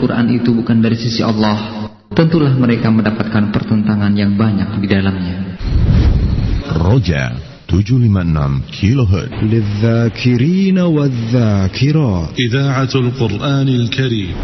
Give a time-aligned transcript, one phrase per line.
[0.00, 5.37] Quran itu bukan dari sisi Allah, tentulah mereka mendapatkan pertentangan yang banyak di dalamnya.
[6.71, 14.35] Roja 756 كيلوهرتز للذاكرين والذاكرات إذاعة القرآن الكريم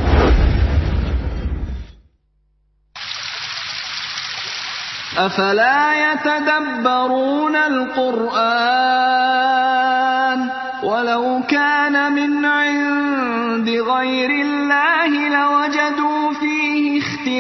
[5.18, 8.78] أفلا يتدبرون القرآن
[10.84, 14.36] ولو كان من عند غير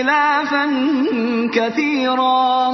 [0.01, 0.65] اختلافا
[1.53, 2.69] كثيرا.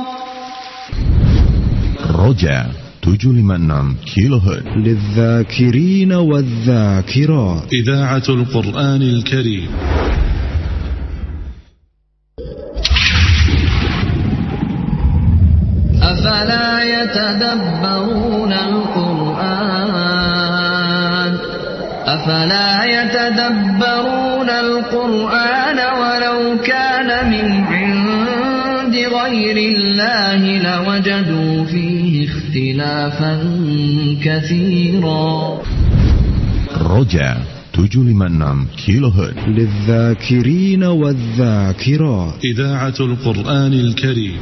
[2.15, 2.65] رجع
[3.05, 7.73] 756 كيلوهرتز للذاكرين والذاكرات.
[7.73, 9.69] إذاعة القرآن الكريم.
[16.01, 20.02] أفلا يتدبرون القرآن؟
[22.13, 33.33] أفلا يتدبرون القرآن ولو كان من عند غير الله لوجدوا فيه اختلافا
[34.23, 35.61] كثيرا.
[36.77, 37.37] رجع
[37.75, 42.33] 756 كيلوهرتز للذاكرين والذاكرات.
[42.45, 44.37] إذاعة القرآن الكريم.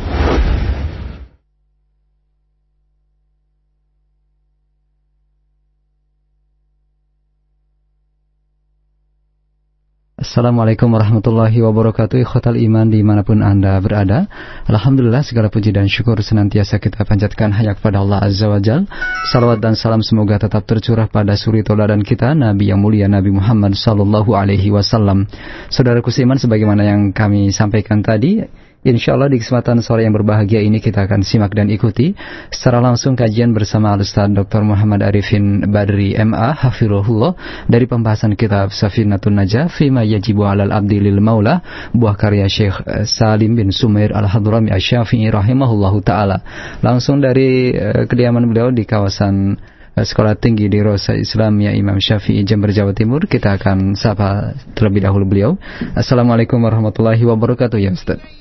[10.22, 14.30] Assalamualaikum warahmatullahi wabarakatuh Ikhwatal iman di mana pun anda berada.
[14.70, 18.86] Alhamdulillah segala puji dan syukur Senantiasa kita panjatkan hanya kepada Allah Azza wa Jal.
[19.34, 23.74] Salawat dan salam semoga tetap tercurah pada suri toladan kita Nabi yang mulia Nabi Muhammad
[23.74, 25.26] Sallallahu alaihi wasallam.
[25.74, 28.46] Saudaraku seiman sebagaimana yang kami sampaikan tadi
[28.82, 32.18] Insya Allah di kesempatan sore yang berbahagia ini kita akan simak dan ikuti
[32.50, 34.66] secara langsung kajian bersama Al-Ustaz Dr.
[34.66, 37.38] Muhammad Arifin Badri MA Hafirullah
[37.70, 41.62] dari pembahasan kitab Safinatun Najah Fima Yajibu Alal Abdi Maula
[41.94, 46.42] buah karya Syekh eh, Salim bin Sumair Al-Hadrami Asyafi'i rahimahullahu taala.
[46.82, 49.62] Langsung dari uh, kediaman beliau di kawasan
[49.94, 55.06] uh, Sekolah Tinggi di Rosa Islamia Imam Syafi'i Jember Jawa Timur kita akan sapa terlebih
[55.06, 55.52] dahulu beliau.
[55.94, 58.41] Assalamualaikum warahmatullahi wabarakatuh ya Ustaz.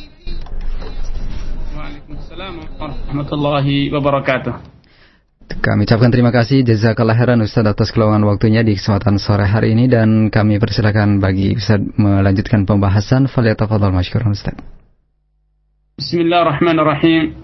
[2.11, 4.55] Warahmatullahi wabarakatuh.
[5.51, 9.91] Kami ucapkan terima kasih jazakallah khairan Ustaz atas keluangan waktunya di kesempatan sore hari ini
[9.91, 14.55] dan kami persilakan bagi Ustaz melanjutkan pembahasan falyatafadhal masykuran Ustaz.
[15.99, 17.35] Bismillahirrahmanirrahim.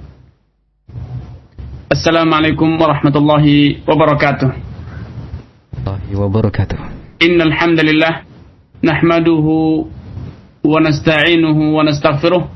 [1.90, 4.48] Assalamualaikum warahmatullahi wabarakatuh.
[4.50, 6.78] Warahmatullahi wabarakatuh.
[7.22, 8.26] Innal hamdalillah
[8.82, 9.86] nahmaduhu
[10.66, 12.55] wa nasta'inuhu wa nastaghfiruh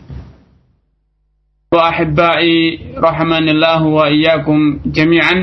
[1.70, 2.58] وأحبائي
[2.96, 5.36] رحمني الله وإياكم جميعا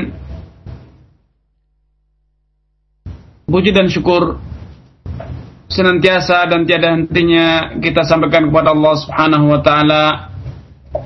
[3.44, 4.40] Puji dan syukur
[5.68, 10.32] senantiasa dan tiada hentinya kita sampaikan kepada Allah Subhanahu wa taala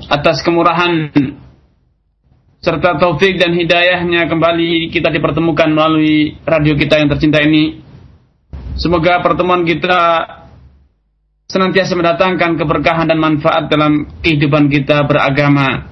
[0.07, 1.11] atas kemurahan
[2.63, 7.83] serta taufik dan hidayahnya kembali kita dipertemukan melalui radio kita yang tercinta ini.
[8.79, 10.25] Semoga pertemuan kita
[11.54, 15.86] senantiasa mendatangkan keberkahan dan manfaat dalam kehidupan kita beragama.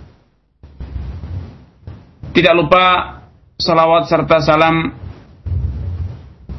[2.35, 3.19] Tidak lupa
[3.63, 4.91] salawat serta salam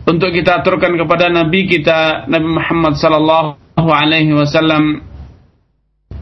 [0.08, 5.04] untuk kita aturkan kepada Nabi kita Nabi Muhammad sallallahu alaihi wasallam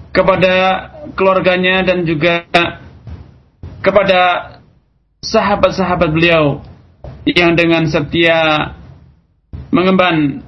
[0.10, 0.54] kepada
[1.14, 2.50] keluarganya dan juga
[3.86, 4.20] kepada
[5.22, 6.66] sahabat-sahabat beliau
[7.30, 8.74] yang dengan setia
[9.70, 10.42] mengemban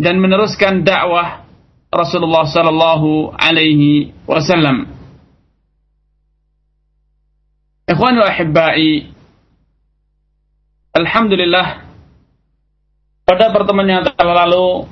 [0.00, 1.44] dan meneruskan dakwah
[1.92, 4.88] Rasulullah sallallahu alaihi wasallam.
[7.84, 9.10] Ikhwan wa ahibbai,
[10.90, 11.86] Alhamdulillah
[13.22, 14.90] pada pertemuan yang telah lalu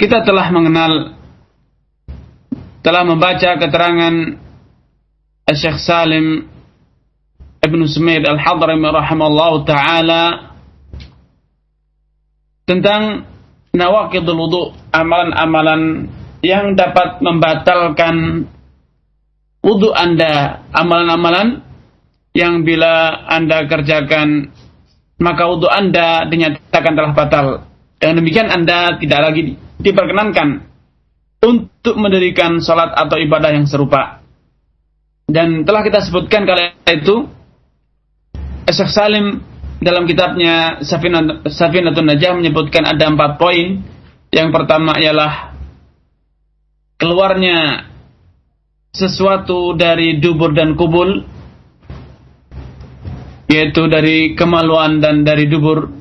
[0.00, 1.16] kita telah mengenal
[2.80, 4.14] telah membaca keterangan
[5.52, 6.48] Syekh Salim
[7.60, 10.22] Ibn Sumaid Al-Hadrami rahimahullah taala
[12.66, 13.24] tentang
[13.72, 16.10] nawaqidul wudu, amalan-amalan
[16.42, 18.46] yang dapat membatalkan
[19.62, 21.62] wudu Anda, amalan-amalan
[22.36, 24.52] yang bila Anda kerjakan
[25.16, 27.46] maka wudhu Anda dinyatakan telah batal.
[27.96, 30.48] Dengan demikian Anda tidak lagi diperkenankan
[31.40, 34.20] untuk mendirikan sholat atau ibadah yang serupa.
[35.26, 37.26] Dan telah kita sebutkan kali itu,
[38.68, 39.42] Syekh Salim
[39.76, 40.80] dalam kitabnya
[41.46, 43.84] Safinatun Najah menyebutkan ada empat poin.
[44.32, 45.54] Yang pertama ialah
[46.96, 47.88] keluarnya
[48.92, 51.24] sesuatu dari dubur dan kubul
[53.46, 55.92] yaitu dari kemaluan dan dari dubur.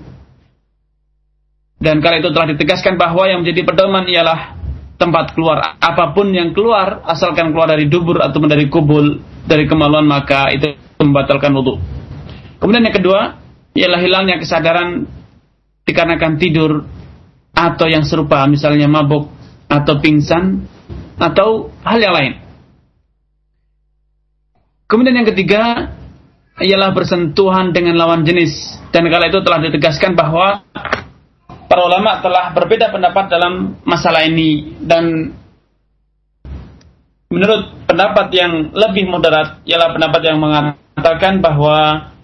[1.77, 4.57] Dan kala itu telah ditegaskan bahwa yang menjadi pedoman ialah
[4.97, 5.77] tempat keluar.
[5.77, 10.73] Apa pun yang keluar asalkan keluar dari dubur atau dari kubul dari kemaluan maka itu
[10.97, 11.77] membatalkan wudhu.
[12.57, 13.44] Kemudian yang kedua
[13.75, 15.03] ialah hilangnya kesadaran
[15.83, 16.87] dikarenakan tidur
[17.51, 19.27] atau yang serupa misalnya mabuk
[19.67, 20.63] atau pingsan
[21.19, 22.33] atau hal yang lain.
[24.85, 25.91] Kemudian yang ketiga
[26.61, 28.79] ialah bersentuhan dengan lawan jenis.
[28.93, 30.63] Dan kala itu telah ditegaskan bahwa
[31.67, 34.77] para ulama telah berbeda pendapat dalam masalah ini.
[34.79, 35.35] Dan
[37.27, 42.14] menurut pendapat yang lebih moderat ialah pendapat yang mengatakan bahwa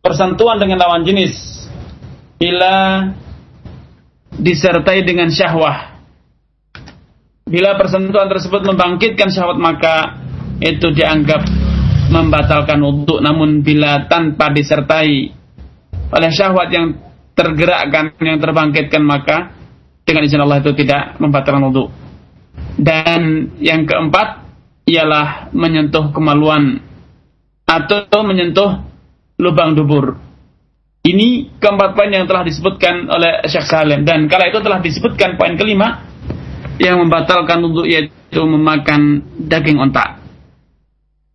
[0.00, 1.32] persentuhan dengan lawan jenis.
[2.40, 3.04] Bila
[4.36, 6.00] disertai dengan syahwah.
[7.44, 9.96] Bila persentuhan tersebut membangkitkan syahwat maka
[10.62, 11.44] itu dianggap
[12.08, 13.20] membatalkan wudhu.
[13.20, 15.30] Namun bila tanpa disertai
[16.10, 16.96] oleh syahwat yang
[17.36, 19.52] tergerakkan, yang terbangkitkan maka
[20.06, 21.92] dengan izin Allah itu tidak membatalkan wudhu.
[22.80, 24.46] Dan yang keempat
[24.88, 26.80] ialah menyentuh kemaluan
[27.68, 28.89] atau menyentuh
[29.40, 30.20] lubang dubur.
[31.00, 35.56] Ini keempat poin yang telah disebutkan oleh Syekh Salim dan kala itu telah disebutkan poin
[35.56, 36.04] kelima
[36.76, 40.20] yang membatalkan wudhu yaitu memakan daging onta.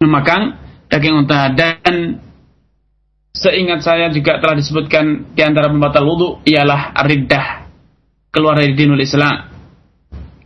[0.06, 0.62] Memakan
[0.94, 2.22] daging onta dan
[3.36, 7.68] Seingat saya juga telah disebutkan di antara pembatal wudhu ialah riddah
[8.31, 9.51] keluar dari dinul Islam.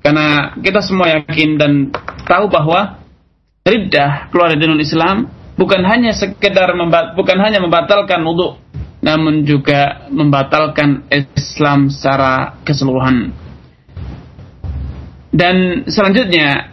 [0.01, 1.93] Karena kita semua yakin dan
[2.25, 2.97] tahu bahwa
[3.61, 5.29] riddah keluar dari dinul Islam
[5.59, 6.71] bukan hanya sekedar
[7.19, 8.55] bukan hanya membatalkan wudhu,
[9.03, 13.35] namun juga membatalkan Islam secara keseluruhan.
[15.29, 16.71] Dan selanjutnya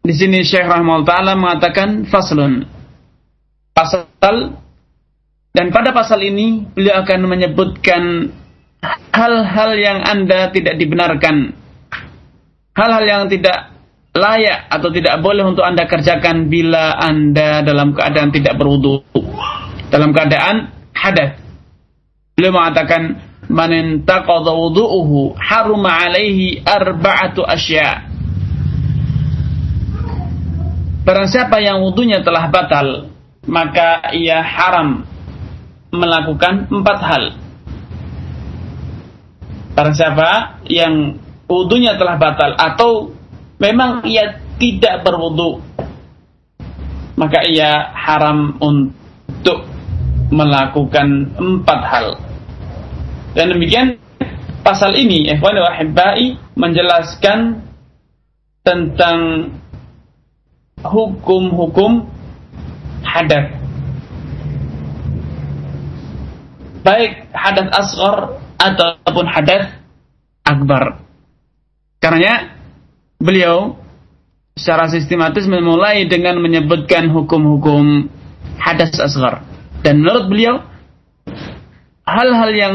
[0.00, 2.66] di sini Syekh Rahmat Taala mengatakan faslun
[3.76, 4.08] pasal
[5.52, 8.32] dan pada pasal ini beliau akan menyebutkan
[9.12, 11.52] hal-hal yang Anda tidak dibenarkan.
[12.72, 13.68] Hal-hal yang tidak
[14.12, 19.04] layak atau tidak boleh untuk Anda kerjakan bila Anda dalam keadaan tidak berwudu.
[19.88, 21.36] Dalam keadaan hadas.
[22.36, 28.08] Beliau mengatakan man intaqadha wudu'uhu haruma alaihi arba'atu asya.
[31.02, 33.10] Barang siapa yang wudunya telah batal,
[33.44, 35.02] maka ia haram
[35.90, 37.24] melakukan empat hal.
[39.72, 42.90] Barang siapa yang wudhunya telah batal atau
[43.62, 45.62] memang ia tidak berwudhu,
[47.14, 49.62] maka ia haram untuk
[50.34, 52.06] melakukan empat hal.
[53.38, 54.02] Dan demikian
[54.66, 55.78] pasal ini, ikhwan wa
[56.58, 57.62] menjelaskan
[58.66, 59.50] tentang
[60.82, 62.10] hukum-hukum
[63.06, 63.62] hadat
[66.82, 69.70] baik hadas asghar ataupun hadas
[70.42, 71.02] akbar.
[72.02, 72.51] Karenanya
[73.22, 73.78] beliau
[74.58, 78.10] secara sistematis memulai dengan menyebutkan hukum-hukum
[78.58, 79.46] hadas asghar.
[79.80, 80.54] Dan menurut beliau
[82.02, 82.74] hal-hal yang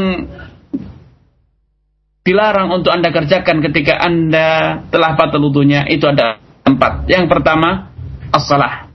[2.26, 6.36] dilarang untuk Anda kerjakan ketika Anda telah batal wudunya itu ada
[6.66, 7.08] empat.
[7.08, 7.88] Yang pertama,
[8.28, 8.92] as-salah.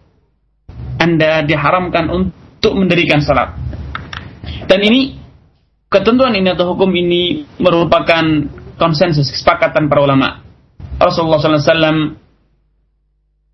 [1.01, 3.57] Anda diharamkan untuk mendirikan salat.
[4.69, 5.17] Dan ini
[5.89, 8.23] ketentuan ini atau hukum ini merupakan
[8.77, 10.42] konsensus kesepakatan para ulama.
[11.03, 12.15] Rasulullah SAW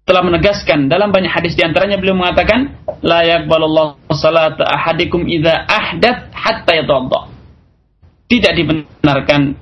[0.10, 6.34] telah menegaskan dalam banyak hadis di antaranya beliau mengatakan la yaqbalullahu salata ahadikum idza ahdath
[6.34, 7.30] hatta yatawadda.
[8.30, 9.58] Tidak dibenarkan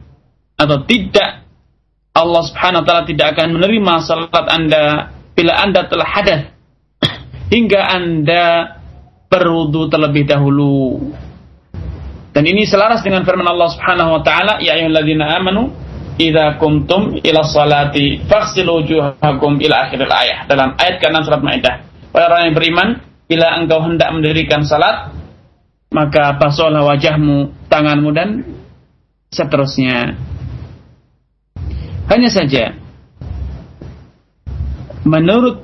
[0.59, 1.47] atau tidak
[2.17, 6.41] Allah Subhanahu wa taala tidak akan menerima salat Anda bila Anda telah hadas
[7.53, 8.43] hingga Anda
[9.27, 11.11] berwudu terlebih dahulu.
[12.31, 15.75] Dan ini selaras dengan firman Allah Subhanahu wa taala, "Ya ayyuhalladzina amanu
[16.17, 21.75] idza kumtum ila salati faghsilu wujuhakum ila akhir ayat." Dalam ayat ke-6 surat Maidah.
[22.13, 22.89] Orang yang beriman,
[23.29, 25.13] bila engkau hendak mendirikan salat,
[25.93, 28.29] maka basuhlah wajahmu, tanganmu dan
[29.31, 30.17] seterusnya.
[32.07, 32.71] Hanya saja
[35.07, 35.63] menurut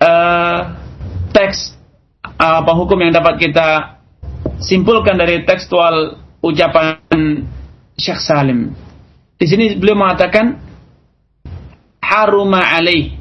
[0.00, 0.60] uh,
[1.32, 1.76] teks
[2.36, 4.00] apa hukum yang dapat kita
[4.60, 6.98] simpulkan dari tekstual ucapan
[8.02, 8.74] Syekh Salim.
[9.38, 10.58] Di sini beliau mengatakan
[12.02, 13.14] haruma alaih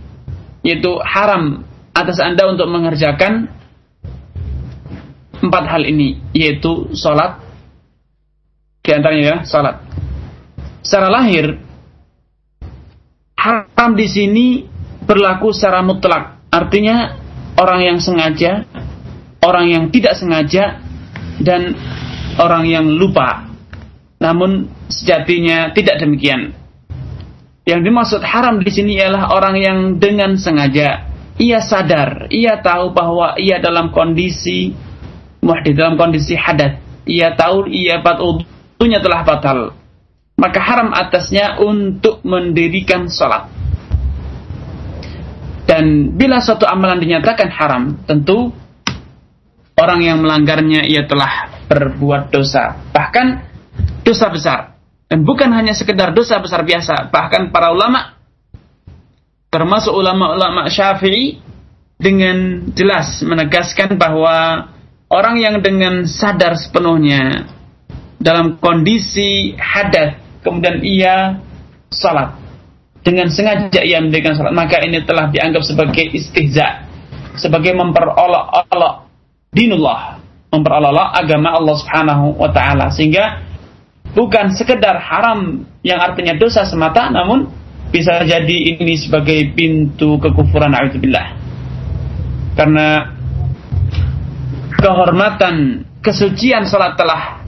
[0.66, 1.62] yaitu haram
[1.94, 3.46] atas Anda untuk mengerjakan
[5.42, 7.38] empat hal ini yaitu salat
[8.82, 9.86] di antaranya ya salat.
[10.82, 11.62] Secara lahir
[13.38, 14.46] haram di sini
[15.06, 16.42] berlaku secara mutlak.
[16.52, 17.18] Artinya
[17.58, 18.66] orang yang sengaja,
[19.46, 20.82] orang yang tidak sengaja
[21.42, 21.74] dan
[22.38, 23.51] orang yang lupa.
[24.22, 26.54] Namun sejatinya tidak demikian.
[27.66, 31.12] Yang dimaksud haram di sini ialah orang yang dengan sengaja
[31.42, 34.78] ia sadar, ia tahu bahwa ia dalam kondisi
[35.42, 36.78] muhdith dalam kondisi hadat.
[37.10, 39.74] Ia tahu ia batunya telah batal.
[40.38, 43.50] Maka haram atasnya untuk mendirikan salat.
[45.66, 48.54] Dan bila suatu amalan dinyatakan haram, tentu
[49.78, 52.78] orang yang melanggarnya ia telah berbuat dosa.
[52.94, 53.28] Bahkan
[54.04, 54.60] dosa besar.
[55.12, 57.12] Dan bukan hanya sekedar dosa besar biasa.
[57.12, 58.16] Bahkan para ulama,
[59.52, 61.44] termasuk ulama-ulama syafi'i,
[62.02, 64.68] dengan jelas menegaskan bahwa
[65.06, 67.46] orang yang dengan sadar sepenuhnya
[68.18, 71.38] dalam kondisi hadat, kemudian ia
[71.94, 72.42] salat
[73.06, 76.86] dengan sengaja ia mendirikan salat maka ini telah dianggap sebagai istihza
[77.38, 79.10] sebagai memperolok-olok
[79.54, 80.22] dinullah
[80.54, 83.51] memperolok agama Allah Subhanahu wa taala sehingga
[84.12, 87.48] bukan sekedar haram yang artinya dosa semata namun
[87.92, 91.36] bisa jadi ini sebagai pintu kekufuran auzubillah
[92.56, 93.18] karena
[94.82, 97.42] kehormatan kesucian salat telah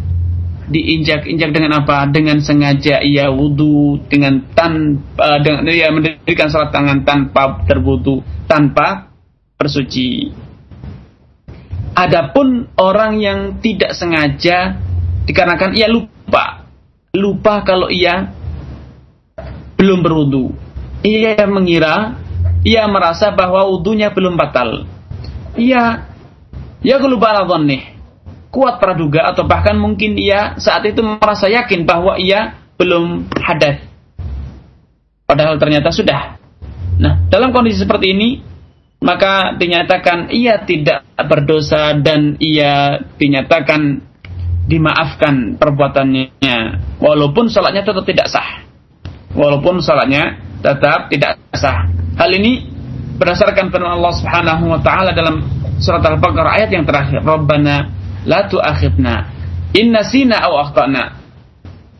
[0.70, 2.08] diinjak-injak dengan apa?
[2.08, 9.12] Dengan sengaja ia wudhu dengan tanpa dengan ia mendirikan salat tangan tanpa terwudhu, tanpa
[9.60, 10.32] bersuci.
[11.94, 14.82] Adapun orang yang tidak sengaja
[15.30, 16.13] dikarenakan ia lupa,
[17.14, 18.34] lupa kalau ia
[19.78, 20.56] belum berwudhu.
[21.04, 22.16] Ia mengira,
[22.64, 24.88] ia merasa bahwa wudhunya belum batal.
[25.60, 26.08] Ia,
[26.82, 27.94] ia kelupaan nih
[28.54, 33.82] kuat praduga atau bahkan mungkin ia saat itu merasa yakin bahwa ia belum hadas.
[35.26, 36.38] Padahal ternyata sudah.
[37.02, 38.30] Nah, dalam kondisi seperti ini,
[39.02, 44.13] maka dinyatakan ia tidak berdosa dan ia dinyatakan
[44.74, 46.42] dimaafkan perbuatannya.
[46.98, 48.66] Walaupun salatnya tetap tidak sah.
[49.38, 51.86] Walaupun salatnya tetap tidak sah.
[52.18, 52.66] Hal ini
[53.22, 55.46] berdasarkan firman Allah Subhanahu wa taala dalam
[55.78, 57.94] surat Al-Baqarah ayat yang terakhir, "Rabbana
[58.26, 59.16] la tu'akhidna
[59.78, 61.22] inna sina au akhtana.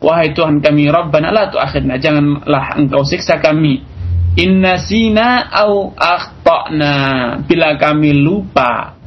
[0.02, 1.96] Wahai Tuhan kami Rabbana la tu'akhidna.
[2.02, 3.82] Janganlah engkau siksa kami.
[4.34, 6.94] Inna sina au akhtana.
[7.46, 8.98] Bila kami lupa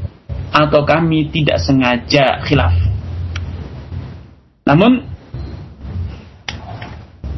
[0.47, 2.96] atau kami tidak sengaja khilaf
[4.67, 5.07] namun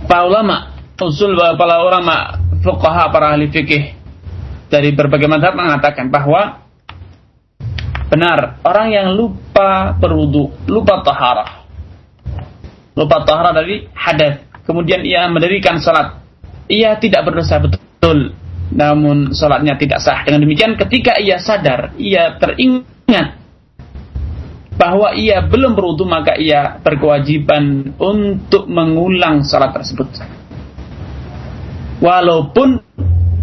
[0.09, 3.93] para ulama usul para ulama fuqaha para ahli fikih
[4.73, 6.65] dari berbagai madhab mengatakan bahwa
[8.09, 11.61] Benar, orang yang lupa berwudu, lupa taharah.
[12.97, 14.49] Lupa taharah dari hadas.
[14.65, 16.17] Kemudian ia mendirikan salat.
[16.65, 18.33] Ia tidak berdosa betul,
[18.73, 20.25] namun salatnya tidak sah.
[20.25, 23.38] Dengan demikian ketika ia sadar, ia teringat
[24.79, 30.07] bahwa ia belum berwudu maka ia berkewajiban untuk mengulang salat tersebut.
[31.99, 32.79] Walaupun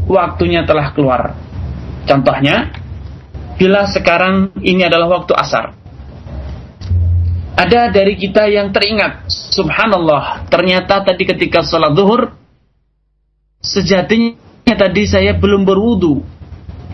[0.08, 1.36] waktunya telah keluar.
[2.08, 2.72] Contohnya,
[3.60, 5.76] bila sekarang ini adalah waktu asar.
[7.56, 12.32] Ada dari kita yang teringat, subhanallah, ternyata tadi ketika sholat zuhur,
[13.60, 16.20] sejatinya tadi saya belum berwudu.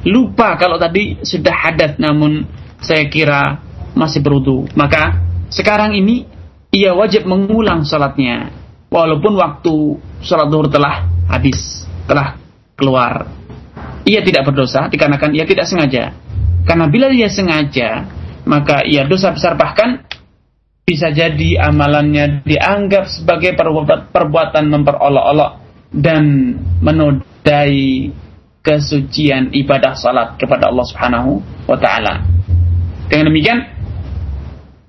[0.06, 2.46] Lupa kalau tadi sudah hadat, namun
[2.82, 3.58] saya kira
[3.92, 4.68] masih berwudu.
[4.76, 5.20] Maka
[5.52, 6.24] sekarang ini
[6.72, 8.52] ia wajib mengulang sholatnya.
[8.92, 12.36] Walaupun waktu sholat zuhur telah habis, telah
[12.76, 13.28] keluar.
[14.04, 16.12] Ia tidak berdosa dikarenakan ia tidak sengaja.
[16.68, 18.04] Karena bila dia sengaja,
[18.44, 20.04] maka ia dosa besar bahkan
[20.82, 23.54] bisa jadi amalannya dianggap sebagai
[24.12, 25.52] perbuatan memperolok-olok
[25.94, 28.10] dan menodai
[28.62, 31.30] kesucian ibadah salat kepada Allah Subhanahu
[31.66, 32.22] wa taala.
[33.10, 33.58] Dengan demikian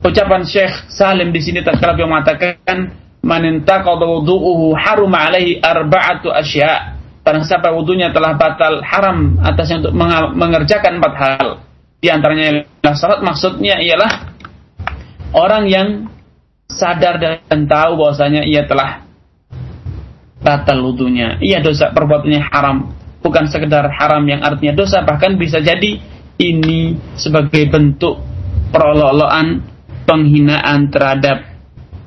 [0.04, 2.94] ucapan Syekh Salim di sini tatkala beliau mengatakan
[3.24, 6.94] man intaqada wudu'uhu haruma alaihi arba'atu asya'
[7.24, 9.96] Barang siapa wudhunya telah batal haram atasnya untuk
[10.36, 11.48] mengerjakan empat hal.
[12.04, 14.28] Di antaranya ialah salat maksudnya ialah
[15.32, 15.88] orang yang
[16.68, 19.08] sadar dan tahu bahwasanya ia telah
[20.44, 21.40] batal wudhunya.
[21.40, 22.92] Ia dosa perbuatannya haram.
[23.24, 26.04] Bukan sekedar haram yang artinya dosa, bahkan bisa jadi
[26.44, 28.20] ini sebagai bentuk
[28.76, 29.64] perolok-olokan
[30.04, 31.48] penghinaan terhadap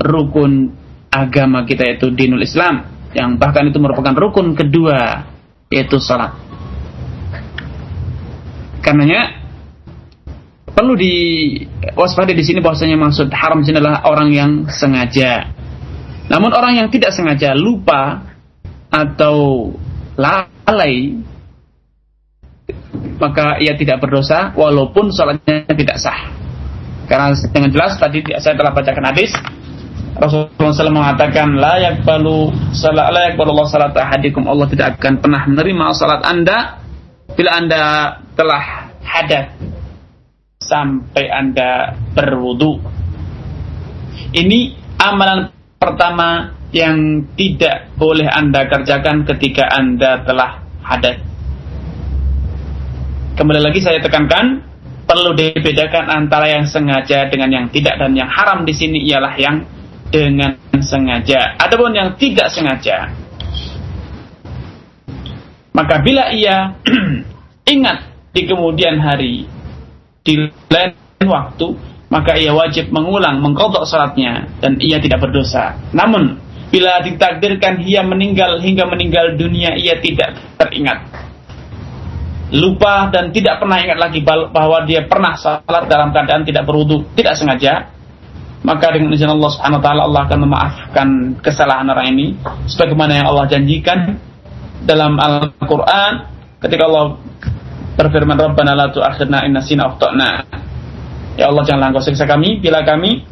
[0.00, 0.72] rukun
[1.08, 2.84] agama kita yaitu dinul Islam
[3.16, 5.24] yang bahkan itu merupakan rukun kedua
[5.72, 6.36] yaitu salat.
[8.84, 9.42] Karenanya
[10.70, 15.48] perlu diwaspadai di sini bahwasanya maksud haram sini adalah orang yang sengaja.
[16.28, 18.22] Namun orang yang tidak sengaja lupa
[18.92, 19.72] atau
[20.14, 21.18] lalai
[23.16, 26.45] maka ia tidak berdosa walaupun sholatnya tidak sah.
[27.06, 29.30] Karena dengan jelas tadi saya telah bacakan hadis
[30.16, 35.44] Rasulullah SAW mengatakan layak balu salat layak balu Allah salat ahadikum Allah tidak akan pernah
[35.44, 36.80] menerima salat anda
[37.36, 37.82] bila anda
[38.32, 39.52] telah hadat
[40.56, 42.80] sampai anda berwudu.
[44.34, 44.58] Ini
[44.98, 51.22] amalan pertama yang tidak boleh anda kerjakan ketika anda telah hadat.
[53.36, 54.64] Kembali lagi saya tekankan
[55.06, 59.62] perlu dibedakan antara yang sengaja dengan yang tidak dan yang haram di sini ialah yang
[60.10, 61.54] dengan sengaja.
[61.62, 63.14] Adapun yang tidak sengaja
[65.76, 66.72] maka bila ia
[67.76, 69.44] ingat di kemudian hari
[70.24, 70.96] di lain
[71.28, 71.76] waktu
[72.08, 75.76] maka ia wajib mengulang mengkodok salatnya dan ia tidak berdosa.
[75.92, 76.40] Namun
[76.72, 81.25] bila ditakdirkan ia meninggal hingga meninggal dunia ia tidak teringat
[82.54, 87.34] lupa dan tidak pernah ingat lagi bahwa dia pernah salat dalam keadaan tidak berwudu, tidak
[87.34, 87.90] sengaja,
[88.62, 91.08] maka dengan izin Allah Subhanahu wa taala Allah akan memaafkan
[91.42, 92.26] kesalahan orang ini
[92.70, 94.18] sebagaimana yang Allah janjikan
[94.86, 96.30] dalam Al-Qur'an
[96.62, 97.18] ketika Allah
[97.98, 100.46] berfirman Rabbana la tu'akhirna in nasina akhtana.
[101.36, 103.26] Ya Allah janganlah engkau siksa kami bila kami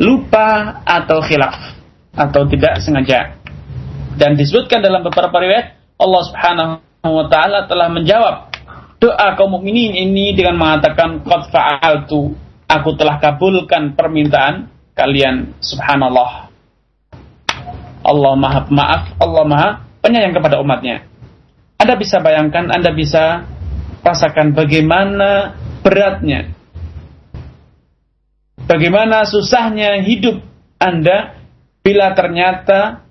[0.00, 1.80] lupa atau khilaf
[2.16, 3.40] atau tidak sengaja.
[4.14, 6.72] Dan disebutkan dalam beberapa riwayat Allah Subhanahu
[7.08, 8.53] wa taala telah menjawab
[9.04, 12.32] doa kaum mukminin ini dengan mengatakan qad fa'altu.
[12.64, 15.52] Aku telah kabulkan permintaan kalian.
[15.60, 16.48] Subhanallah.
[18.04, 19.68] Allah maha maaf Allah maha
[20.00, 21.04] penyayang kepada umatnya.
[21.76, 23.44] Anda bisa bayangkan Anda bisa
[24.00, 25.52] rasakan bagaimana
[25.84, 26.56] beratnya.
[28.64, 30.40] Bagaimana susahnya hidup
[30.80, 31.36] Anda
[31.84, 33.04] bila ternyata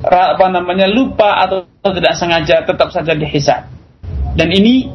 [0.00, 3.68] apa namanya lupa atau tidak sengaja tetap saja dihisap
[4.34, 4.90] dan ini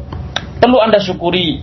[0.60, 1.62] perlu Anda syukuri.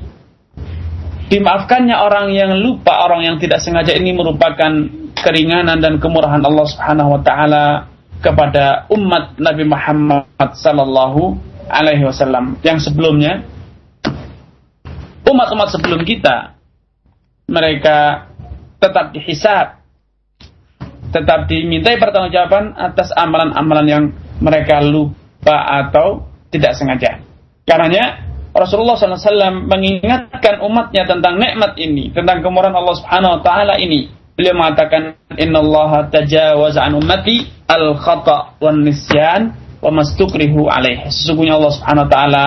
[1.33, 4.69] Dimaafkannya orang yang lupa, orang yang tidak sengaja ini merupakan
[5.17, 7.65] keringanan dan kemurahan Allah Subhanahu wa taala
[8.21, 11.41] kepada umat Nabi Muhammad sallallahu
[11.73, 13.49] alaihi wasallam yang sebelumnya
[15.25, 16.53] umat-umat sebelum kita
[17.49, 18.29] mereka
[18.77, 19.83] tetap dihisab
[21.13, 24.05] tetap dimintai pertanggungjawaban atas amalan-amalan yang
[24.41, 27.21] mereka lupa atau tidak sengaja.
[27.63, 34.13] Karenanya Rasulullah SAW mengingatkan umatnya tentang nikmat ini, tentang kemurahan Allah Subhanahu Wa Taala ini.
[34.37, 41.09] Beliau mengatakan, Inna Allah tajawaza an ummati al khata wan nisyan wa mastukrihu alaih.
[41.09, 42.47] Sesungguhnya Allah Subhanahu Wa Taala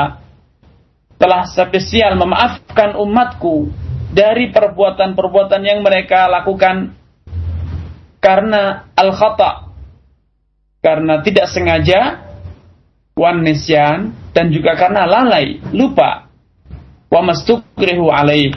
[1.16, 3.72] telah spesial memaafkan umatku
[4.14, 6.94] dari perbuatan-perbuatan yang mereka lakukan
[8.22, 9.74] karena al khata
[10.86, 12.25] karena tidak sengaja
[13.16, 16.28] wan nisyan dan juga karena lalai, lupa.
[17.08, 18.52] Wa mastukrihu alaih.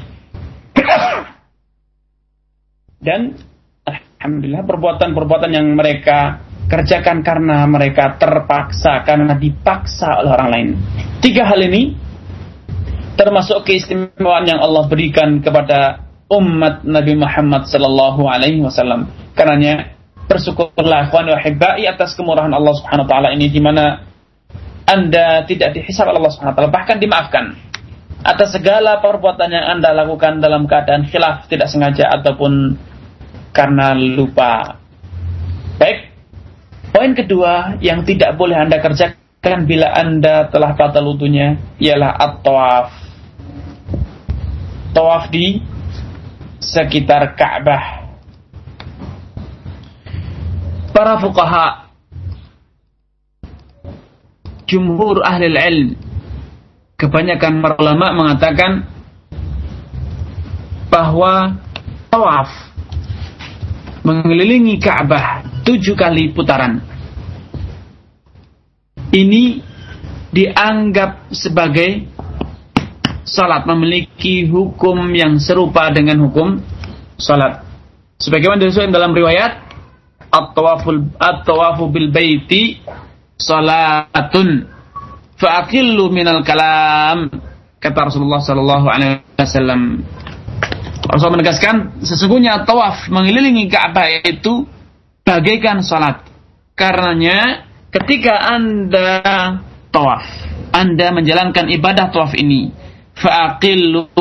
[2.99, 3.39] dan
[3.87, 10.69] alhamdulillah perbuatan-perbuatan yang mereka kerjakan karena mereka terpaksa, karena dipaksa oleh orang lain.
[11.23, 11.95] Tiga hal ini
[13.15, 19.07] termasuk keistimewaan yang Allah berikan kepada umat Nabi Muhammad sallallahu alaihi wasallam.
[19.39, 19.95] Karenanya
[20.27, 24.05] bersyukurlah ikhwan wa atas kemurahan Allah Subhanahu wa taala ini di mana
[24.89, 27.61] anda tidak dihisab Allah SWT, bahkan dimaafkan
[28.25, 32.73] atas segala perbuatan yang Anda lakukan dalam keadaan khilaf, tidak sengaja ataupun
[33.53, 34.81] karena lupa.
[35.77, 36.09] Baik,
[36.89, 42.89] poin kedua yang tidak boleh Anda kerjakan bila Anda telah batal wudhunya ialah at-tawaf.
[44.97, 45.61] Tawaf di
[46.65, 48.09] sekitar Ka'bah.
[50.97, 51.88] Para fuqaha
[54.69, 55.97] jumhur ahli ilm.
[56.99, 58.85] Kebanyakan para ulama mengatakan
[60.93, 61.57] bahwa
[62.11, 62.51] tawaf
[64.03, 66.83] mengelilingi Ka'bah tujuh kali putaran.
[69.09, 69.65] Ini
[70.35, 72.05] dianggap sebagai
[73.25, 76.61] salat memiliki hukum yang serupa dengan hukum
[77.17, 77.65] salat.
[78.19, 79.69] Sebagaimana disebutkan dalam riwayat
[80.29, 82.83] at-tawaful at-tawafu bil baiti
[83.39, 84.67] salatun
[85.39, 87.31] fa'aqillu minal kalam
[87.79, 90.03] kata Rasulullah sallallahu alaihi wasallam
[91.09, 94.69] Rasul menegaskan sesungguhnya tawaf mengelilingi Ka'bah itu
[95.25, 96.21] bagaikan salat.
[96.77, 99.25] Karenanya ketika Anda
[99.89, 100.25] tawaf,
[100.73, 102.73] Anda menjalankan ibadah tawaf ini,
[103.17, 104.13] fa'aqillu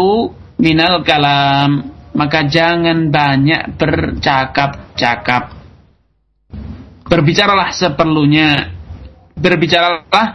[0.63, 5.59] minal kalam, maka jangan banyak bercakap-cakap.
[7.07, 8.76] Berbicaralah seperlunya.
[9.37, 10.27] Berbicaralah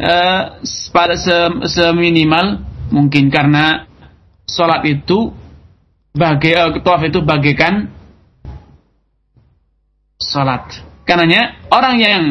[0.00, 0.42] uh,
[0.90, 1.36] pada se
[1.68, 3.84] seminimal mungkin karena
[4.48, 5.30] sholat itu
[6.16, 7.92] bagai uh, tawaf itu bagaikan
[10.16, 10.82] sholat.
[11.04, 12.24] Karenanya orang yang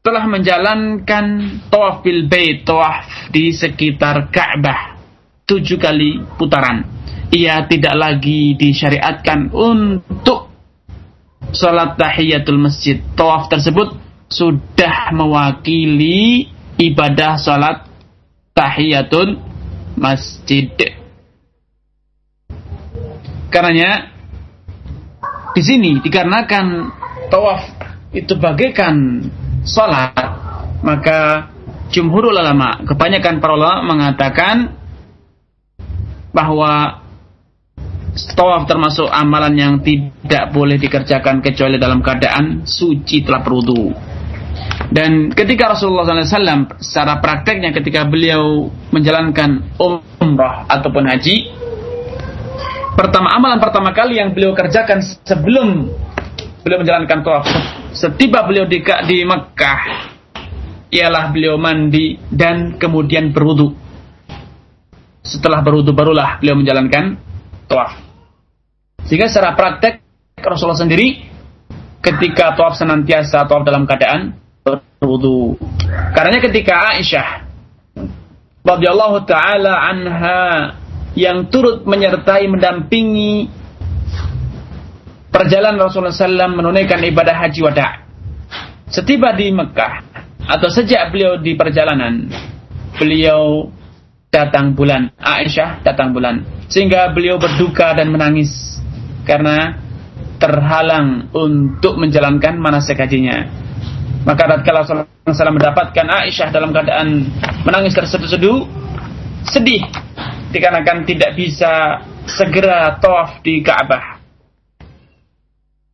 [0.00, 1.24] telah menjalankan
[1.68, 5.00] tawaf bil bait, tawaf di sekitar Ka'bah
[5.50, 6.86] tujuh kali putaran.
[7.30, 10.50] Ia tidak lagi disyariatkan untuk
[11.50, 13.02] salat tahiyatul masjid.
[13.14, 13.98] Tawaf tersebut
[14.30, 16.46] sudah mewakili
[16.78, 17.90] ibadah salat
[18.54, 19.42] tahiyatul
[19.98, 20.70] masjid.
[23.50, 24.14] Karenanya
[25.50, 26.94] di sini dikarenakan
[27.26, 27.66] tawaf
[28.14, 29.26] itu bagaikan
[29.66, 30.14] salat,
[30.86, 31.50] maka
[31.90, 34.78] jumhur ulama, kebanyakan para ulama mengatakan
[36.30, 37.02] bahwa
[38.38, 44.09] tawaf termasuk amalan yang tidak boleh dikerjakan kecuali dalam keadaan suci telah berwudu.
[44.90, 49.62] Dan ketika Rasulullah SAW secara prakteknya ketika beliau menjalankan
[50.18, 51.46] umrah ataupun haji,
[52.98, 55.86] pertama amalan pertama kali yang beliau kerjakan sebelum
[56.66, 57.46] beliau menjalankan tawaf
[57.94, 59.80] setiba beliau di, di Mekah
[60.90, 63.70] ialah beliau mandi dan kemudian berwudu.
[65.22, 67.14] Setelah berwudu barulah beliau menjalankan
[67.70, 67.94] tawaf.
[69.06, 70.02] Sehingga secara praktek
[70.42, 71.30] Rasulullah sendiri
[72.02, 75.56] ketika tawaf senantiasa tawaf dalam keadaan berwudu.
[76.14, 77.28] Karena ketika Aisyah
[78.60, 80.42] radhiyallahu taala anha
[81.16, 83.50] yang turut menyertai mendampingi
[85.32, 87.88] perjalanan Rasulullah SAW menunaikan ibadah haji wada.
[88.90, 90.02] Setiba di Mekah
[90.50, 92.26] atau sejak beliau di perjalanan,
[92.98, 93.70] beliau
[94.30, 98.78] datang bulan Aisyah datang bulan sehingga beliau berduka dan menangis
[99.26, 99.74] karena
[100.38, 103.46] terhalang untuk menjalankan manasik hajinya.
[104.20, 107.24] Maka tatkala Rasulullah mendapatkan Aisyah dalam keadaan
[107.64, 108.68] menangis terseduh-seduh,
[109.48, 109.80] sedih
[110.52, 114.20] dikarenakan tidak bisa segera tawaf di Ka'bah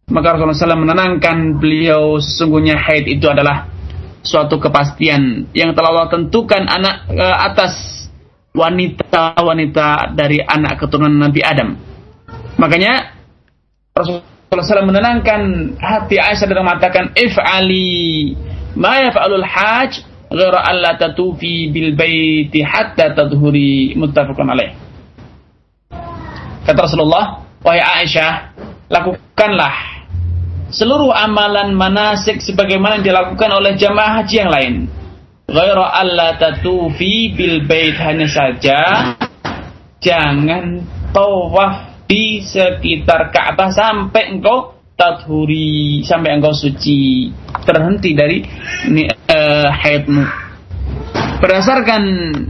[0.06, 3.66] maka Rasulullah SAW menenangkan beliau sesungguhnya haid itu adalah
[4.22, 7.74] suatu kepastian yang telah Allah tentukan anak e, atas
[8.54, 11.74] wanita-wanita dari anak keturunan Nabi Adam.
[12.54, 13.18] Makanya
[13.92, 18.32] Rasulullah SAW menenangkan hati Aisyah dengan mengatakan if'ali
[18.78, 24.70] ma yaf'alul hajj ghairu alla tatufi bil baiti hatta tadhuri muttafaqun alaih.
[26.66, 28.54] Kata Rasulullah, wahai Aisyah,
[28.90, 29.96] lakukanlah
[30.70, 34.74] seluruh amalan manasik sebagaimana dilakukan oleh jamaah haji yang lain.
[35.46, 39.14] Ghaira alla tatufi bil bait hanya saja
[40.02, 40.82] jangan
[41.14, 47.28] tawaf di sekitar Ka'bah sampai engkau tathuri sampai engkau suci
[47.62, 48.40] terhenti dari
[49.28, 50.24] uh, haidmu.
[51.36, 52.02] Berdasarkan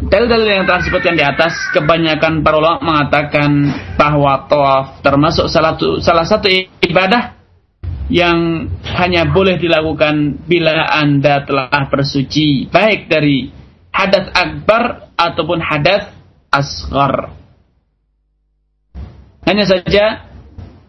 [0.07, 3.67] dalil-dalil yang telah disebutkan di atas, kebanyakan para ulama mengatakan
[3.99, 6.47] bahwa tawaf termasuk salah satu, salah satu
[6.87, 7.35] ibadah
[8.07, 13.51] yang hanya boleh dilakukan bila Anda telah bersuci baik dari
[13.91, 16.15] hadas akbar ataupun hadas
[16.55, 17.35] asghar.
[19.47, 20.27] Hanya saja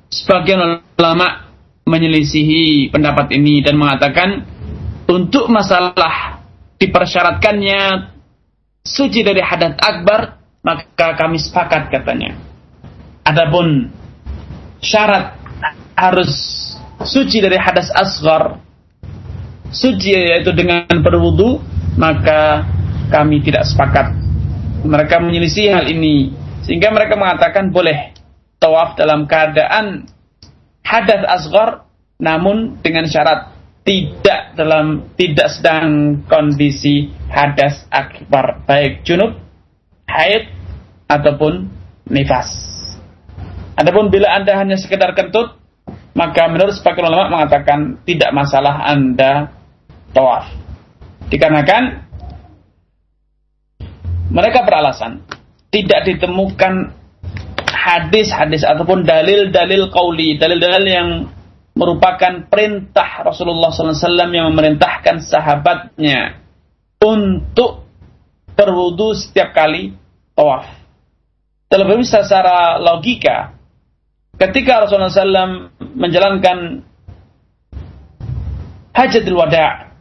[0.09, 1.53] sebagian ulama
[1.85, 4.43] menyelisihi pendapat ini dan mengatakan
[5.07, 6.41] untuk masalah
[6.81, 8.11] dipersyaratkannya
[8.81, 12.33] suci dari hadas akbar maka kami sepakat katanya.
[13.23, 13.93] Adapun
[14.81, 15.37] syarat
[15.93, 16.33] harus
[17.05, 18.57] suci dari hadas asgar,
[19.69, 21.61] suci yaitu dengan berwudu,
[21.95, 22.65] maka
[23.13, 24.17] kami tidak sepakat.
[24.81, 26.33] Mereka menyelisih hal ini
[26.65, 28.16] sehingga mereka mengatakan boleh
[28.67, 30.11] tawaf dalam keadaan
[30.83, 31.87] hadas asgar
[32.19, 33.55] namun dengan syarat
[33.87, 39.39] tidak dalam tidak sedang kondisi hadas akbar baik junub,
[40.11, 40.51] haid
[41.07, 41.71] ataupun
[42.11, 42.51] nifas.
[43.79, 45.55] Adapun bila Anda hanya sekedar kentut
[46.11, 49.55] maka menurut sebagian ulama mengatakan tidak masalah Anda
[50.11, 50.51] tawaf.
[51.31, 52.03] Dikarenakan
[54.27, 55.23] mereka beralasan
[55.71, 56.96] tidak ditemukan
[57.77, 61.09] hadis-hadis ataupun dalil-dalil kauli, dalil-dalil yang
[61.77, 66.41] merupakan perintah Rasulullah SAW yang memerintahkan sahabatnya
[66.97, 67.85] untuk
[68.57, 69.93] berwudu setiap kali
[70.33, 70.65] tawaf.
[71.69, 73.53] terlebih secara logika
[74.41, 76.81] ketika Rasulullah SAW menjalankan
[78.95, 79.93] hajatul wada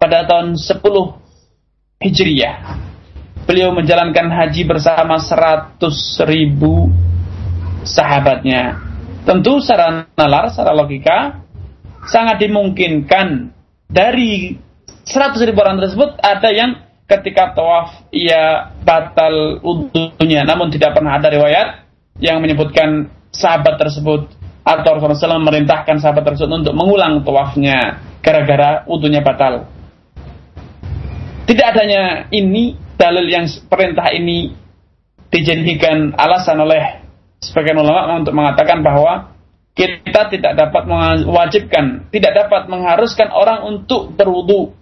[0.00, 0.80] pada tahun 10
[2.00, 2.85] Hijriyah
[3.46, 5.80] beliau menjalankan haji bersama 100
[6.26, 6.90] ribu
[7.86, 8.82] sahabatnya.
[9.22, 11.40] Tentu secara nalar, secara logika
[12.10, 13.54] sangat dimungkinkan
[13.86, 14.58] dari
[15.06, 21.30] 100 ribu orang tersebut ada yang ketika tawaf ia batal utuhnya namun tidak pernah ada
[21.30, 21.86] riwayat
[22.18, 24.26] yang menyebutkan sahabat tersebut
[24.66, 29.70] atau Rasulullah SAW memerintahkan sahabat tersebut untuk mengulang tawafnya gara-gara utuhnya batal.
[31.46, 34.56] Tidak adanya ini dalil yang perintah ini
[35.32, 37.04] dijadikan alasan oleh
[37.40, 39.36] sebagian ulama untuk mengatakan bahwa
[39.76, 44.72] kita tidak dapat mewajibkan, tidak dapat mengharuskan orang untuk berwudu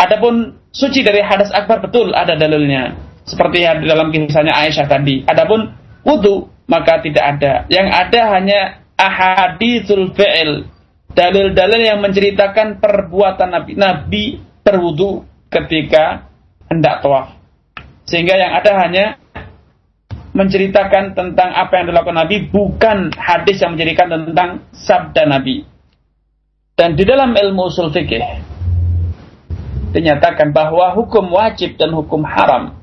[0.00, 2.96] Adapun suci dari hadas akbar betul ada dalilnya.
[3.28, 5.28] Seperti yang dalam kisahnya Aisyah tadi.
[5.28, 5.76] Adapun
[6.08, 7.68] wudu maka tidak ada.
[7.68, 8.60] Yang ada hanya
[8.96, 10.64] ahadithul fi'il.
[11.12, 13.72] Dalil-dalil yang menceritakan perbuatan Nabi.
[13.76, 14.24] Nabi
[14.64, 16.29] berwudu ketika
[16.70, 17.34] hendak tawaf.
[18.06, 19.06] Sehingga yang ada hanya
[20.30, 25.66] menceritakan tentang apa yang dilakukan Nabi bukan hadis yang menjadikan tentang sabda Nabi.
[26.78, 28.24] Dan di dalam ilmu usul fikih
[29.92, 32.78] dinyatakan bahwa hukum wajib dan hukum haram,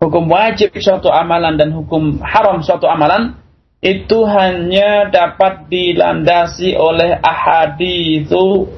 [0.00, 3.36] hukum wajib suatu amalan dan hukum haram suatu amalan
[3.84, 8.70] itu hanya dapat dilandasi oleh ahaditsu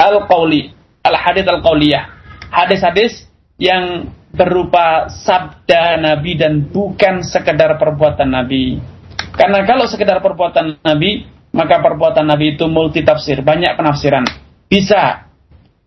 [0.00, 0.72] al-qauli,
[1.04, 2.15] al-hadits al-qauliyah.
[2.50, 8.78] Hadis-hadis yang berupa sabda Nabi dan bukan sekedar perbuatan Nabi.
[9.32, 11.24] Karena kalau sekedar perbuatan Nabi,
[11.56, 14.24] maka perbuatan Nabi itu multitafsir, banyak penafsiran.
[14.68, 15.24] Bisa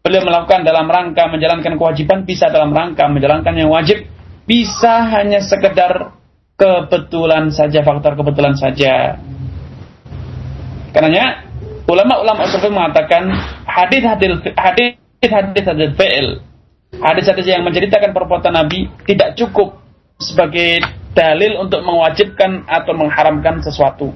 [0.02, 4.06] beliau melakukan dalam rangka menjalankan kewajiban, bisa dalam rangka menjalankan yang wajib,
[4.50, 6.18] bisa hanya sekedar
[6.58, 9.22] kebetulan saja, faktor kebetulan saja.
[10.90, 11.46] Karenanya
[11.86, 13.30] ulama-ulama usul mengatakan
[13.70, 16.42] hadis-hadis hadis hadis hadis fi'il
[17.00, 19.80] hadis-hadis yang menceritakan perbuatan Nabi tidak cukup
[20.20, 20.84] sebagai
[21.16, 24.12] dalil untuk mewajibkan atau mengharamkan sesuatu.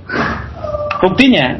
[1.00, 1.60] Buktinya,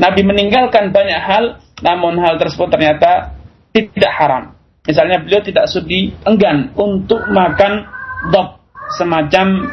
[0.00, 1.44] Nabi meninggalkan banyak hal,
[1.84, 3.36] namun hal tersebut ternyata
[3.74, 4.44] tidak haram.
[4.88, 7.84] Misalnya beliau tidak sudi enggan untuk makan
[8.32, 8.64] dop
[8.96, 9.68] semacam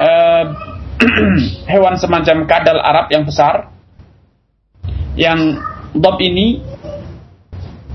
[0.00, 0.44] uh,
[1.72, 3.68] hewan semacam kadal Arab yang besar
[5.14, 5.60] yang
[5.92, 6.64] dop ini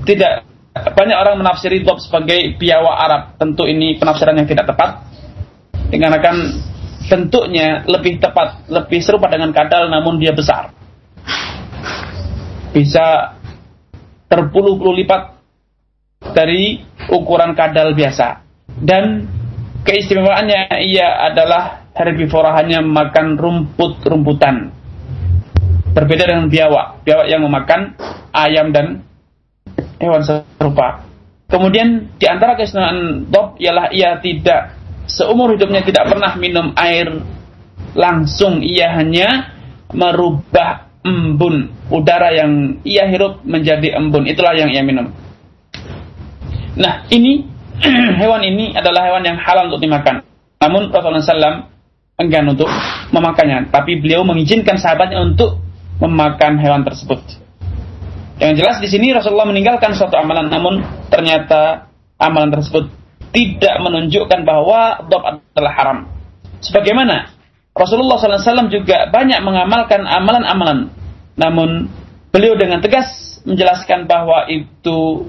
[0.06, 0.46] tidak
[0.88, 3.22] banyak orang menafsiri dop sebagai biawa Arab.
[3.36, 5.04] Tentu ini penafsiran yang tidak tepat.
[5.90, 6.36] Dikarenakan
[7.10, 10.70] bentuknya lebih tepat, lebih serupa dengan kadal namun dia besar.
[12.70, 13.34] Bisa
[14.30, 15.34] terpuluh-puluh lipat
[16.30, 16.78] dari
[17.10, 18.46] ukuran kadal biasa.
[18.78, 19.26] Dan
[19.82, 24.70] keistimewaannya ia adalah herbivora hanya makan rumput-rumputan.
[25.90, 27.02] Berbeda dengan biawak.
[27.02, 27.98] Biawak yang memakan
[28.30, 29.02] ayam dan
[30.00, 31.04] hewan serupa.
[31.50, 34.74] Kemudian di antara keistimewaan dog ialah ia tidak
[35.10, 37.20] seumur hidupnya tidak pernah minum air
[37.92, 38.62] langsung.
[38.62, 39.54] Ia hanya
[39.90, 44.30] merubah embun udara yang ia hirup menjadi embun.
[44.30, 45.10] Itulah yang ia minum.
[46.78, 47.44] Nah, ini
[48.20, 50.22] hewan ini adalah hewan yang halal untuk dimakan.
[50.60, 51.66] Namun Rasulullah SAW
[52.20, 52.68] enggan untuk
[53.10, 55.56] memakannya, tapi beliau mengizinkan sahabatnya untuk
[55.98, 57.18] memakan hewan tersebut.
[58.40, 60.80] Yang jelas di sini Rasulullah meninggalkan suatu amalan, namun
[61.12, 62.88] ternyata amalan tersebut
[63.36, 65.98] tidak menunjukkan bahwa dob adalah haram.
[66.64, 67.36] Sebagaimana
[67.76, 70.88] Rasulullah SAW juga banyak mengamalkan amalan-amalan,
[71.36, 71.92] namun
[72.32, 75.28] beliau dengan tegas menjelaskan bahwa itu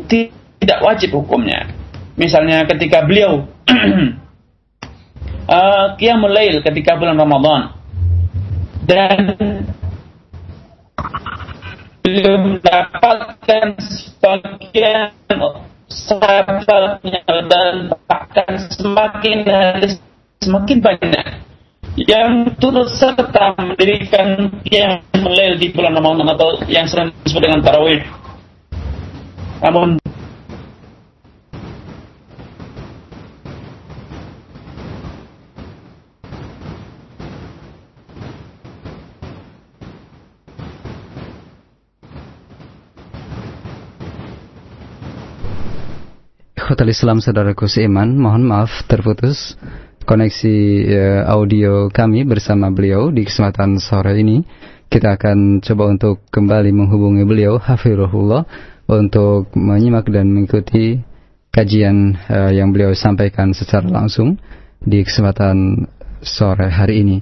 [0.63, 1.67] tidak wajib hukumnya.
[2.15, 3.43] Misalnya ketika beliau
[5.51, 7.75] uh, qiyamul ketika bulan Ramadan
[8.87, 9.19] dan
[12.11, 15.15] beliau mendapatkan sebagian
[15.87, 19.95] sahabatnya dan bahkan semakin hari
[20.43, 21.27] semakin banyak
[21.95, 28.03] yang turut serta mendirikan yang melail di bulan Ramadan atau yang sering disebut dengan tarawih.
[29.63, 30.03] Namun
[46.71, 49.59] Ikhwatal Islam saudaraku seiman, mohon maaf terputus
[50.07, 50.55] koneksi
[50.87, 54.39] uh, audio kami bersama beliau di kesempatan sore ini.
[54.87, 58.47] Kita akan coba untuk kembali menghubungi beliau, Hafirullah,
[58.87, 60.95] untuk menyimak dan mengikuti
[61.51, 64.39] kajian uh, yang beliau sampaikan secara langsung.
[64.79, 65.91] di kesempatan
[66.23, 67.19] sore hari ini.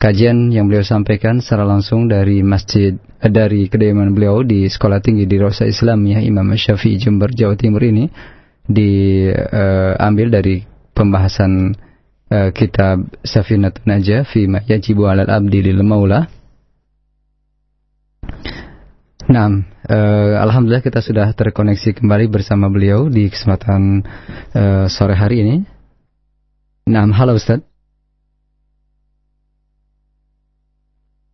[0.00, 5.28] Kajian yang beliau sampaikan secara langsung dari masjid eh, dari kediaman beliau di Sekolah Tinggi
[5.28, 8.08] di Rosa Islamiyah Imam Syafi'i Jember Jawa Timur ini
[8.64, 10.64] diambil dari
[10.96, 11.76] pembahasan
[12.32, 16.30] uh, kitab Safinatun Najah fi ma yajibu 'alal abdi lil maula.
[19.24, 19.48] Nah,
[19.88, 24.04] uh, alhamdulillah kita sudah terkoneksi kembali bersama beliau di kesempatan
[24.52, 25.56] uh, sore hari ini.
[26.84, 27.64] Nah, halo Ustaz.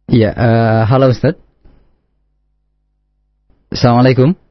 [0.07, 1.35] Iya, uh, halo Ustaz.
[3.71, 4.50] Assalamualaikum.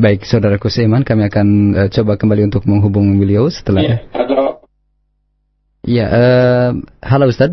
[0.00, 3.84] Baik, saudaraku seiman, kami akan uh, coba kembali untuk menghubungi beliau setelah.
[3.84, 4.64] Iya, halo.
[5.84, 6.70] Iya, uh,
[7.04, 7.52] halo Ustaz.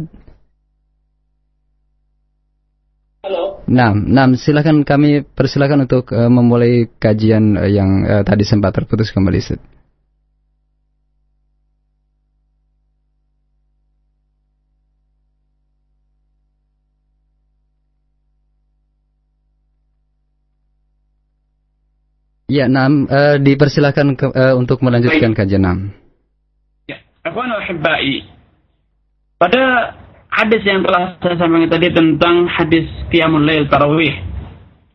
[3.19, 3.67] Halo.
[3.67, 9.11] Nah, nah, silakan kami persilakan untuk uh, memulai kajian uh, yang uh, tadi sempat terputus
[9.11, 9.59] kembali, Ustaz.
[22.47, 25.91] Ya, Nam, uh, dipersilakan ke, uh, untuk melanjutkan kajian Nam.
[26.87, 28.23] Ya, Akhwan Al-Hibbai.
[29.35, 29.91] Pada
[30.31, 34.15] hadis yang telah saya sampaikan tadi tentang hadis Qiyamul Lail Tarawih.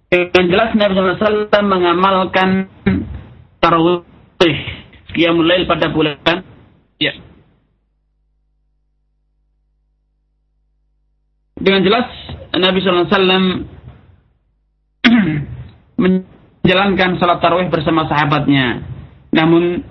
[0.08, 2.72] Dengan jelas Nabi SAW mengamalkan
[3.60, 4.00] Tarawih
[5.12, 6.16] Qiyamul Lail pada bulan
[6.96, 7.12] ya.
[11.60, 12.08] Dengan jelas
[12.56, 13.12] Nabi SAW
[16.62, 18.86] menjalankan salat tarawih bersama sahabatnya.
[19.34, 19.82] Namun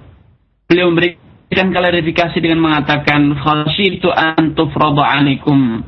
[0.72, 5.84] beliau memberikan klarifikasi dengan mengatakan khasyitu an tufradu alaikum.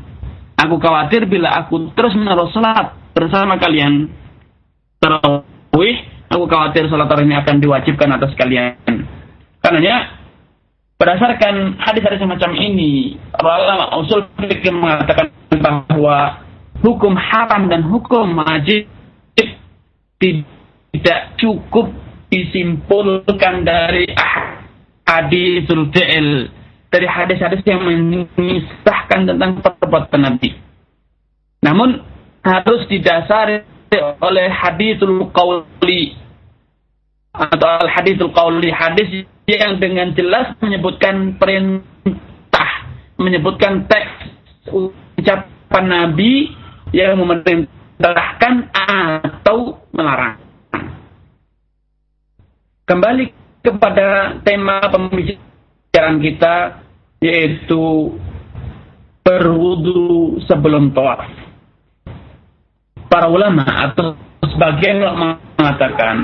[0.59, 4.11] Aku khawatir bila aku terus menerus salat bersama kalian
[4.99, 5.95] tarawih,
[6.27, 9.07] aku khawatir salat tarawih ini akan diwajibkan atas kalian.
[9.63, 10.19] Karenanya
[10.99, 15.31] berdasarkan hadis-hadis semacam ini, ulama usul fikih mengatakan
[15.63, 16.43] bahwa
[16.83, 18.91] hukum haram dan hukum wajib
[20.19, 20.62] tidak
[21.41, 21.89] cukup
[22.29, 24.09] disimpulkan dari
[25.05, 26.49] hadisul fi'il
[26.93, 30.53] dari hadis-hadis yang memisahkan tentang perbuatan Nabi.
[31.65, 32.05] Namun
[32.45, 33.65] harus didasari
[34.21, 36.13] oleh hadisul qauli
[37.33, 42.69] atau al hadisul qauli hadis yang dengan jelas menyebutkan perintah,
[43.17, 44.29] menyebutkan teks
[45.17, 46.53] ucapan Nabi
[46.93, 50.42] yang memerintahkan atau melarang.
[52.83, 53.31] Kembali
[53.63, 56.83] kepada tema pembicaraan kita
[57.23, 58.11] yaitu
[59.23, 61.23] berwudu sebelum tawaf.
[63.07, 66.15] Para ulama atau sebagian ulama mengatakan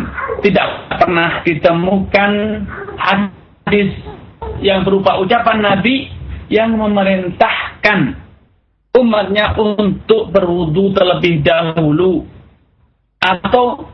[0.43, 0.67] tidak
[1.00, 2.32] pernah ditemukan
[3.00, 3.95] hadis
[4.60, 6.12] yang berupa ucapan Nabi
[6.52, 8.19] yang memerintahkan
[9.00, 12.28] umatnya untuk berwudu terlebih dahulu
[13.24, 13.88] atau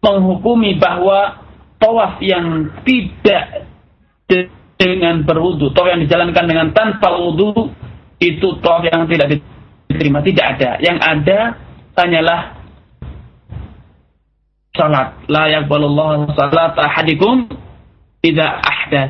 [0.00, 1.43] menghukumi bahwa
[1.84, 3.68] tawaf yang tidak
[4.80, 7.52] dengan berwudu, tawaf yang dijalankan dengan tanpa wudu
[8.16, 10.70] itu tawaf yang tidak diterima, tidak ada.
[10.80, 11.38] Yang ada
[12.00, 12.40] hanyalah
[14.72, 15.08] salat.
[15.28, 17.52] La yaqbalullah salat ahadikum
[18.24, 19.04] tidak ahda.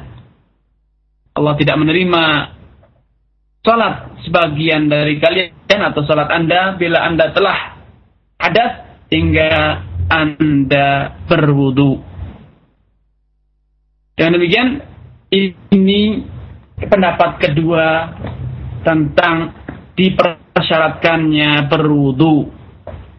[1.35, 2.25] Allah tidak menerima
[3.63, 7.59] salat sebagian dari kalian atau salat Anda bila Anda telah
[8.39, 8.73] hadas
[9.09, 9.51] hingga
[10.11, 12.14] Anda berwudu.
[14.15, 14.69] Dengan demikian,
[15.75, 16.23] ini
[16.79, 18.15] pendapat kedua
[18.87, 19.51] tentang
[19.99, 22.47] dipersyaratkannya berwudu.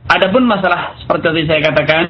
[0.07, 2.01] Adapun masalah seperti tadi saya katakan,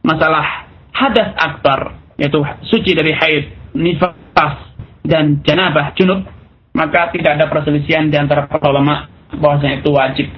[0.00, 0.64] masalah
[0.96, 2.40] hadas akbar, yaitu
[2.72, 3.44] suci dari haid,
[3.76, 4.56] nifas,
[5.04, 6.24] dan janabah, junub,
[6.72, 10.28] maka tidak ada perselisihan di antara para ulama bahwasanya itu wajib.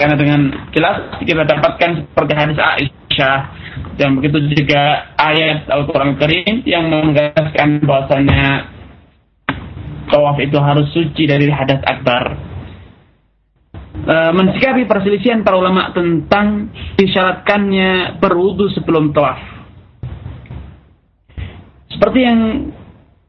[0.00, 0.40] Karena dengan
[0.72, 3.38] jelas kita dapatkan seperti hadis Aisyah
[4.00, 8.72] dan begitu juga ayat Al-Quran Karim yang menegaskan bahwasanya
[10.08, 12.32] tawaf itu harus suci dari hadas akbar.
[14.00, 19.36] E, mensikapi perselisihan para ulama tentang disyaratkannya berwudu sebelum tawaf.
[21.92, 22.40] Seperti yang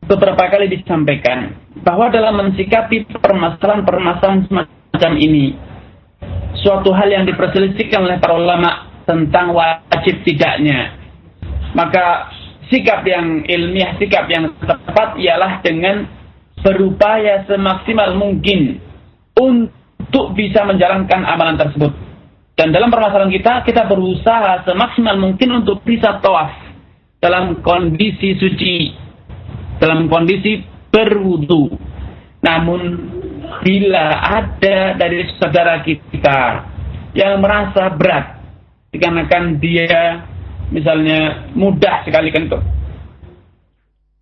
[0.08, 5.71] beberapa kali disampaikan bahwa dalam mensikapi permasalahan-permasalahan semacam ini
[6.62, 10.96] suatu hal yang diperselisihkan oleh para ulama tentang wajib tidaknya.
[11.74, 12.32] Maka
[12.72, 16.08] sikap yang ilmiah, sikap yang tepat ialah dengan
[16.62, 18.80] berupaya semaksimal mungkin
[19.36, 21.92] untuk bisa menjalankan amalan tersebut.
[22.56, 26.54] Dan dalam permasalahan kita, kita berusaha semaksimal mungkin untuk bisa tawaf
[27.18, 29.02] dalam kondisi suci
[29.82, 30.62] dalam kondisi
[30.94, 31.74] berwudu.
[32.46, 32.82] Namun
[33.62, 36.40] bila ada dari saudara kita
[37.18, 38.42] yang merasa berat
[38.92, 40.26] dikarenakan dia
[40.74, 42.64] misalnya mudah sekali kentut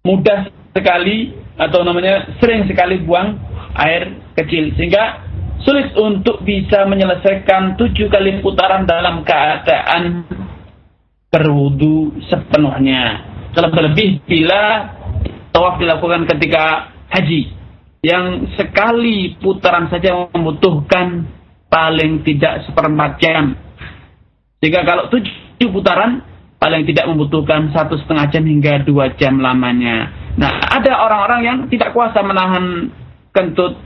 [0.03, 3.35] mudah sekali atau namanya sering sekali buang
[3.75, 5.27] air kecil sehingga
[5.63, 10.23] sulit untuk bisa menyelesaikan tujuh kali putaran dalam keadaan
[11.29, 13.27] berwudu sepenuhnya.
[13.53, 14.87] Terlebih bila
[15.51, 17.58] tawaf dilakukan ketika haji
[17.99, 21.27] yang sekali putaran saja membutuhkan
[21.67, 23.55] paling tidak seperempat jam.
[24.59, 26.23] Jika kalau tujuh putaran
[26.59, 30.11] paling tidak membutuhkan satu setengah jam hingga dua jam lamanya.
[30.35, 32.91] Nah, ada orang-orang yang tidak kuasa menahan
[33.31, 33.79] kentut,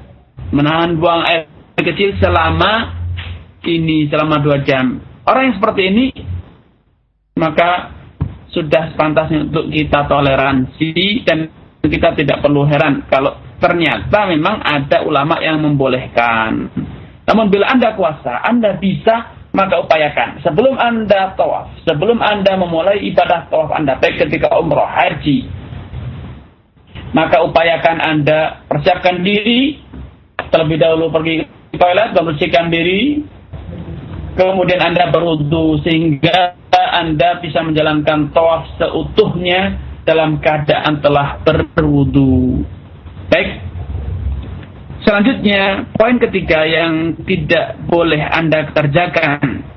[0.50, 2.94] menahan buang air kecil selama
[3.66, 5.02] ini selama dua jam.
[5.26, 6.06] Orang yang seperti ini
[7.38, 7.94] maka
[8.54, 10.94] sudah sepantasnya untuk kita toleransi
[11.26, 11.50] dan
[11.82, 16.68] kita tidak perlu heran kalau ternyata memang ada ulama yang membolehkan.
[17.24, 23.54] Namun bila Anda kuasa, Anda bisa maka upayakan sebelum anda tawaf, sebelum anda memulai ibadah
[23.54, 25.46] tawaf anda, baik ketika umroh, haji,
[27.14, 29.78] maka upayakan anda persiapkan diri
[30.50, 33.22] terlebih dahulu pergi ke toilet, membersihkan diri,
[34.34, 42.66] kemudian anda berwudu sehingga anda bisa menjalankan tawaf seutuhnya dalam keadaan telah berwudu.
[43.34, 43.50] Baik,
[45.04, 49.68] Selanjutnya, poin ketiga yang tidak boleh Anda kerjakan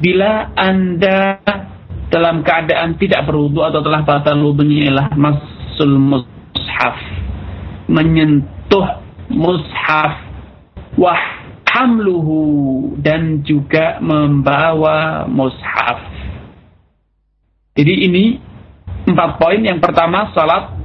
[0.00, 1.36] bila Anda
[2.08, 6.96] dalam keadaan tidak berwudu atau telah batal wudunya ialah masul mushaf.
[7.92, 10.24] Menyentuh mushaf
[10.96, 11.22] wah
[11.68, 16.00] hamluhu dan juga membawa mushaf.
[17.76, 18.24] Jadi ini
[19.04, 19.60] empat poin.
[19.60, 20.79] Yang pertama salat,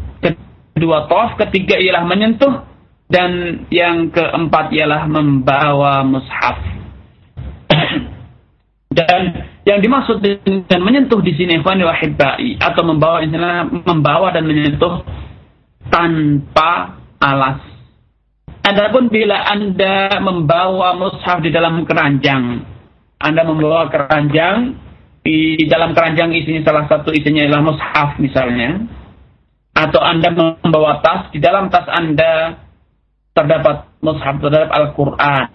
[0.76, 2.68] kedua tawaf, ketiga ialah menyentuh
[3.08, 6.60] dan yang keempat ialah membawa mushaf.
[8.98, 9.22] dan
[9.66, 13.24] yang dimaksud dengan menyentuh di sini ikhwan wahibai atau membawa
[13.88, 15.02] membawa dan menyentuh
[15.88, 17.64] tanpa alas.
[18.66, 22.66] Adapun bila Anda membawa mushaf di dalam keranjang,
[23.22, 24.76] Anda membawa keranjang
[25.26, 28.86] di dalam keranjang isinya salah satu isinya adalah mushaf misalnya,
[29.76, 32.64] atau Anda membawa tas di dalam tas Anda
[33.36, 35.48] terdapat mushaf terhadap Al-Quran.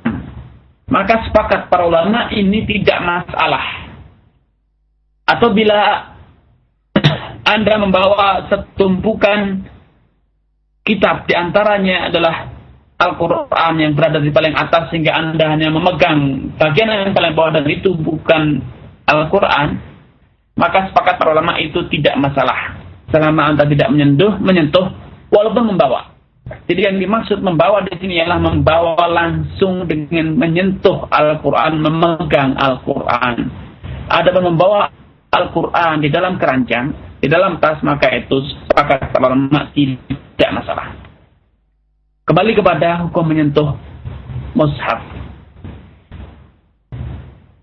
[0.93, 3.89] Maka sepakat para ulama ini tidak masalah.
[5.25, 6.13] Atau bila
[7.57, 9.65] Anda membawa setumpukan
[10.85, 12.53] kitab di antaranya adalah
[13.01, 17.65] Al-Quran yang berada di paling atas sehingga Anda hanya memegang bagian yang paling bawah dan
[17.65, 18.61] itu bukan
[19.09, 19.81] Al-Quran,
[20.61, 22.80] maka sepakat para ulama itu tidak masalah.
[23.11, 24.87] Selama Anda tidak menyentuh, menyentuh
[25.35, 26.15] walaupun membawa.
[26.67, 33.37] Jadi yang dimaksud membawa di sini ialah membawa langsung dengan menyentuh Al-Quran, memegang Al-Quran.
[34.11, 34.91] Ada membawa
[35.31, 40.91] Al-Quran di dalam keranjang, di dalam tas, maka itu sepakat ulama tidak masalah.
[42.27, 43.75] Kembali kepada hukum menyentuh
[44.55, 45.03] mushaf.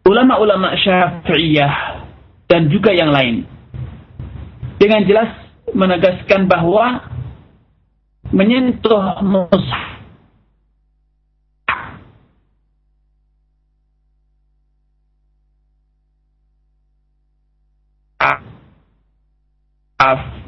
[0.07, 1.75] Ulama-ulama syafi'iyah
[2.47, 3.56] dan juga yang lain
[4.77, 5.29] dengan jelas
[5.73, 7.05] menegaskan bahwa
[8.31, 9.87] menyentuh mushaf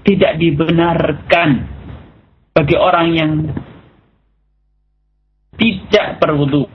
[0.06, 1.70] tidak dibenarkan
[2.56, 3.32] bagi orang yang
[5.60, 6.66] tidak berwudu.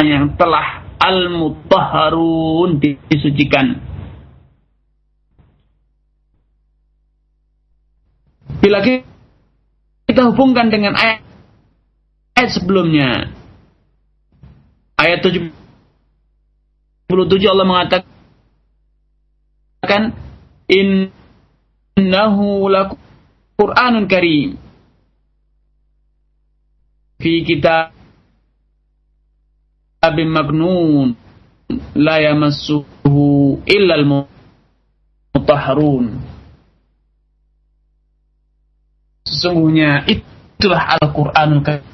[0.00, 3.76] yang telah al-mutahharun disucikan.
[8.64, 11.20] Bila kita hubungkan dengan ayat,
[12.32, 13.28] ayat sebelumnya,
[14.96, 15.52] ayat 77
[17.44, 18.08] Allah mengatakan
[21.98, 24.56] innahu laquranun karim
[27.22, 27.88] fi kitabim
[30.28, 31.14] maknun
[31.94, 36.20] la yamassuhu illa al-mutahharun
[39.24, 41.93] sesungguhnya itulah Al-Qur'anul Karim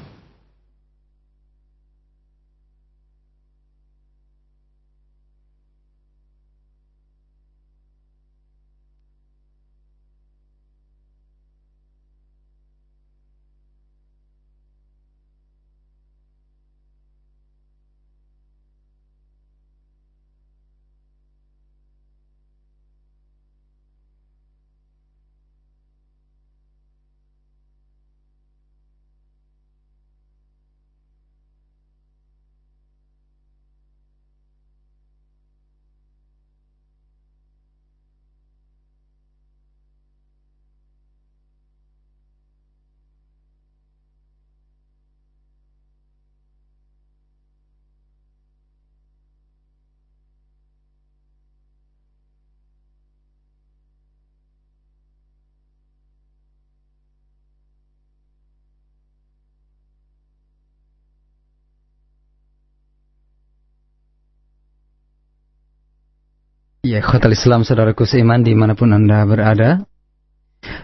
[66.81, 69.85] Ya, Khotel Islam saudaraku seiman di mana pun Anda berada.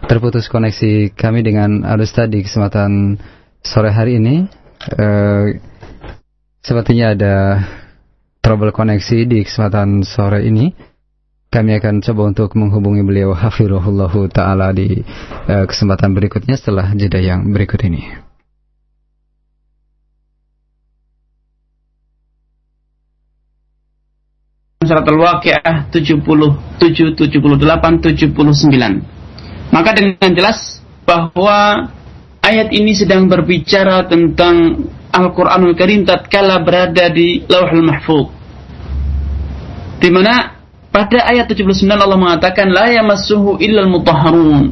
[0.05, 3.17] Terputus koneksi kami dengan Alusta di kesempatan
[3.65, 4.45] sore hari ini.
[4.93, 5.57] Uh,
[6.61, 7.35] sepertinya ada
[8.45, 10.69] trouble koneksi di kesempatan sore ini.
[11.49, 15.01] Kami akan coba untuk menghubungi beliau Hafirullah Ta'ala di
[15.49, 18.26] uh, kesempatan berikutnya setelah jeda yang berikut ini.
[24.87, 29.17] Surat Al-Waqiah 77, 78, 79.
[29.69, 31.91] Maka dengan jelas bahwa
[32.39, 38.27] ayat ini sedang berbicara tentang Al-Quranul Karim tatkala berada di Lauhul Mahfuz.
[39.97, 40.55] Di mana
[40.93, 44.71] pada ayat 79 Allah mengatakan la yamassuhu illal mutahharun.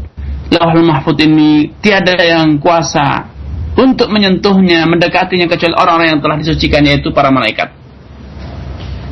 [0.55, 3.28] Lauhul Mahfuz ini tiada yang kuasa
[3.76, 7.76] untuk menyentuhnya, mendekatinya kecuali orang-orang yang telah disucikan yaitu para malaikat.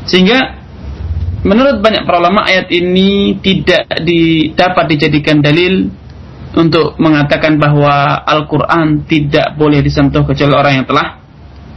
[0.08, 0.63] Sehingga
[1.44, 3.92] Menurut banyak para ulama ayat ini tidak
[4.56, 5.92] dapat dijadikan dalil
[6.56, 11.20] untuk mengatakan bahwa Al-Quran tidak boleh disentuh kecuali orang yang telah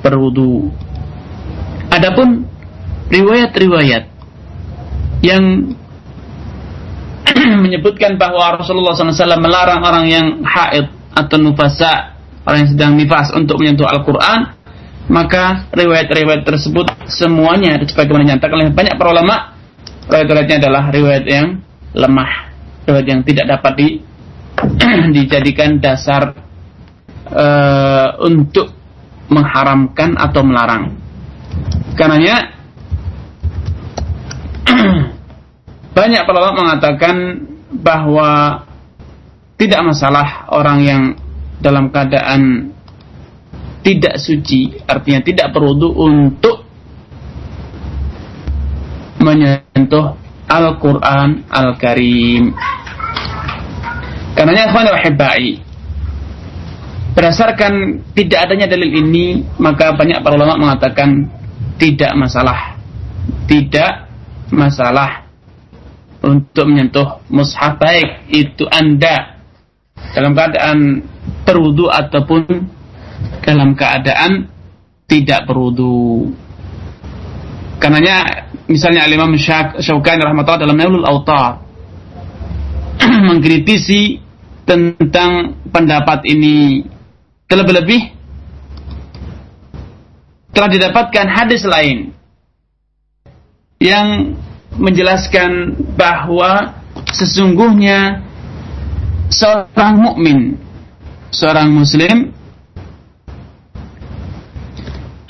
[0.07, 0.71] berwudu.
[1.91, 2.47] Adapun
[3.11, 4.05] riwayat-riwayat
[5.27, 5.75] yang
[7.65, 12.15] menyebutkan bahwa Rasulullah SAW melarang orang yang haid atau nufasa,
[12.47, 14.55] orang yang sedang nifas untuk menyentuh Al-Quran,
[15.11, 19.56] maka riwayat-riwayat tersebut semuanya sebagaimana dinyatakan oleh banyak para ulama
[20.07, 21.47] riwayat-riwayatnya adalah riwayat yang
[21.95, 22.33] lemah,
[22.87, 23.89] riwayat yang tidak dapat di,
[25.17, 26.35] dijadikan dasar
[27.31, 28.71] uh, untuk
[29.27, 30.95] mengharamkan atau melarang.
[31.99, 32.55] Karenanya
[35.97, 37.17] banyak para mengatakan
[37.75, 38.63] bahwa
[39.57, 41.03] tidak masalah orang yang
[41.59, 42.71] dalam keadaan
[43.81, 46.66] tidak suci, artinya tidak perlu untuk
[49.27, 50.15] menyentuh
[50.47, 52.55] Al-Quran Al-Karim.
[54.39, 55.59] Karenanya ikhwan rahibai
[57.17, 61.27] berdasarkan tidak adanya dalil ini maka banyak para ulama mengatakan
[61.83, 62.79] tidak masalah.
[63.51, 63.93] Tidak
[64.55, 65.27] masalah
[66.23, 68.31] untuk menyentuh mushaf baik.
[68.31, 69.43] Itu anda
[70.15, 71.03] dalam keadaan
[71.43, 72.47] berwudu ataupun
[73.43, 74.47] dalam keadaan
[75.07, 76.31] tidak berwudu
[77.77, 79.37] karenanya misalnya Al-Imam
[79.81, 81.61] Syaukani rahmatullah dalam Nailul Autar
[83.29, 84.21] mengkritisi
[84.67, 86.83] tentang pendapat ini.
[87.47, 88.11] Terlebih-lebih
[90.51, 92.11] telah didapatkan hadis lain
[93.79, 94.35] yang
[94.75, 96.75] menjelaskan bahwa
[97.15, 98.25] sesungguhnya
[99.31, 100.59] seorang mukmin,
[101.31, 102.35] seorang muslim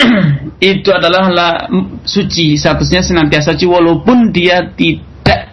[0.57, 1.49] itu adalah la,
[2.01, 5.53] suci statusnya senantiasa suci walaupun dia tidak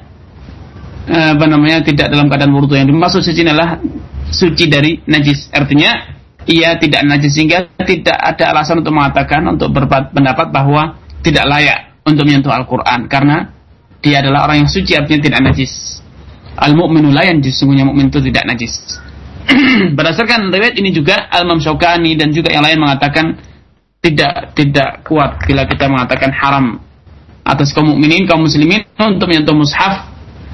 [1.11, 2.79] eh, apa namanya tidak dalam keadaan wudhu.
[2.79, 3.83] Yang dimaksud suci adalah
[4.31, 5.51] suci dari najis.
[5.51, 5.91] Artinya
[6.47, 12.23] ia tidak najis sehingga tidak ada alasan untuk mengatakan untuk berpendapat bahwa tidak layak untuk
[12.23, 13.11] menyentuh Al-Quran.
[13.11, 13.51] Karena
[13.99, 15.99] dia adalah orang yang suci artinya tidak najis.
[16.53, 19.01] Al-mu'minu yanjis sesungguhnya mukmin itu tidak najis.
[19.97, 21.59] Berdasarkan riwayat ini juga Al-Imam
[22.15, 23.52] dan juga yang lain mengatakan
[24.03, 26.83] tidak tidak kuat bila kita mengatakan haram
[27.47, 30.11] atas kaum mukminin kaum muslimin untuk menyentuh mushaf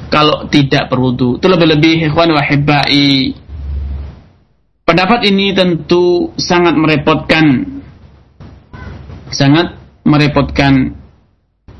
[0.09, 1.37] kalau tidak berwudu.
[1.37, 3.33] Itu lebih-lebih ikhwan wahibai.
[4.85, 7.45] Pendapat ini tentu sangat merepotkan.
[9.29, 10.97] Sangat merepotkan.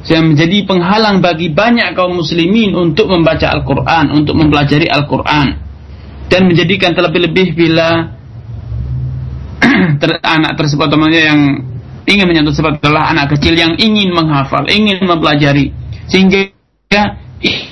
[0.06, 5.58] Yang menjadi penghalang bagi banyak kaum muslimin untuk membaca Al-Quran, untuk mempelajari Al-Quran.
[6.30, 8.19] Dan menjadikan terlebih-lebih bila
[10.38, 11.42] anak tersebut temannya yang
[12.10, 15.72] ingin menyentuh sebab adalah anak kecil yang ingin menghafal, ingin mempelajari
[16.10, 16.50] sehingga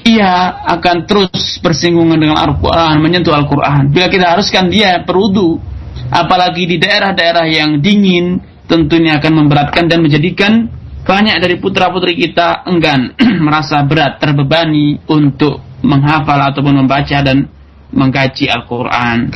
[0.07, 3.91] ia akan terus bersinggungan dengan Al-Quran, menyentuh Al-Quran.
[3.91, 5.59] Bila kita haruskan dia berudu,
[6.07, 8.39] apalagi di daerah-daerah yang dingin,
[8.69, 10.71] tentunya akan memberatkan dan menjadikan
[11.03, 13.11] banyak dari putra-putri kita enggan,
[13.45, 17.47] merasa berat, terbebani untuk menghafal ataupun membaca dan
[17.91, 19.31] mengkaji Al-Quran.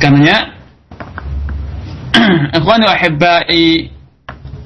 [0.00, 0.55] Karenanya,
[2.58, 2.94] ikhwan wa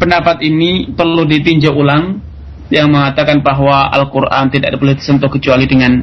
[0.00, 2.24] pendapat ini perlu ditinjau ulang
[2.72, 6.00] yang mengatakan bahwa Al-Quran tidak boleh disentuh kecuali dengan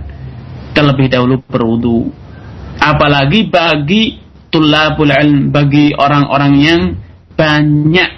[0.75, 2.11] terlebih dahulu berwudu.
[2.77, 4.21] Apalagi bagi
[4.53, 6.81] tulabul ilm, bagi orang-orang yang
[7.33, 8.09] banyak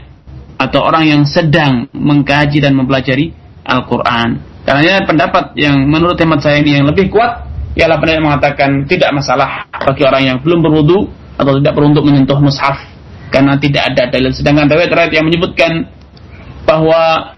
[0.60, 3.32] atau orang yang sedang mengkaji dan mempelajari
[3.64, 4.44] Al-Quran.
[4.68, 7.48] Karena pendapat yang menurut hemat saya ini yang lebih kuat
[7.80, 11.08] ialah pendapat yang mengatakan tidak masalah bagi orang yang belum berwudu
[11.40, 12.76] atau tidak perlu untuk menyentuh mushaf
[13.30, 14.34] karena tidak ada dalil.
[14.34, 15.86] Sedangkan riwayat-riwayat yang menyebutkan
[16.66, 17.34] bahwa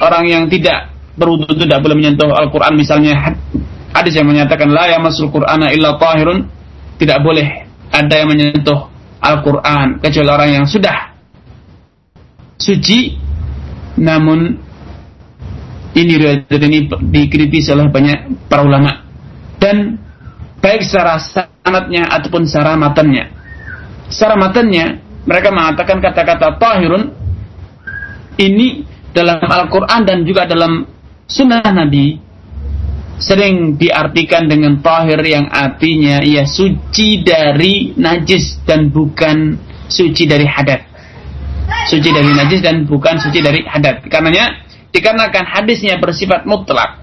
[0.00, 2.72] orang yang tidak berwudu tidak boleh menyentuh Al-Quran.
[2.76, 3.36] Misalnya
[3.92, 6.48] hadis yang menyatakan la yamassul Qur'ana illa tahirun
[7.00, 8.88] tidak boleh ada yang menyentuh
[9.20, 11.12] Al-Quran kecuali orang yang sudah
[12.60, 13.20] suci.
[13.94, 14.58] Namun
[15.94, 19.06] ini riwayat ini dikritisi oleh banyak para ulama.
[19.62, 19.96] Dan
[20.58, 23.32] baik secara sanatnya ataupun secara matanya
[24.08, 27.02] secara matanya mereka mengatakan kata-kata tahirun
[28.36, 30.84] ini dalam Al-Quran dan juga dalam
[31.24, 32.20] sunnah Nabi
[33.16, 39.56] sering diartikan dengan tahir yang artinya ia suci dari najis dan bukan
[39.88, 40.92] suci dari hadat.
[41.88, 44.04] Suci dari najis dan bukan suci dari hadat.
[44.10, 47.00] Karenanya dikarenakan hadisnya bersifat mutlak.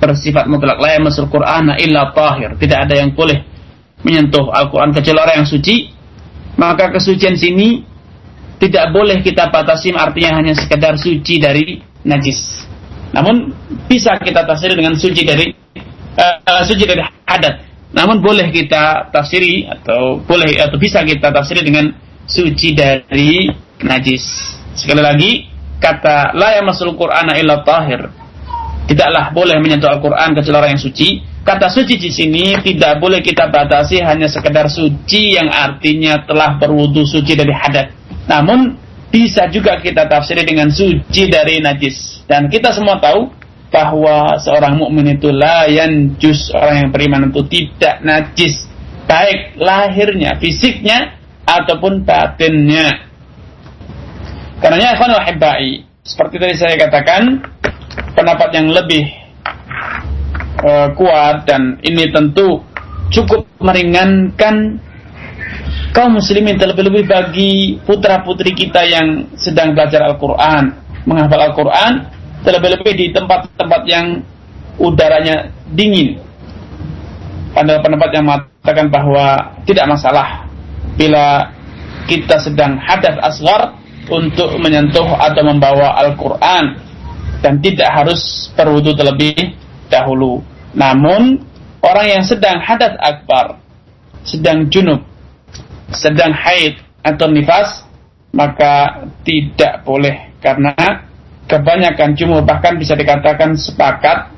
[0.00, 2.56] Bersifat mutlak la yamassul Qur'ana illa tahir.
[2.56, 3.44] Tidak ada yang boleh
[4.02, 5.91] menyentuh Al-Qur'an kecuali orang yang suci
[6.56, 7.84] maka kesucian sini
[8.62, 12.62] tidak boleh kita batasi artinya hanya sekedar suci dari najis.
[13.10, 13.52] Namun
[13.90, 15.50] bisa kita tafsir dengan suci dari
[16.16, 17.54] uh, suci dari hadat.
[17.92, 21.92] Namun boleh kita tafsiri atau boleh atau bisa kita tafsiri dengan
[22.24, 23.50] suci dari
[23.84, 24.24] najis.
[24.72, 25.30] Sekali lagi
[25.76, 28.08] kata la yamasul Qur'ana illa tahir.
[28.88, 33.50] Tidaklah boleh menyentuh Al-Qur'an kecuali orang yang suci Kata suci di sini tidak boleh kita
[33.50, 37.90] batasi hanya sekedar suci yang artinya telah berwudu suci dari hadat.
[38.30, 38.78] Namun
[39.10, 42.22] bisa juga kita tafsiri dengan suci dari najis.
[42.30, 43.26] Dan kita semua tahu
[43.74, 48.62] bahwa seorang mukmin itu layan jus orang yang beriman itu tidak najis
[49.10, 53.08] baik lahirnya, fisiknya ataupun batinnya.
[54.62, 57.42] Karenanya ikhwan wahibai, seperti tadi saya katakan,
[58.14, 59.21] pendapat yang lebih
[60.62, 62.62] uh, kuat dan ini tentu
[63.12, 64.80] cukup meringankan
[65.92, 70.72] kaum muslimin terlebih-lebih bagi putra-putri kita yang sedang belajar Al-Quran,
[71.04, 71.92] menghafal Al-Quran,
[72.42, 74.24] terlebih-lebih di tempat-tempat yang
[74.80, 76.16] udaranya dingin.
[77.52, 80.48] Pada pendapat yang mengatakan bahwa tidak masalah
[80.96, 81.52] bila
[82.08, 83.76] kita sedang hadas asgar
[84.08, 86.80] untuk menyentuh atau membawa Al-Quran
[87.44, 89.36] dan tidak harus berwudu terlebih
[89.92, 90.40] dahulu.
[90.72, 91.42] Namun
[91.84, 93.60] orang yang sedang hadat akbar,
[94.24, 95.04] sedang junub,
[95.92, 97.84] sedang haid atau nifas,
[98.32, 100.72] maka tidak boleh karena
[101.44, 104.32] kebanyakan jumhur bahkan bisa dikatakan sepakat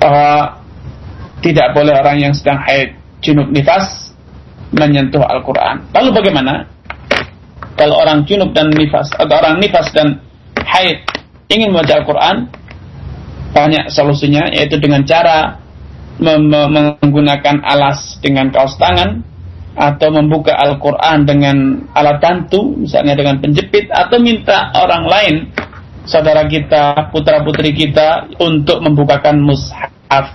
[0.00, 0.62] bahwa
[1.44, 4.16] tidak boleh orang yang sedang haid junub nifas
[4.72, 5.84] menyentuh Al-Quran.
[5.92, 6.66] Lalu bagaimana?
[7.76, 10.16] Kalau orang junub dan nifas atau orang nifas dan
[10.64, 11.04] haid
[11.52, 12.48] ingin membaca Al-Quran,
[13.54, 15.62] banyak solusinya yaitu dengan cara
[16.16, 19.20] menggunakan alas dengan kaos tangan
[19.76, 21.56] atau membuka Al-Quran dengan
[21.92, 25.34] alat bantu, misalnya dengan penjepit, atau minta orang lain,
[26.08, 30.32] saudara kita, putra-putri kita, untuk membukakan mushaf.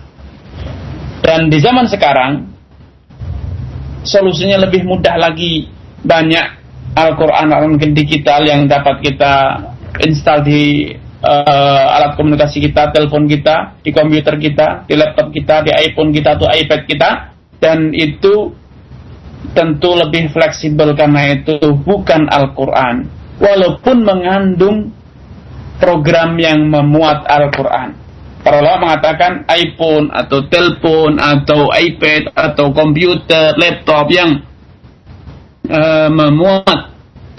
[1.26, 2.46] Dan di zaman sekarang,
[4.06, 5.74] solusinya lebih mudah lagi.
[6.02, 6.46] Banyak
[6.98, 9.34] Al-Quran mungkin digital yang dapat kita
[10.02, 15.72] install di uh, alat komunikasi kita, telepon kita, di komputer kita, di laptop kita, di
[15.72, 17.10] iPhone kita atau iPad kita,
[17.62, 18.52] dan itu
[19.54, 24.78] tentu lebih fleksibel karena itu bukan Al-Quran, walaupun mengandung
[25.82, 27.98] program yang memuat Al-Quran.
[28.42, 34.42] para ulama mengatakan iPhone atau telepon atau iPad atau komputer, laptop yang
[35.70, 36.91] uh, memuat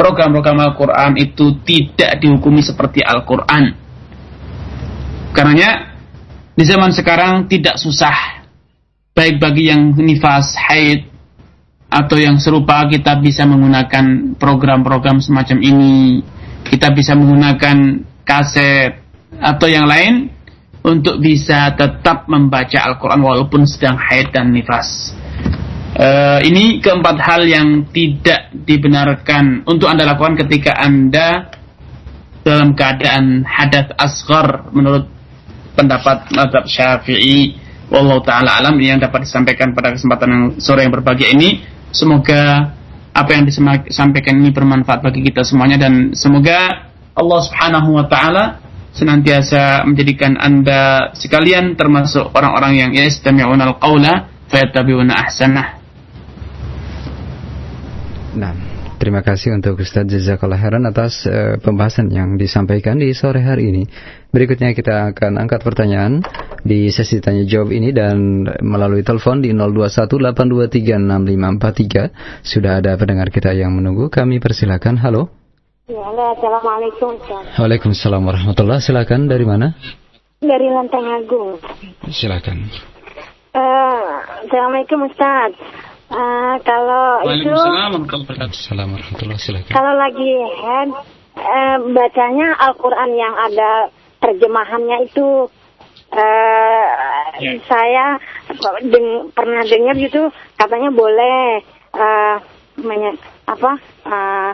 [0.02, 3.70] program-program Al-Quran itu tidak dihukumi seperti Al-Quran.
[5.30, 5.94] Karenanya
[6.58, 8.42] di zaman sekarang tidak susah
[9.14, 11.06] baik bagi yang nifas, haid
[11.86, 16.26] atau yang serupa kita bisa menggunakan program-program semacam ini.
[16.66, 18.98] Kita bisa menggunakan kaset
[19.38, 20.34] atau yang lain
[20.82, 25.14] untuk bisa tetap membaca Al-Quran walaupun sedang haid dan nifas.
[25.92, 31.52] Uh, ini keempat hal yang tidak dibenarkan untuk Anda lakukan ketika Anda
[32.40, 35.04] dalam keadaan hadat asghar menurut
[35.76, 37.60] pendapat madhab syafi'i.
[37.92, 41.60] Wallahu ta'ala alam yang dapat disampaikan pada kesempatan yang sore yang berbahagia ini.
[41.92, 42.72] Semoga
[43.12, 48.64] apa yang disampaikan ini bermanfaat bagi kita semuanya dan semoga Allah subhanahu wa ta'ala
[48.96, 55.81] senantiasa menjadikan anda sekalian termasuk orang-orang yang yastami'una al-qawla fayattabi'una ahsanah
[58.32, 58.56] Nah,
[58.96, 63.84] terima kasih untuk Ustaz Jazakallah Heran atas uh, pembahasan yang disampaikan di sore hari ini.
[64.32, 66.24] Berikutnya kita akan angkat pertanyaan
[66.64, 73.76] di sesi tanya jawab ini dan melalui telepon di 0218236543 sudah ada pendengar kita yang
[73.76, 74.08] menunggu.
[74.08, 74.96] Kami persilakan.
[74.96, 75.28] Halo.
[75.84, 77.60] Ya, halo, Assalamualaikum Ustaz.
[77.60, 78.80] Waalaikumsalam warahmatullah.
[78.80, 79.76] Silakan dari mana?
[80.40, 81.60] Dari Lenteng Agung.
[82.08, 82.64] Silakan.
[83.52, 85.52] Uh, Assalamualaikum Ustaz.
[86.12, 87.48] Uh, kalau itu
[89.72, 90.88] kalau lagi head
[91.40, 93.88] uh, bacanya Al-Quran yang ada
[94.20, 95.48] terjemahannya itu
[96.12, 96.86] uh,
[97.40, 97.56] yeah.
[97.64, 98.20] saya
[98.84, 100.28] deng pernah dengar gitu
[100.60, 101.64] katanya boleh
[101.96, 102.36] uh,
[103.48, 103.72] apa
[104.04, 104.52] uh,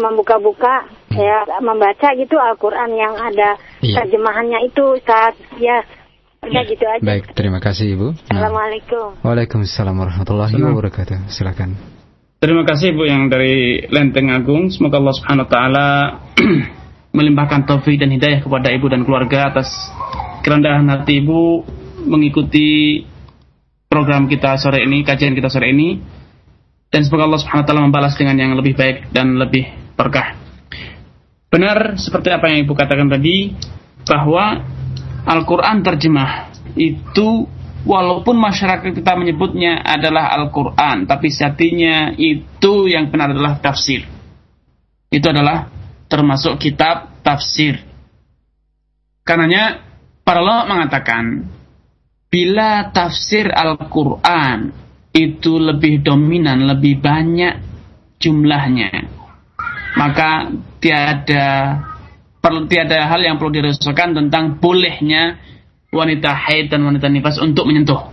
[0.00, 4.02] membuka-buka ya membaca gitu Al-Quran yang ada yeah.
[4.02, 5.84] terjemahannya itu saat ya
[6.42, 6.98] Udah gitu aja.
[6.98, 8.18] Baik, terima kasih Ibu.
[8.26, 8.42] Nah.
[8.42, 9.14] Assalamualaikum.
[9.22, 11.30] Waalaikumsalam warahmatullahi wabarakatuh.
[11.30, 11.78] Silakan.
[12.42, 14.66] Terima kasih Bu yang dari Lenteng Agung.
[14.74, 15.88] Semoga Allah Subhanahu wa taala
[17.16, 19.70] melimpahkan taufik dan hidayah kepada Ibu dan keluarga atas
[20.42, 21.62] kerendahan hati Ibu
[22.10, 23.06] mengikuti
[23.86, 26.02] program kita sore ini, kajian kita sore ini.
[26.90, 30.34] Dan semoga Allah Subhanahu wa taala membalas dengan yang lebih baik dan lebih berkah.
[31.54, 33.54] Benar seperti apa yang Ibu katakan tadi
[34.02, 34.81] bahwa
[35.22, 37.46] Al-Quran terjemah itu
[37.86, 44.06] walaupun masyarakat kita menyebutnya adalah Al-Quran, tapi sejatinya itu yang benar adalah tafsir.
[45.12, 45.68] Itu adalah
[46.08, 47.82] termasuk kitab tafsir.
[49.22, 49.78] Karenanya
[50.26, 51.46] para ulama mengatakan
[52.32, 54.72] bila tafsir Al-Quran
[55.12, 57.60] itu lebih dominan, lebih banyak
[58.16, 58.90] jumlahnya,
[60.00, 60.48] maka
[60.80, 61.78] tiada
[62.42, 65.38] perlu tiada hal yang perlu dirisaukan tentang bolehnya
[65.94, 68.10] wanita haid dan wanita nifas untuk menyentuh.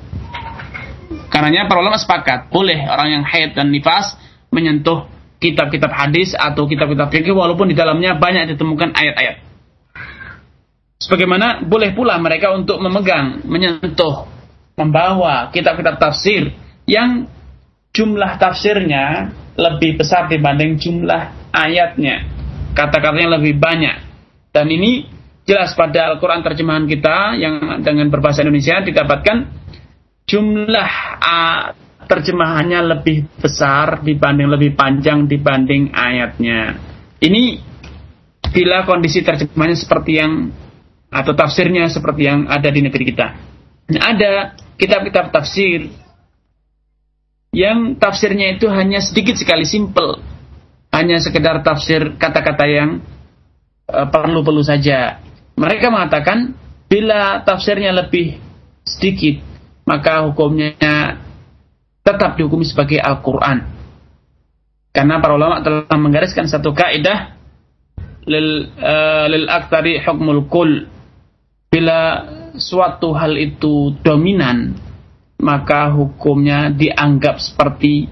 [1.33, 4.13] Karenanya para ulama sepakat boleh orang yang haid dan nifas
[4.53, 5.09] menyentuh
[5.41, 9.41] kitab-kitab hadis atau kitab-kitab fikih walaupun di dalamnya banyak ditemukan ayat-ayat.
[10.99, 14.27] Sebagaimana boleh pula mereka untuk memegang, menyentuh,
[14.75, 16.51] membawa kitab-kitab tafsir
[16.83, 17.23] yang
[17.95, 22.27] jumlah tafsirnya lebih besar dibanding jumlah ayatnya.
[22.75, 24.08] Kata-katanya lebih banyak.
[24.49, 25.05] Dan ini
[25.45, 29.37] jelas pada Al-Quran terjemahan kita yang dengan berbahasa Indonesia didapatkan
[30.29, 30.91] jumlah
[32.09, 36.77] terjemahannya lebih besar dibanding lebih panjang dibanding ayatnya.
[37.21, 37.61] Ini
[38.49, 40.49] bila kondisi terjemahannya seperti yang
[41.09, 43.27] atau tafsirnya seperti yang ada di negeri kita.
[43.89, 45.89] Nah, ada kitab-kitab tafsir
[47.49, 50.21] yang tafsirnya itu hanya sedikit sekali simple.
[50.89, 53.01] Hanya sekedar tafsir kata-kata yang
[53.89, 55.19] perlu-perlu saja.
[55.59, 56.55] Mereka mengatakan
[56.89, 58.39] bila tafsirnya lebih
[58.85, 59.41] sedikit,
[59.85, 60.73] maka hukumnya
[62.01, 63.65] tetap dihukumi sebagai Al-Quran.
[64.89, 67.37] Karena para ulama telah menggariskan satu kaidah
[68.25, 70.89] lil, uh, lil aktari hukmul kul.
[71.69, 72.25] Bila
[72.57, 74.73] suatu hal itu dominan,
[75.37, 78.09] maka hukumnya dianggap seperti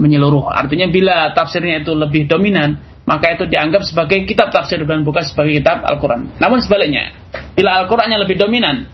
[0.00, 0.48] menyeluruh.
[0.48, 5.60] Artinya bila tafsirnya itu lebih dominan, maka itu dianggap sebagai kitab tafsir dan bukan sebagai
[5.60, 6.40] kitab Al-Quran.
[6.40, 7.12] Namun sebaliknya,
[7.52, 8.88] bila Al-Qurannya lebih dominan,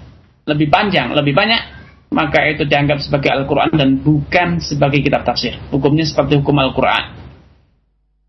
[0.47, 1.63] lebih panjang, lebih banyak,
[2.11, 5.55] maka itu dianggap sebagai Al-Quran dan bukan sebagai kitab tafsir.
[5.71, 7.23] Hukumnya seperti hukum Al-Quran.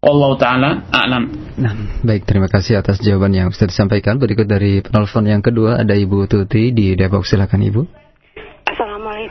[0.02, 1.24] Allah Ta'ala a'lam.
[1.62, 4.18] Nah, baik, terima kasih atas jawaban yang sudah disampaikan.
[4.18, 7.22] Berikut dari penelpon yang kedua ada Ibu Tuti di Depok.
[7.22, 8.01] Silakan Ibu.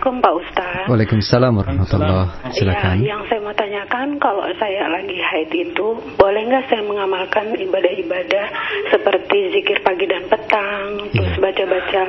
[0.01, 0.85] Assalamualaikum Pak Ustaz.
[0.89, 2.97] Waalaikumsalam warahmatullahi Silakan.
[3.05, 5.87] Ya, yang saya mau tanyakan kalau saya lagi haid itu
[6.17, 8.47] boleh nggak saya mengamalkan ibadah-ibadah
[8.89, 12.03] seperti zikir pagi dan petang, terus baca-baca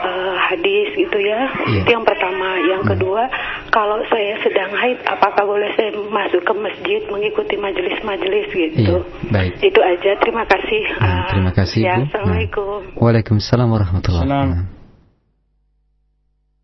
[0.00, 1.44] eh, hadis gitu ya.
[1.68, 1.84] Iya.
[1.84, 2.56] Itu yang pertama.
[2.72, 3.28] Yang kedua,
[3.68, 9.04] kalau saya sedang haid, apakah boleh saya masuk ke masjid mengikuti majelis-majelis gitu?
[9.04, 9.52] Iya, baik.
[9.60, 10.16] Itu aja.
[10.24, 10.82] Terima kasih.
[11.04, 12.08] Nah, Ah, terima kasih, ya, Bu.
[12.08, 12.78] Assalamualaikum.
[12.96, 14.75] Waalaikumsalam warahmatullahi Salam.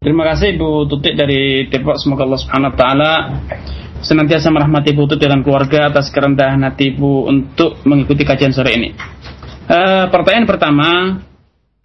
[0.02, 1.94] Terima kasih Ibu Tutik dari Depok.
[1.94, 3.12] Semoga Allah Subhanahu taala
[4.02, 8.90] senantiasa merahmati Ibu Tutik dan keluarga atas kerendahan hati Ibu untuk mengikuti kajian sore ini.
[9.70, 10.88] Eh, pertanyaan pertama,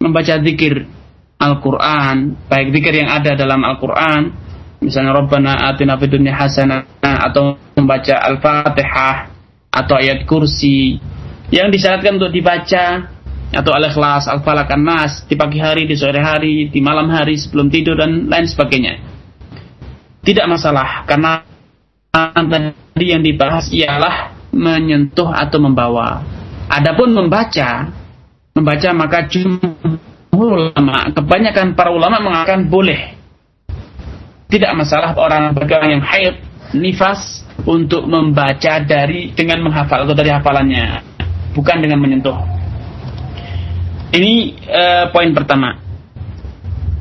[0.02, 0.90] membaca zikir
[1.38, 4.34] Al-Qur'an, baik zikir yang ada dalam Al-Qur'an,
[4.82, 9.16] misalnya Rabbana atina fid dunya hasanah atau membaca Al-Fatihah
[9.70, 10.98] atau ayat kursi
[11.54, 13.14] yang disyaratkan untuk dibaca
[13.48, 17.96] atau al-ikhlas, al-falak, nas di pagi hari, di sore hari, di malam hari sebelum tidur
[17.96, 19.00] dan lain sebagainya.
[20.20, 21.40] Tidak masalah karena
[22.12, 26.20] tadi yang dibahas ialah menyentuh atau membawa.
[26.68, 27.88] Adapun membaca,
[28.52, 33.16] membaca maka jumhur ulama, kebanyakan para ulama mengatakan boleh.
[34.48, 36.40] Tidak masalah orang bagi yang haid,
[36.76, 41.04] nifas untuk membaca dari dengan menghafal atau dari hafalannya,
[41.52, 42.57] bukan dengan menyentuh.
[44.08, 44.34] Ini
[44.64, 45.76] eh, poin pertama.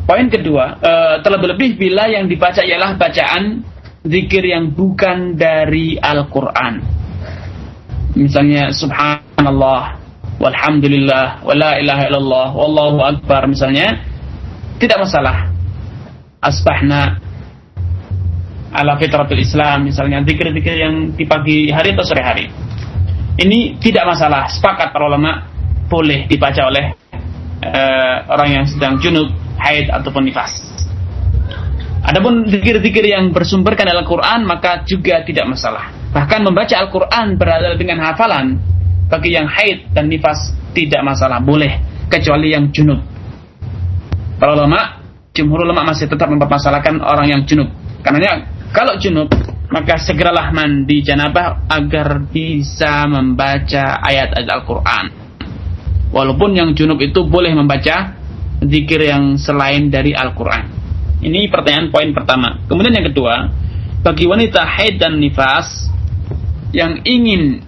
[0.07, 3.63] Poin kedua, eh, terlebih-lebih bila yang dibaca ialah bacaan
[4.07, 6.83] zikir yang bukan dari Al-Quran.
[8.15, 9.99] Misalnya Subhanallah,
[10.39, 14.03] Walhamdulillah, Wala ilaha illallah, Wallahu Akbar misalnya.
[14.77, 15.49] Tidak masalah.
[16.37, 17.17] Asbahna
[18.71, 22.45] ala fitratul Islam misalnya zikir-zikir yang di pagi hari atau sore hari.
[23.37, 25.56] Ini tidak masalah, sepakat para ulama
[25.87, 26.85] boleh dibaca oleh
[27.63, 30.67] eh, orang yang sedang junub, haid ataupun nifas.
[32.07, 35.91] Adapun zikir-zikir yang bersumberkan dari Al-Quran maka juga tidak masalah.
[36.15, 38.55] Bahkan membaca Al-Quran berada dengan hafalan
[39.11, 43.03] bagi yang haid dan nifas tidak masalah, boleh kecuali yang junub.
[44.37, 45.01] Para ulama,
[45.33, 47.73] jumhur ulama masih tetap mempermasalahkan orang yang junub.
[48.05, 49.27] Karena kalau junub
[49.67, 55.05] maka segeralah mandi janabah agar bisa membaca ayat-ayat Al-Quran.
[56.11, 58.15] Walaupun yang junub itu boleh membaca
[58.63, 60.65] zikir yang selain dari Al-Quran.
[61.21, 62.61] Ini pertanyaan poin pertama.
[62.69, 63.49] Kemudian yang kedua,
[64.05, 65.89] bagi wanita haid dan nifas
[66.71, 67.61] yang ingin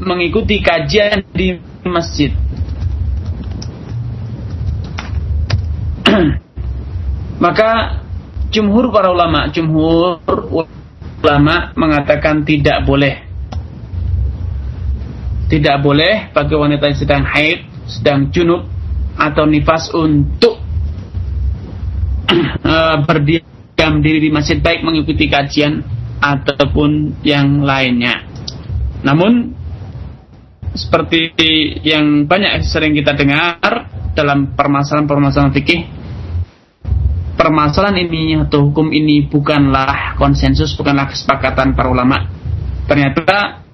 [0.00, 2.32] mengikuti kajian di masjid.
[7.44, 8.00] Maka
[8.50, 10.20] jumhur para ulama, jumhur
[11.22, 13.29] ulama mengatakan tidak boleh.
[15.50, 18.70] Tidak boleh bagi wanita yang sedang haid, sedang junub
[19.18, 20.62] atau nifas untuk
[22.62, 25.82] uh, berdiam diri di masjid baik mengikuti kajian
[26.22, 28.22] ataupun yang lainnya.
[29.02, 29.58] Namun
[30.70, 31.34] seperti
[31.82, 35.80] yang banyak sering kita dengar dalam permasalahan-permasalahan fikih
[37.40, 42.28] permasalahan ini atau hukum ini bukanlah konsensus, bukanlah kesepakatan para ulama.
[42.84, 43.64] Ternyata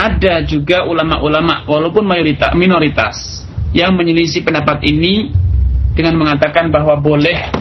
[0.00, 3.44] ada juga ulama-ulama walaupun mayoritas minoritas
[3.76, 5.28] yang menyelisih pendapat ini
[5.92, 7.52] dengan mengatakan bahwa boleh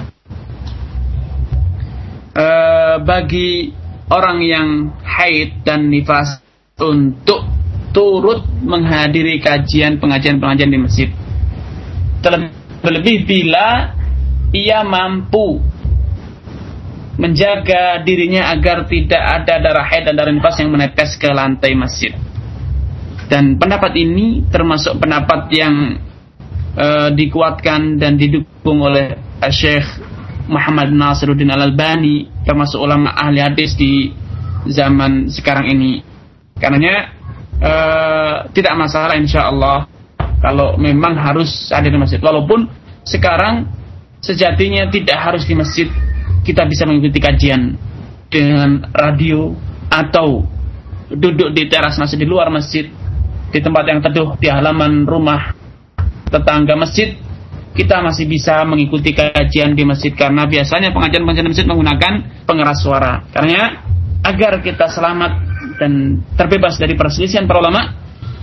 [2.39, 3.75] uh, bagi
[4.07, 4.67] orang yang
[5.03, 6.39] haid dan nifas
[6.79, 7.43] untuk
[7.91, 11.09] turut menghadiri kajian pengajian-pengajian di masjid.
[12.79, 13.91] Terlebih bila
[14.55, 15.59] ia mampu
[17.19, 22.15] menjaga dirinya agar tidak ada darah haid dan darah nifas yang menetes ke lantai masjid.
[23.29, 26.01] Dan pendapat ini termasuk pendapat yang
[26.73, 29.13] uh, dikuatkan dan didukung oleh
[29.53, 29.85] Syekh
[30.49, 34.09] Muhammad Nasiruddin Al-Albani termasuk ulama ahli hadis di
[34.65, 36.01] zaman sekarang ini.
[36.57, 37.13] Karenanya
[37.61, 39.85] uh, tidak masalah insya Allah
[40.41, 42.17] kalau memang harus ada di masjid.
[42.17, 42.65] Walaupun
[43.05, 43.69] sekarang
[44.25, 45.87] sejatinya tidak harus di masjid
[46.41, 47.77] kita bisa mengikuti kajian
[48.25, 49.53] dengan radio
[49.89, 50.45] atau
[51.09, 52.89] duduk di teras masjid di luar masjid
[53.49, 55.53] di tempat yang teduh di halaman rumah
[56.29, 57.17] tetangga masjid
[57.73, 63.23] kita masih bisa mengikuti kajian di masjid karena biasanya pengajian-pengajian masjid menggunakan pengeras suara.
[63.31, 63.85] Karena
[64.19, 65.31] agar kita selamat
[65.79, 67.95] dan terbebas dari perselisihan para ulama,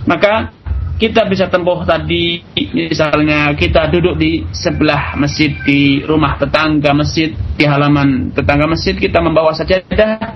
[0.09, 0.49] maka
[0.97, 2.41] kita bisa tempuh tadi
[2.73, 9.21] misalnya kita duduk di sebelah masjid di rumah tetangga masjid di halaman tetangga masjid kita
[9.21, 10.33] membawa sajadah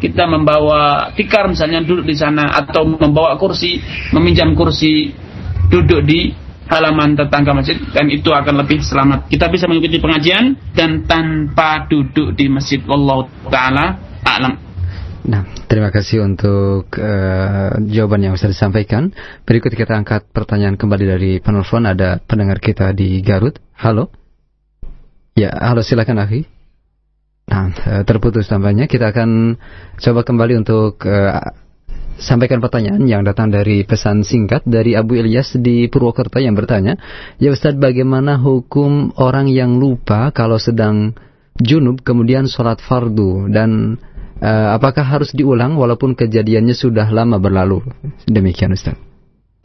[0.00, 3.78] kita membawa tikar misalnya duduk di sana atau membawa kursi
[4.16, 5.12] meminjam kursi
[5.70, 6.32] duduk di
[6.70, 9.26] halaman tetangga masjid dan itu akan lebih selamat.
[9.26, 12.78] Kita bisa mengikuti pengajian dan tanpa duduk di masjid.
[12.86, 14.54] Wallahu taala a'lam.
[15.20, 19.12] Nah, terima kasih untuk uh, jawaban yang sudah disampaikan.
[19.44, 21.84] Berikut kita angkat pertanyaan kembali dari penelpon.
[21.84, 23.60] Ada pendengar kita di Garut.
[23.76, 24.08] Halo.
[25.36, 26.59] Ya, halo silakan Akhi.
[27.50, 28.86] Nah, eh, terputus tampaknya.
[28.86, 29.58] Kita akan
[29.98, 31.42] coba kembali untuk uh,
[32.14, 36.94] sampaikan pertanyaan yang datang dari pesan singkat dari Abu Ilyas di Purwokerto yang bertanya,
[37.42, 41.18] "Ya Ustadz, bagaimana hukum orang yang lupa kalau sedang
[41.58, 43.98] junub kemudian sholat fardu dan
[44.38, 47.82] uh, apakah harus diulang walaupun kejadiannya sudah lama berlalu?"
[48.30, 49.02] Demikian Ustadz.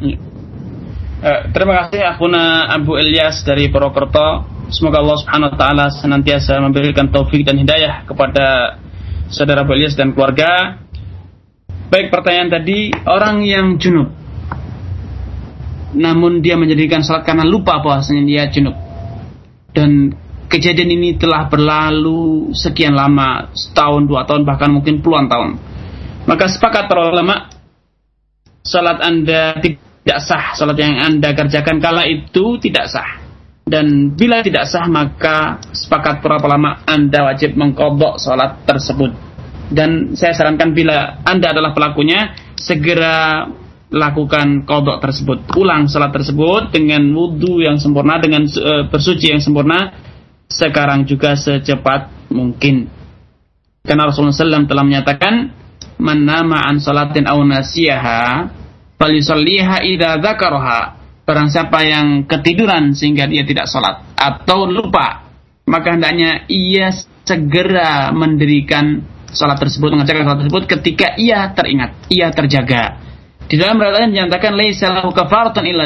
[0.02, 4.55] Uh, terima kasih Akuna Abu Ilyas dari Purwokerto.
[4.74, 8.78] Semoga Allah Subhanahu wa taala senantiasa memberikan taufik dan hidayah kepada
[9.30, 10.82] saudara Abu Ilyas dan keluarga.
[11.94, 14.10] Baik pertanyaan tadi orang yang junub
[15.96, 18.76] namun dia menjadikan salat karena lupa bahwasanya dia junub.
[19.72, 20.12] Dan
[20.52, 25.56] kejadian ini telah berlalu sekian lama setahun dua tahun bahkan mungkin puluhan tahun.
[26.28, 27.48] Maka sepakat para ulama
[28.66, 33.25] salat anda tidak sah salat yang anda kerjakan kala itu tidak sah
[33.66, 39.26] dan bila tidak sah maka sepakat para ulama anda wajib mengkodok salat tersebut.
[39.66, 43.50] Dan saya sarankan bila Anda adalah pelakunya segera
[43.90, 45.50] lakukan kodok tersebut.
[45.58, 49.94] Ulang salat tersebut dengan wudhu yang sempurna dengan uh, bersuci yang sempurna
[50.46, 52.90] sekarang juga secepat mungkin.
[53.86, 55.34] Karena Rasulullah SAW telah menyatakan
[56.02, 57.38] man nama an salatin aw
[61.26, 65.26] barang siapa yang ketiduran sehingga dia tidak salat atau lupa
[65.66, 66.94] maka hendaknya ia
[67.26, 69.02] segera mendirikan
[69.34, 73.02] salat tersebut, mengerjakan salat tersebut ketika ia teringat, ia terjaga.
[73.46, 75.86] Di dalam riwayat dinyatakan laisa kafaratun illa.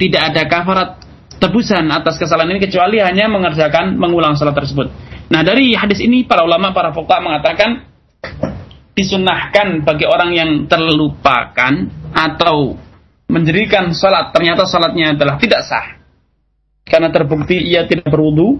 [0.00, 1.00] Tidak ada kafarat
[1.40, 4.92] tebusan atas kesalahan ini kecuali hanya mengerjakan mengulang salat tersebut.
[5.32, 7.88] Nah, dari hadis ini para ulama para fuqaha mengatakan
[8.92, 12.76] disunahkan bagi orang yang terlupakan atau
[13.30, 16.02] mendirikan salat ternyata salatnya adalah tidak sah
[16.82, 18.58] karena terbukti ia tidak berwudu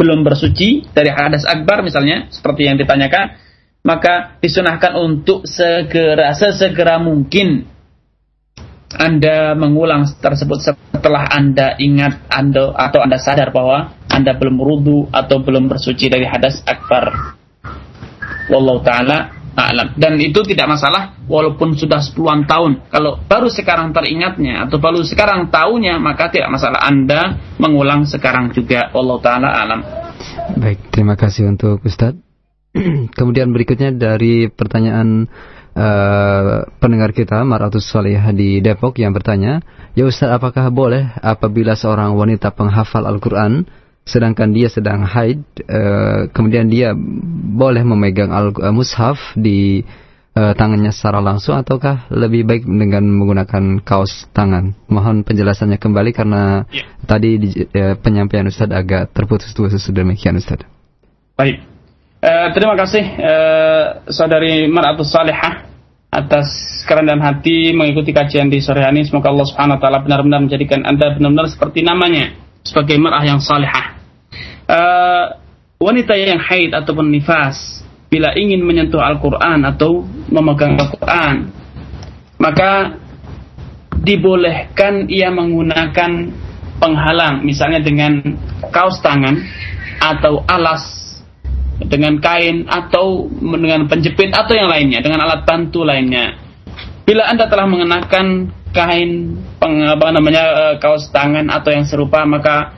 [0.00, 3.36] belum bersuci dari hadas akbar misalnya seperti yang ditanyakan
[3.84, 7.68] maka disunahkan untuk segera sesegera mungkin
[8.96, 15.44] anda mengulang tersebut setelah Anda ingat Anda atau Anda sadar bahwa Anda belum berudu atau
[15.44, 17.36] belum bersuci dari hadas akbar.
[18.48, 19.88] Wallahu taala a'lam.
[19.98, 22.86] Dan itu tidak masalah walaupun sudah sepuluhan tahun.
[22.94, 28.94] Kalau baru sekarang teringatnya atau baru sekarang tahunya maka tidak masalah Anda mengulang sekarang juga.
[28.94, 29.80] Wallahu taala a'lam.
[30.58, 32.18] Baik, terima kasih untuk Ustadz.
[33.18, 35.26] Kemudian berikutnya dari pertanyaan
[35.74, 39.60] uh, pendengar kita Maratus Salihah di Depok yang bertanya,
[39.98, 43.66] "Ya Ustadz, apakah boleh apabila seorang wanita penghafal Al-Qur'an
[44.08, 46.96] sedangkan dia sedang haid, uh, kemudian dia
[47.52, 49.84] boleh memegang al-mushaf di
[50.32, 54.72] uh, tangannya secara langsung ataukah lebih baik dengan menggunakan kaos tangan?
[54.88, 56.88] Mohon penjelasannya kembali karena ya.
[57.04, 60.64] tadi di, uh, penyampaian Ustadz agak terputus-putus demikian Ustadz.
[61.36, 61.60] Baik.
[62.18, 65.70] Uh, terima kasih uh, saudari Maratus Salihah
[66.08, 66.48] atas
[66.88, 69.06] kerendahan hati mengikuti kajian di sore hari ini.
[69.06, 72.34] Semoga Allah Subhanahu wa taala benar-benar menjadikan Anda benar-benar seperti namanya,
[72.64, 73.97] sebagai mar'ah yang salihah
[74.68, 75.24] uh,
[75.80, 81.52] wanita yang haid ataupun nifas bila ingin menyentuh Al-Quran atau memegang Al-Quran
[82.38, 82.96] maka
[83.98, 86.10] dibolehkan ia menggunakan
[86.78, 88.22] penghalang misalnya dengan
[88.70, 89.34] kaos tangan
[89.98, 90.98] atau alas
[91.82, 96.38] dengan kain atau dengan penjepit atau yang lainnya dengan alat bantu lainnya.
[97.06, 102.77] Bila anda telah mengenakan kain peng, apa namanya eh, kaos tangan atau yang serupa maka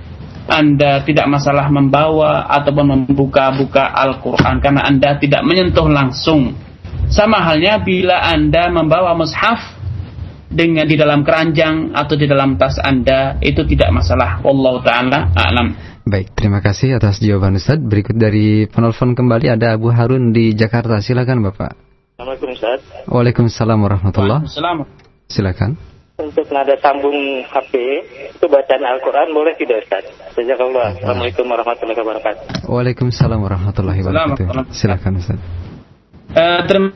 [0.50, 6.58] anda tidak masalah membawa ataupun membuka-buka Al-Quran karena Anda tidak menyentuh langsung.
[7.06, 9.78] Sama halnya bila Anda membawa mushaf
[10.50, 14.42] dengan di dalam keranjang atau di dalam tas Anda itu tidak masalah.
[14.42, 15.70] Wallahu taala a'lam.
[16.02, 17.78] Baik, terima kasih atas jawaban Ustaz.
[17.78, 20.98] Berikut dari penelpon kembali ada Abu Harun di Jakarta.
[20.98, 21.78] Silakan Bapak.
[22.18, 22.82] Assalamualaikum Ustaz.
[23.06, 25.30] Waalaikumsalam warahmatullahi wabarakatuh.
[25.30, 25.78] Silakan
[26.20, 27.72] untuk nada sambung HP
[28.36, 30.04] itu bacaan Al-Quran boleh tidak Ustaz?
[30.36, 30.94] Jazakallah.
[31.00, 32.44] Assalamualaikum warahmatullahi wabarakatuh.
[32.68, 34.68] Waalaikumsalam warahmatullahi wabarakatuh.
[34.76, 35.40] Silakan Ustaz.
[36.30, 36.92] Uh, terima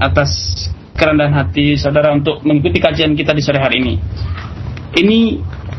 [0.00, 0.30] atas
[0.96, 3.94] kerendahan hati saudara untuk mengikuti kajian kita di sore hari ini.
[4.90, 5.18] Ini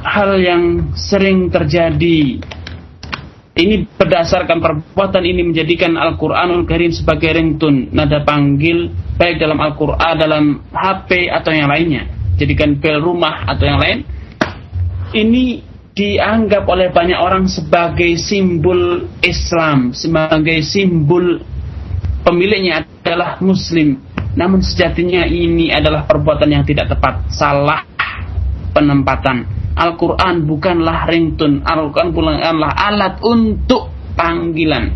[0.06, 2.40] hal yang sering terjadi
[3.52, 10.44] ini berdasarkan perbuatan ini menjadikan Al-Quranul Karim sebagai ringtone nada panggil baik dalam Al-Quran dalam
[10.72, 12.08] HP atau yang lainnya
[12.40, 14.08] jadikan bel rumah atau yang lain
[15.12, 21.44] ini dianggap oleh banyak orang sebagai simbol Islam, sebagai simbol
[22.24, 24.00] pemiliknya adalah Muslim.
[24.32, 27.84] Namun sejatinya ini adalah perbuatan yang tidak tepat, salah
[28.72, 29.44] penempatan.
[29.72, 34.92] Al-Quran bukanlah ringtone, Al-Quran bukanlah alat untuk panggilan.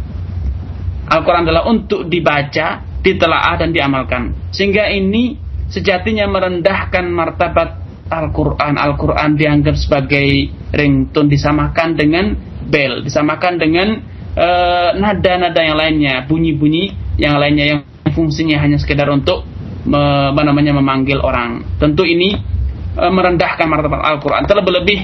[1.05, 4.51] Al-Quran adalah untuk dibaca, ditelaah dan diamalkan.
[4.51, 5.37] Sehingga ini
[5.69, 7.69] sejatinya merendahkan martabat
[8.09, 8.77] Al-Quran.
[8.77, 10.27] Al-Quran dianggap sebagai
[10.73, 13.87] ringtone disamakan dengan bel, disamakan dengan
[14.33, 16.83] eh, nada-nada uh, yang lainnya, bunyi-bunyi
[17.21, 17.79] yang lainnya yang
[18.11, 19.45] fungsinya hanya sekedar untuk
[19.85, 21.63] me, namanya memanggil orang.
[21.77, 22.54] Tentu ini
[22.95, 24.43] merendahkan martabat Al-Quran.
[24.47, 24.99] Terlebih-lebih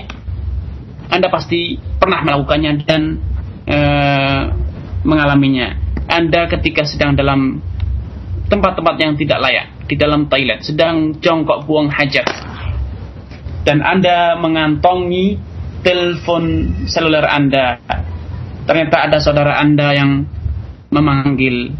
[1.11, 3.19] Anda pasti pernah melakukannya dan
[3.67, 4.41] uh,
[5.03, 5.75] mengalaminya.
[6.07, 7.59] Anda ketika sedang dalam
[8.47, 12.27] tempat-tempat yang tidak layak, di dalam toilet, sedang jongkok buang hajat,
[13.67, 15.39] dan Anda mengantongi
[15.83, 16.43] telepon
[16.87, 17.79] seluler Anda.
[18.67, 20.11] Ternyata ada saudara Anda yang
[20.91, 21.75] memanggil,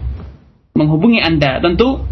[0.76, 1.60] menghubungi Anda.
[1.64, 2.04] Tentu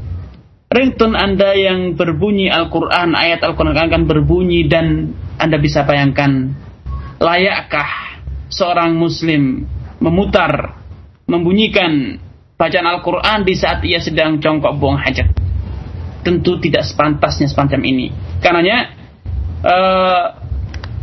[0.70, 6.54] ringtone Anda yang berbunyi Al-Quran, ayat Al-Quran akan berbunyi dan Anda bisa bayangkan
[7.18, 8.22] layakkah
[8.54, 9.66] seorang muslim
[9.98, 10.78] memutar,
[11.26, 12.22] membunyikan
[12.54, 15.34] bacaan Al-Quran di saat ia sedang jongkok buang hajat.
[16.22, 18.08] Tentu tidak sepantasnya semacam ini.
[18.44, 18.94] Karenanya
[19.66, 20.26] uh,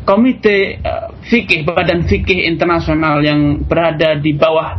[0.06, 4.78] komite uh, fikih badan fikih internasional yang berada di bawah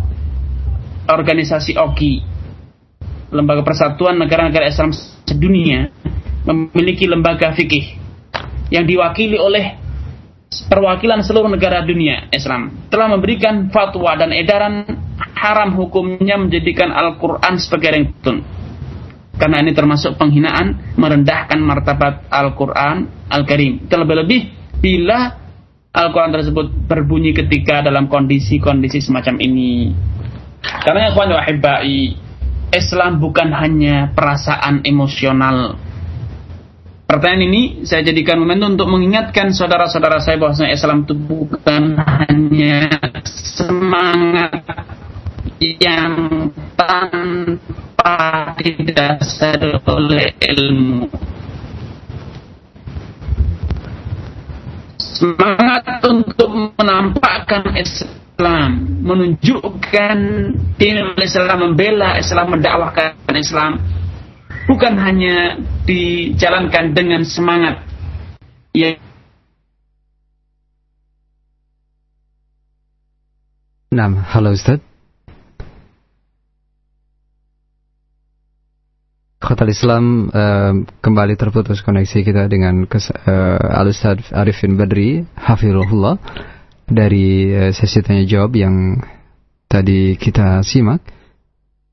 [1.12, 2.37] organisasi OKI
[3.32, 4.92] lembaga persatuan negara-negara Islam
[5.28, 5.92] sedunia
[6.48, 8.00] memiliki lembaga fikih
[8.72, 9.76] yang diwakili oleh
[10.72, 14.88] perwakilan seluruh negara dunia Islam telah memberikan fatwa dan edaran
[15.36, 18.42] haram hukumnya menjadikan Al-Quran sebagai ringtone
[19.38, 23.86] karena ini termasuk penghinaan merendahkan martabat Al-Quran Al-Karim.
[23.86, 24.42] Terlebih-lebih
[24.82, 25.38] bila
[25.94, 29.94] Al-Quran tersebut berbunyi ketika dalam kondisi-kondisi semacam ini.
[30.62, 32.18] Karena yang wahibai,
[32.78, 35.78] Islam bukan hanya perasaan emosional.
[37.08, 42.92] Pertanyaan ini saya jadikan momentum untuk mengingatkan saudara-saudara saya bahwasanya Islam itu bukan hanya
[43.24, 44.60] semangat
[45.58, 48.16] yang tanpa
[48.60, 51.08] didasari oleh ilmu.
[55.00, 58.17] Semangat untuk menampakkan Islam,
[59.02, 60.18] menunjukkan
[60.78, 63.82] din Islam, membela Islam, mendakwahkan Islam,
[64.70, 65.58] bukan hanya
[65.90, 67.82] dijalankan dengan semangat.
[68.78, 69.02] Yang
[73.88, 74.78] Nah, halo Ustaz.
[79.42, 83.90] Khotal Islam uh, kembali terputus koneksi kita dengan uh, al
[84.36, 86.20] Arifin Badri Hafirullah
[86.88, 89.04] dari uh, sesi tanya jawab yang
[89.68, 91.04] tadi kita simak.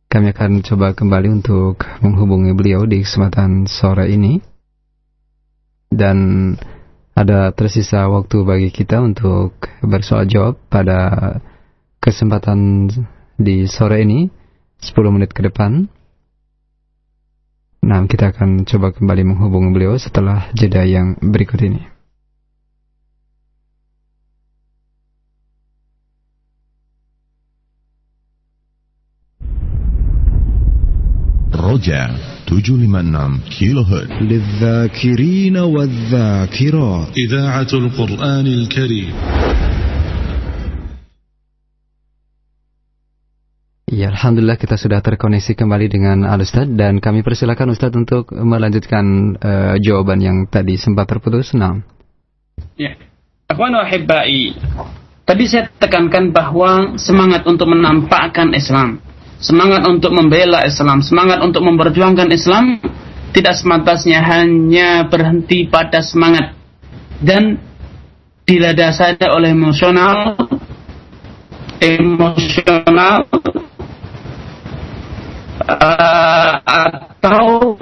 [0.07, 4.39] Kami akan coba kembali untuk menghubungi beliau di kesempatan sore ini.
[5.91, 6.51] Dan
[7.15, 11.39] ada tersisa waktu bagi kita untuk bersoal jawab pada
[11.99, 12.91] kesempatan
[13.35, 14.31] di sore ini
[14.83, 15.91] 10 menit ke depan.
[17.85, 21.94] Nah, kita akan coba kembali menghubungi beliau setelah jeda yang berikut ini.
[31.54, 32.14] Roja
[32.46, 39.14] 756 kHz للذاكرين والذاكرات إذاعة القرآن الكريم
[43.90, 49.34] Ya, Alhamdulillah kita sudah terkoneksi kembali dengan Al Ustaz dan kami persilakan Ustaz untuk melanjutkan
[49.42, 51.58] uh, jawaban yang tadi sempat terputus.
[51.58, 51.82] Nah.
[52.78, 52.94] Ya.
[53.50, 54.54] Akhwan wahibbai.
[55.26, 59.02] Tadi saya tekankan bahwa semangat untuk menampakkan Islam,
[59.39, 62.79] semangat untuk membela Islam, semangat untuk memperjuangkan Islam
[63.35, 66.55] tidak semantasnya hanya berhenti pada semangat
[67.19, 67.59] dan
[68.47, 70.39] diladasari oleh emosional
[71.83, 73.27] emosional
[75.67, 77.75] uh, atau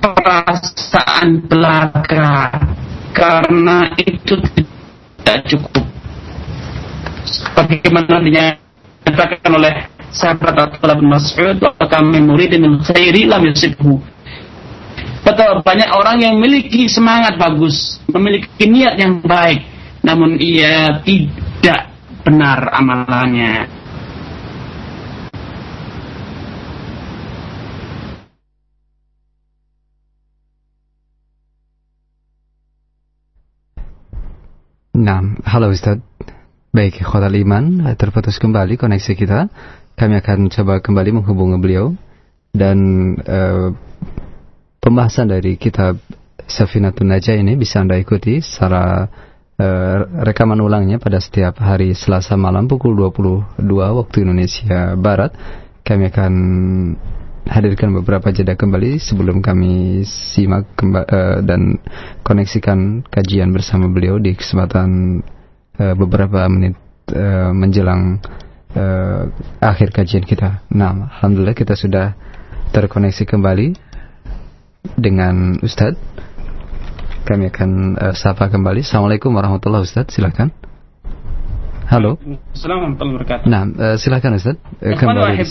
[0.00, 2.62] perasaan belaka.
[3.10, 5.84] Karena itu tidak cukup.
[7.26, 9.74] Sebagaimana dinyatakan oleh
[10.10, 11.58] sahabat Abdullah bin Mas'ud
[11.90, 14.02] kami muridin min khairi lam yusibhu
[15.20, 19.62] Betul, banyak orang yang memiliki semangat bagus, memiliki niat yang baik,
[20.00, 21.92] namun ia tidak
[22.24, 23.68] benar amalannya.
[35.00, 35.96] Nah, halo Ustaz.
[36.70, 39.50] Baik, Khotal Iman, terputus kembali koneksi kita.
[40.00, 41.92] Kami akan coba kembali menghubungi beliau
[42.56, 42.78] dan
[43.20, 43.68] uh,
[44.80, 46.00] pembahasan dari kitab
[46.48, 49.12] Safinatun Najah ini bisa Anda ikuti secara
[49.60, 55.36] uh, rekaman ulangnya pada setiap hari Selasa malam pukul 22 waktu Indonesia Barat.
[55.84, 56.32] Kami akan
[57.44, 61.76] hadirkan beberapa jeda kembali sebelum kami simak kemba uh, dan
[62.24, 65.20] koneksikan kajian bersama beliau di kesempatan
[65.76, 66.76] beberapa menit
[67.52, 68.20] menjelang
[68.74, 69.30] uh,
[69.62, 70.62] akhir kajian kita.
[70.70, 72.14] Nah, alhamdulillah kita sudah
[72.70, 73.74] terkoneksi kembali
[74.96, 75.98] dengan Ustadz.
[77.26, 78.82] Kami akan uh, sapa kembali.
[78.82, 80.10] Assalamualaikum warahmatullahi wabarakatuh.
[80.10, 80.48] Silakan.
[81.90, 82.18] Halo.
[82.54, 83.46] Assalamualaikum warahmatullahi wabarakatuh.
[83.50, 84.56] Nah, uh, silakan Ustaz.
[84.82, 85.42] Uh, kembali.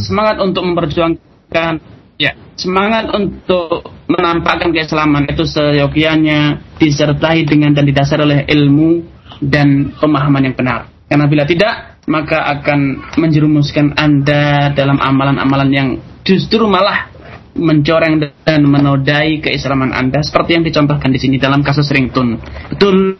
[0.00, 1.78] Semangat untuk memperjuangkan kan
[2.18, 9.04] ya semangat untuk menampakkan keislaman itu seyogianya disertai dengan dan didasari oleh ilmu
[9.44, 10.88] dan pemahaman yang benar.
[11.06, 15.88] Karena bila tidak, maka akan menjerumuskan Anda dalam amalan-amalan yang
[16.22, 17.10] justru malah
[17.56, 22.38] mencoreng dan menodai keislaman Anda seperti yang dicontohkan di sini dalam kasus ringtone.
[22.70, 23.18] Betul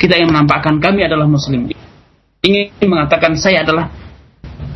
[0.00, 1.68] kita yang menampakkan kami adalah muslim.
[2.40, 3.92] Ingin mengatakan saya adalah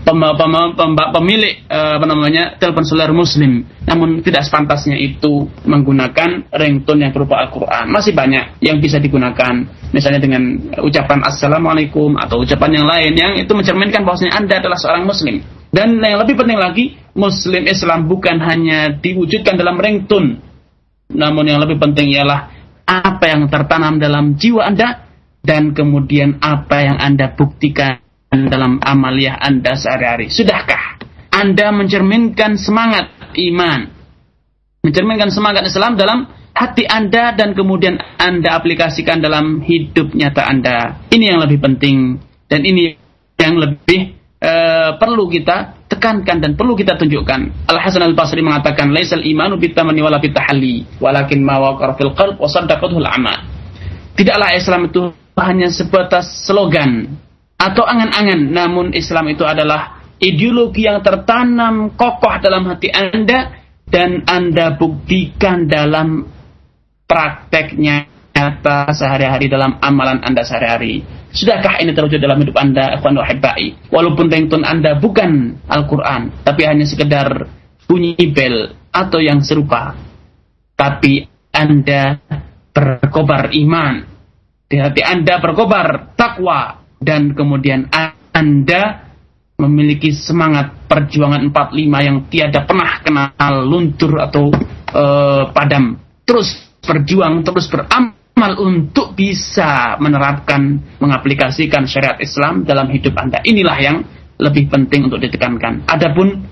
[0.04, 3.64] pem, pem, pem, pemilik uh, apa namanya telepon seluler muslim.
[3.88, 7.88] Namun tidak sepantasnya itu menggunakan ringtone yang berupa Al-Qur'an.
[7.88, 9.64] Masih banyak yang bisa digunakan.
[9.90, 10.44] Misalnya dengan
[10.84, 15.40] ucapan assalamualaikum atau ucapan yang lain yang itu mencerminkan bahwasanya Anda adalah seorang muslim.
[15.74, 16.84] Dan yang lebih penting lagi
[17.18, 20.38] muslim Islam bukan hanya diwujudkan dalam ringtone.
[21.10, 22.52] Namun yang lebih penting ialah
[22.84, 25.08] apa yang tertanam dalam jiwa Anda
[25.40, 28.03] dan kemudian apa yang Anda buktikan
[28.50, 30.30] dalam amaliyah Anda sehari-hari?
[30.30, 30.98] Sudahkah
[31.30, 33.90] Anda mencerminkan semangat iman?
[34.84, 41.06] Mencerminkan semangat Islam dalam hati Anda dan kemudian Anda aplikasikan dalam hidup nyata Anda.
[41.10, 42.94] Ini yang lebih penting dan ini
[43.34, 47.70] yang lebih uh, perlu kita tekankan dan perlu kita tunjukkan.
[47.70, 52.38] Al Hasan Al Basri mengatakan, "Laisal imanu bitamani wala bitahalli, walakin ma waqara fil qalb
[52.38, 53.38] wa al-amal."
[54.14, 57.18] Tidaklah Islam itu hanya sebatas slogan
[57.64, 58.52] atau angan-angan.
[58.52, 66.28] Namun Islam itu adalah ideologi yang tertanam kokoh dalam hati Anda dan Anda buktikan dalam
[67.08, 71.06] prakteknya nyata sehari-hari dalam amalan Anda sehari-hari.
[71.34, 73.90] Sudahkah ini terwujud dalam hidup Anda, ikhwan wahibai?
[73.90, 77.50] Walaupun ringtone Anda bukan Al-Quran, tapi hanya sekedar
[77.90, 79.98] bunyi bel atau yang serupa.
[80.78, 82.22] Tapi Anda
[82.74, 83.94] berkobar iman.
[84.70, 87.92] Di hati Anda berkobar takwa, dan kemudian
[88.32, 89.04] Anda
[89.54, 94.50] memiliki semangat perjuangan 45 yang tiada pernah kenal luntur atau
[94.90, 95.94] uh, padam.
[96.26, 96.50] Terus
[96.82, 103.38] berjuang, terus beramal untuk bisa menerapkan, mengaplikasikan syariat Islam dalam hidup Anda.
[103.46, 103.96] Inilah yang
[104.42, 105.86] lebih penting untuk ditekankan.
[105.86, 106.42] Adapun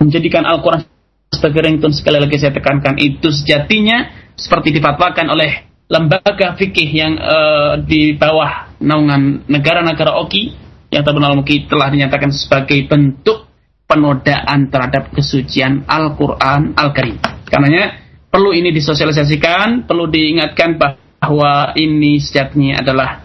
[0.00, 0.86] menjadikan Al-Quran
[1.28, 7.76] sebagai ringtone sekali lagi saya tekankan itu sejatinya seperti difatwakan oleh lembaga fikih yang uh,
[7.80, 10.54] di bawah naungan negara-negara OKI
[10.88, 13.48] yang terkenal OKI telah dinyatakan sebagai bentuk
[13.88, 17.16] penodaan terhadap kesucian Al-Quran Al-Karim.
[17.48, 23.24] Karenanya perlu ini disosialisasikan, perlu diingatkan bahwa ini sejatinya adalah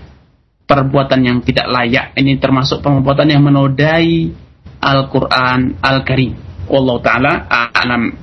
[0.64, 2.16] perbuatan yang tidak layak.
[2.16, 4.32] Ini termasuk perbuatan yang menodai
[4.80, 6.32] Al-Quran Al-Karim.
[6.72, 8.16] Wallahu ta'ala a'lam.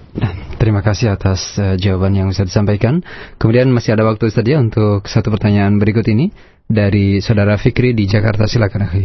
[0.60, 3.00] Terima kasih atas uh, jawaban yang bisa disampaikan.
[3.40, 6.32] Kemudian masih ada waktu ya untuk satu pertanyaan berikut ini
[6.70, 8.46] dari Saudara Fikri di Jakarta.
[8.46, 9.04] Silakan akhi.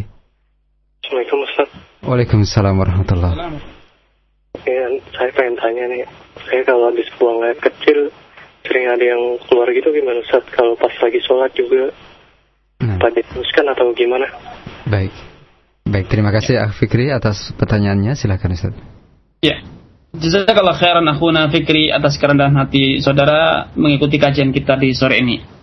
[1.01, 1.69] Assalamualaikum Ustaz.
[2.05, 3.57] Waalaikumsalam warahmatullahi
[4.65, 6.07] Ya, saya pengen tanya nih,
[6.47, 8.07] saya kalau habis buang air kecil
[8.63, 10.47] sering ada yang keluar gitu gimana Ustaz?
[10.53, 11.91] Kalau pas lagi sholat juga
[12.79, 12.97] nah.
[13.01, 14.29] pada diteruskan atau gimana?
[14.87, 15.11] Baik.
[15.85, 18.15] Baik, terima kasih Akh Fikri atas pertanyaannya.
[18.15, 18.73] Silakan Ustaz.
[19.43, 19.59] Ya,
[20.15, 25.54] Jazakallah khairan akhuna Fikri atas kerendahan hati saudara mengikuti kajian kita di sore ini.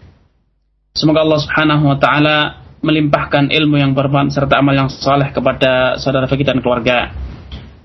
[0.93, 2.37] Semoga Allah Subhanahu wa taala
[2.85, 7.09] melimpahkan ilmu yang bermanfaat serta amal yang saleh kepada saudara Fikri dan keluarga.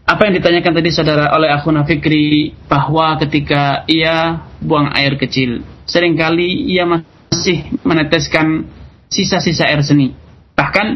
[0.03, 6.19] Apa yang ditanyakan tadi saudara oleh akhuna Fikri bahwa ketika ia buang air kecil, sering
[6.19, 8.67] kali ia masih meneteskan
[9.07, 10.11] sisa-sisa air seni.
[10.59, 10.87] Bahkan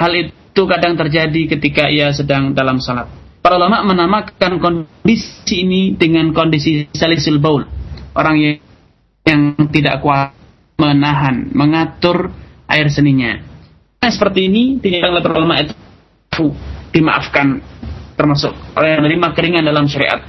[0.00, 3.12] hal itu kadang terjadi ketika ia sedang dalam salat
[3.44, 7.68] Para ulama menamakan kondisi ini dengan kondisi salisil baul.
[8.16, 8.56] Orang yang,
[9.28, 10.41] yang tidak kuat
[10.82, 12.34] menahan, mengatur
[12.66, 13.38] air seninya.
[14.02, 16.50] Nah, seperti ini tidak oleh para ulama itu
[16.90, 17.62] dimaafkan
[18.18, 20.26] termasuk oleh yang menerima keringan dalam syariat.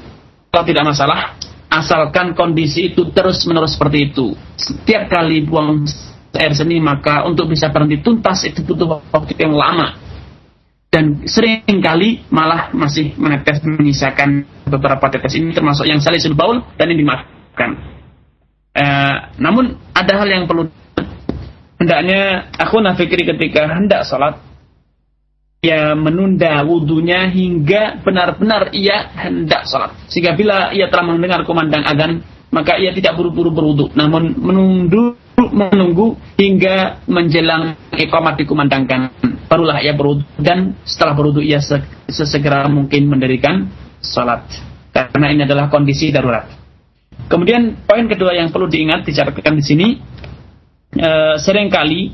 [0.54, 1.34] Kalau tidak masalah,
[1.74, 4.38] asalkan kondisi itu terus-menerus seperti itu.
[4.54, 5.82] Setiap kali buang
[6.38, 9.98] air seni maka untuk bisa berhenti tuntas itu butuh waktu yang lama.
[10.94, 16.94] Dan sering kali malah masih menetes menyisakan beberapa tetes ini termasuk yang salisul baul dan
[16.94, 17.93] ini dimaafkan.
[18.74, 20.66] Uh, namun ada hal yang perlu
[21.78, 24.42] hendaknya aku nafikri ketika hendak sholat
[25.64, 29.96] ia menunda wudhunya hingga benar-benar ia hendak sholat.
[30.12, 32.20] Sehingga bila ia telah mendengar kumandang adzan,
[32.52, 39.16] maka ia tidak buru-buru berwudhu, namun menunggu menunggu hingga menjelang iqamat dikumandangkan.
[39.48, 41.64] Barulah ia berwudhu dan setelah berwudhu ia
[42.12, 43.72] sesegera mungkin mendirikan
[44.04, 44.44] sholat.
[44.92, 46.63] Karena ini adalah kondisi darurat.
[47.28, 49.88] Kemudian poin kedua yang perlu diingat dicatatkan di sini,
[50.94, 51.12] e,
[51.42, 52.14] sering kali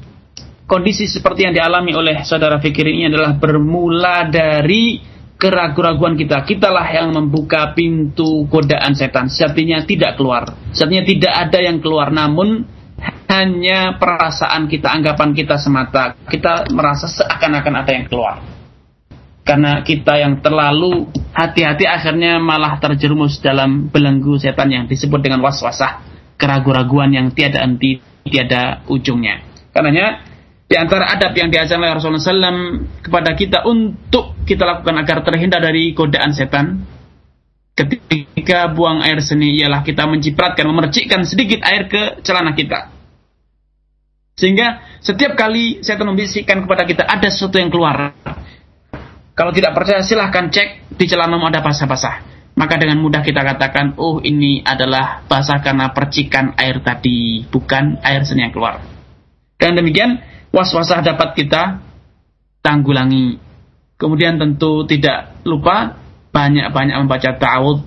[0.70, 5.02] kondisi seperti yang dialami oleh saudara Fikir ini adalah bermula dari
[5.40, 6.44] keraguan-raguan kita.
[6.44, 9.32] Kitalah yang membuka pintu godaan setan.
[9.32, 10.52] Sejatinya tidak keluar.
[10.76, 12.12] Sejatinya tidak ada yang keluar.
[12.12, 12.68] Namun
[13.32, 16.14] hanya perasaan kita, anggapan kita semata.
[16.28, 18.44] Kita merasa seakan-akan ada yang keluar.
[19.48, 21.10] Karena kita yang terlalu
[21.40, 26.04] hati-hati akhirnya malah terjerumus dalam belenggu setan yang disebut dengan waswasah.
[26.36, 29.44] Keraguan-raguan yang tiada henti, tiada ujungnya.
[29.72, 30.24] Karenanya
[30.70, 32.60] di antara adab yang diajarkan oleh Rasulullah SAW
[33.02, 36.86] kepada kita untuk kita lakukan agar terhindar dari godaan setan
[37.74, 42.92] ketika buang air seni ialah kita mencipratkan, memercikkan sedikit air ke celana kita.
[44.40, 48.16] Sehingga setiap kali setan membisikkan kepada kita ada sesuatu yang keluar.
[49.36, 52.28] Kalau tidak percaya silahkan cek di celanamu ada basah-basah.
[52.60, 58.28] Maka dengan mudah kita katakan, oh ini adalah basah karena percikan air tadi, bukan air
[58.28, 58.84] seni yang keluar.
[59.56, 60.20] Dan demikian,
[60.52, 61.80] was-wasah dapat kita
[62.60, 63.40] tanggulangi.
[63.96, 65.96] Kemudian tentu tidak lupa
[66.36, 67.78] banyak-banyak membaca ta'awud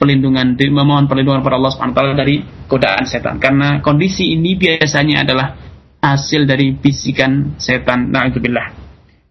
[0.00, 5.54] perlindungan memohon perlindungan kepada Allah Subhanahu dari godaan setan karena kondisi ini biasanya adalah
[6.02, 8.74] hasil dari bisikan setan naudzubillah.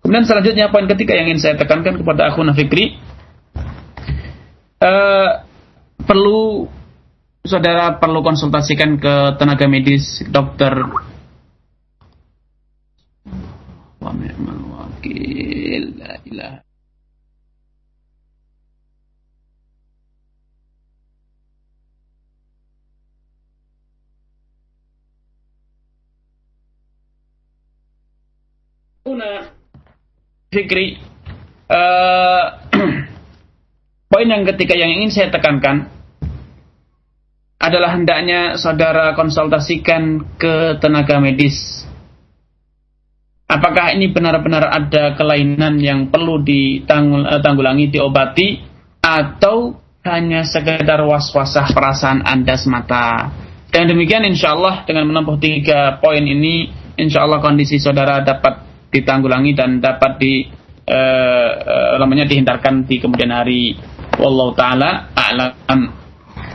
[0.01, 2.97] Kemudian selanjutnya poin ketiga yang ingin saya tekankan kepada aku Nafikri
[4.81, 5.29] uh,
[6.01, 6.67] perlu
[7.45, 10.73] saudara perlu konsultasikan ke tenaga medis dokter.
[29.01, 29.49] Una
[30.53, 31.01] Fikri
[31.67, 32.45] uh,
[34.21, 35.89] poin yang ketiga yang ingin saya tekankan
[37.57, 41.81] adalah hendaknya saudara konsultasikan ke tenaga medis
[43.49, 48.47] apakah ini benar-benar ada kelainan yang perlu ditanggulangi, eh, diobati,
[49.01, 53.33] atau hanya sekedar was-wasah perasaan Anda semata.
[53.73, 59.57] Dan demikian insya Allah dengan menempuh tiga poin ini, insya Allah kondisi saudara dapat ditanggulangi
[59.57, 60.45] dan dapat di
[60.85, 63.75] uh, uh, namanya dihindarkan di kemudian hari.
[64.19, 66.01] Wallahu taala a'lam.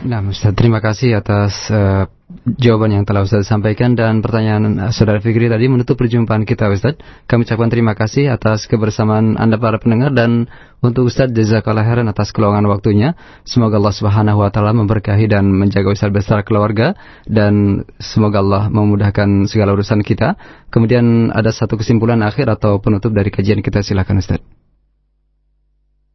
[0.05, 2.05] Nah, Ustaz, terima kasih atas uh,
[2.45, 7.01] jawaban yang telah Ustaz sampaikan dan pertanyaan uh, Saudara Fikri tadi menutup perjumpaan kita Ustaz.
[7.25, 10.45] Kami ucapkan terima kasih atas kebersamaan Anda para pendengar dan
[10.85, 13.17] untuk Ustaz jazakallah khairan atas keluangan waktunya.
[13.41, 16.93] Semoga Allah Subhanahu wa taala memberkahi dan menjaga Ustaz besar keluarga
[17.25, 20.37] dan semoga Allah memudahkan segala urusan kita.
[20.69, 24.39] Kemudian ada satu kesimpulan akhir atau penutup dari kajian kita silakan Ustaz.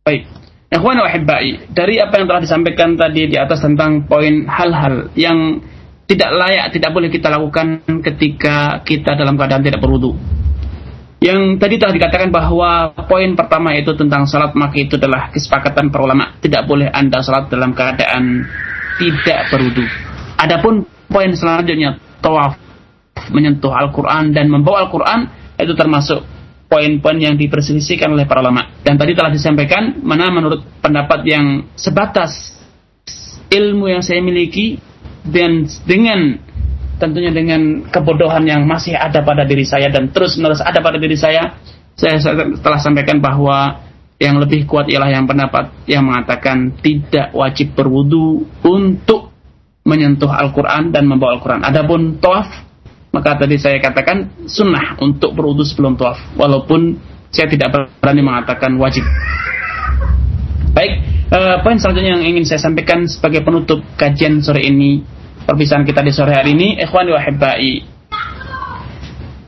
[0.07, 0.52] Baik.
[0.73, 1.13] Ikhwan wa
[1.69, 5.61] dari apa yang telah disampaikan tadi di atas tentang poin hal-hal yang
[6.09, 10.17] tidak layak, tidak boleh kita lakukan ketika kita dalam keadaan tidak berwudu.
[11.21, 16.03] Yang tadi telah dikatakan bahwa poin pertama itu tentang salat maka itu adalah kesepakatan para
[16.09, 18.49] ulama tidak boleh anda salat dalam keadaan
[18.97, 19.85] tidak berwudu.
[20.41, 22.57] Adapun poin selanjutnya tawaf
[23.29, 25.29] menyentuh Al-Quran dan membawa Al-Quran
[25.61, 26.25] itu termasuk
[26.73, 28.81] poin-poin yang diperselisihkan oleh para ulama.
[28.81, 32.57] Dan tadi telah disampaikan mana menurut pendapat yang sebatas
[33.53, 34.81] ilmu yang saya miliki
[35.29, 36.41] dan dengan
[36.97, 41.21] tentunya dengan kebodohan yang masih ada pada diri saya dan terus menerus ada pada diri
[41.21, 41.61] saya,
[41.93, 42.17] saya
[42.65, 43.85] telah sampaikan bahwa
[44.17, 49.35] yang lebih kuat ialah yang pendapat yang mengatakan tidak wajib berwudu untuk
[49.83, 51.61] menyentuh Al-Quran dan membawa Al-Quran.
[51.67, 52.49] Adapun tawaf
[53.13, 56.19] maka tadi saya katakan sunnah untuk berwudu sebelum tawaf.
[56.35, 56.97] Walaupun
[57.29, 59.05] saya tidak berani mengatakan wajib.
[60.73, 65.05] Baik uh, poin selanjutnya yang ingin saya sampaikan sebagai penutup kajian sore ini
[65.45, 67.21] perpisahan kita di sore hari ini ikhwan wa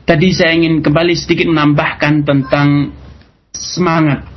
[0.05, 2.93] tadi saya ingin kembali sedikit menambahkan tentang
[3.49, 4.29] semangat.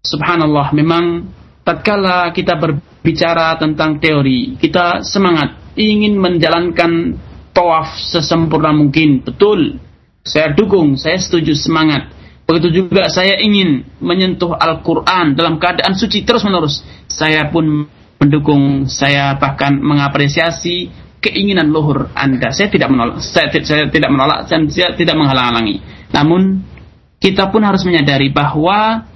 [0.00, 1.28] Subhanallah memang
[1.60, 7.14] tatkala kita ber bicara tentang teori, kita semangat ingin menjalankan
[7.56, 9.24] tawaf sesempurna mungkin.
[9.24, 9.80] Betul.
[10.20, 12.12] Saya dukung, saya setuju semangat.
[12.44, 16.84] Begitu juga saya ingin menyentuh Al-Quran dalam keadaan suci terus-menerus.
[17.08, 17.88] Saya pun
[18.20, 22.52] mendukung, saya bahkan mengapresiasi keinginan luhur Anda.
[22.54, 25.82] Saya tidak menolak, saya, saya tidak menolak dan saya tidak menghalang-halangi.
[26.14, 26.62] Namun
[27.18, 29.08] kita pun harus menyadari bahwa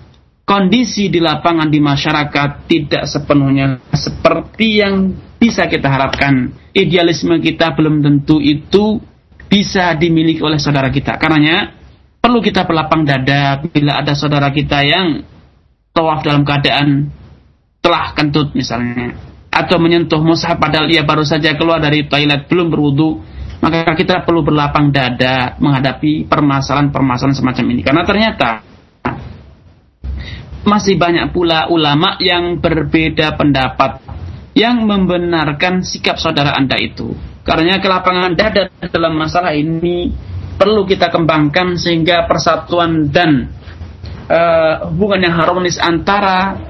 [0.50, 6.50] kondisi di lapangan di masyarakat tidak sepenuhnya seperti yang bisa kita harapkan.
[6.74, 8.98] Idealisme kita belum tentu itu
[9.46, 11.14] bisa dimiliki oleh saudara kita.
[11.22, 11.70] Karenanya
[12.18, 15.22] perlu kita berlapang dada bila ada saudara kita yang
[15.94, 17.14] tawaf dalam keadaan
[17.78, 19.14] telah kentut misalnya
[19.50, 23.18] atau menyentuh mushaf padahal ia baru saja keluar dari toilet belum berwudu
[23.64, 28.50] maka kita perlu berlapang dada menghadapi permasalahan-permasalahan semacam ini karena ternyata
[30.64, 34.00] masih banyak pula ulama yang berbeda pendapat
[34.52, 37.14] yang membenarkan sikap saudara Anda itu.
[37.40, 40.12] Karena kelapangan dada dalam masalah ini
[40.60, 43.48] perlu kita kembangkan sehingga persatuan dan
[44.28, 46.60] uh, hubungan yang harmonis antara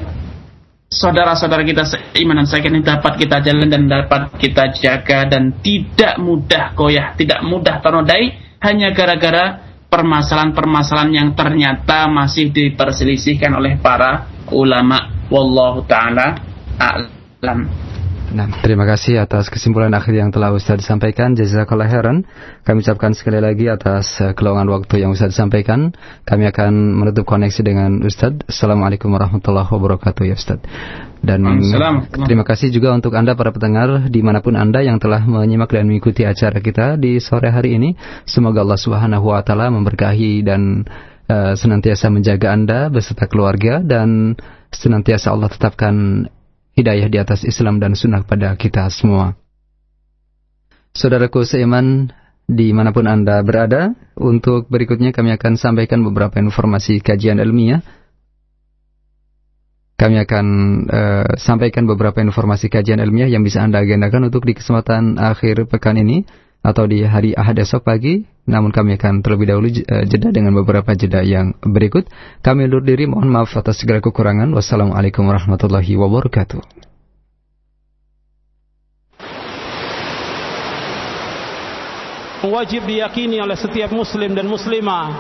[0.91, 6.75] saudara-saudara kita seiman dan ini dapat kita jalan dan dapat kita jaga dan tidak mudah
[6.75, 15.27] goyah, tidak mudah ternodai hanya gara-gara permasalahan-permasalahan yang ternyata masih diperselisihkan oleh para ulama.
[15.29, 16.39] Wallahu taala
[16.79, 17.91] a'lam.
[18.31, 21.35] Nah, terima kasih atas kesimpulan akhir yang telah Ustaz sampaikan.
[21.35, 22.23] Jazakallah khairan.
[22.62, 25.90] Kami ucapkan sekali lagi atas uh, kelowongan waktu yang Ustaz sampaikan.
[26.23, 28.39] Kami akan menutup koneksi dengan Ustaz.
[28.47, 30.62] Assalamualaikum warahmatullahi wabarakatuh ya Ustaz.
[31.20, 31.43] Dan
[32.24, 35.90] terima kasih juga untuk Anda para pendengar di mana pun Anda yang telah menyimak dan
[35.90, 37.98] mengikuti acara kita di sore hari ini.
[38.31, 40.86] Semoga Allah Subhanahu Wa Taala memberkahi dan
[41.27, 44.39] uh, senantiasa menjaga Anda beserta keluarga dan
[44.70, 46.24] senantiasa Allah tetapkan
[46.81, 49.36] hidayah di atas Islam dan sunnah pada kita semua.
[50.97, 52.11] Saudaraku seiman,
[52.51, 57.85] di mana pun Anda berada, untuk berikutnya kami akan sampaikan beberapa informasi kajian ilmiah
[60.01, 60.47] kami akan
[60.89, 66.01] uh, sampaikan beberapa informasi kajian ilmiah yang bisa Anda agendakan untuk di kesempatan akhir pekan
[66.01, 66.24] ini
[66.65, 68.24] atau di hari Ahad esok pagi.
[68.51, 72.10] Namun kami akan terlebih dahulu uh, jeda dengan beberapa jeda yang berikut.
[72.43, 74.51] Kami undur diri, mohon maaf atas segala kekurangan.
[74.51, 76.59] Wassalamualaikum warahmatullahi wabarakatuh.
[82.40, 85.12] Wajib diyakini oleh setiap muslim dan muslimah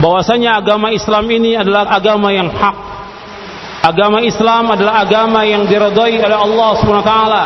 [0.00, 2.92] bahwasanya agama Islam ini adalah agama yang hak
[3.82, 7.44] Agama Islam adalah agama yang diridhai oleh Allah Subhanahu wa taala.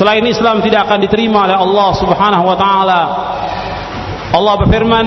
[0.00, 3.02] Selain Islam tidak akan diterima oleh Allah Subhanahu wa taala.
[4.32, 5.06] Allah berfirman,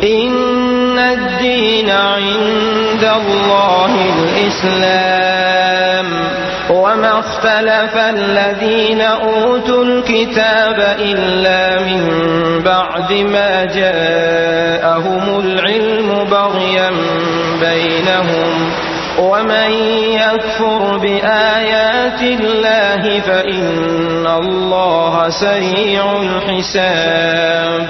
[0.00, 6.08] "Inna ad-dina 'inda Allahil Islam."
[6.72, 12.02] وما اختلف الذين أوتوا الكتاب إلا من
[12.64, 16.90] بعد ما جاءهم العلم بغيا
[17.60, 18.52] بينهم
[19.19, 19.71] ومن
[20.13, 27.87] يكفر بآيات الله فإن الله سريع الحساب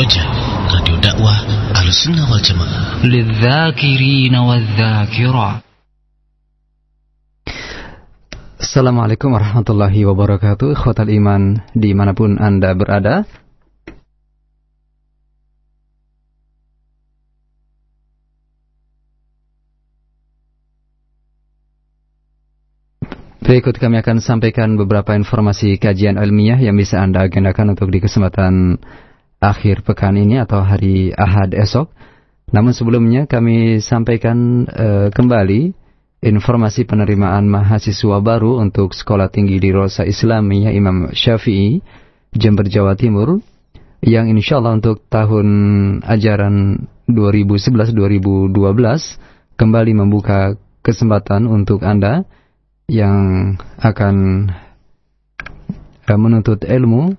[0.00, 0.24] رجع
[0.74, 1.34] راديو دعوة
[1.76, 5.60] على السنة والجماعة للذاكرين والذاكرات
[8.54, 13.28] Assalamualaikum warahmatullahi wabarakatuh Khotal iman dimanapun anda berada
[23.39, 28.75] Berikut kami akan sampaikan beberapa informasi kajian ilmiah yang bisa Anda agendakan untuk di kesempatan
[29.39, 31.87] akhir pekan ini atau hari Ahad esok.
[32.51, 35.71] Namun sebelumnya kami sampaikan uh, kembali
[36.19, 41.79] informasi penerimaan mahasiswa baru untuk sekolah tinggi di Rosa Islamiyah Imam Syafi'i,
[42.35, 43.39] Jember, Jawa Timur,
[44.03, 45.47] yang insya Allah untuk tahun
[46.03, 48.51] ajaran 2011-2012
[49.55, 52.27] kembali membuka kesempatan untuk Anda
[52.89, 54.49] yang akan
[56.09, 57.13] uh, menuntut ilmu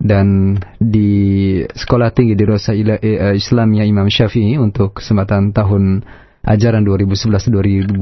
[0.00, 6.02] dan di sekolah tinggi di Rosa eh, Islamnya Imam Syafi'i untuk kesempatan tahun
[6.44, 7.94] ajaran 2011-2012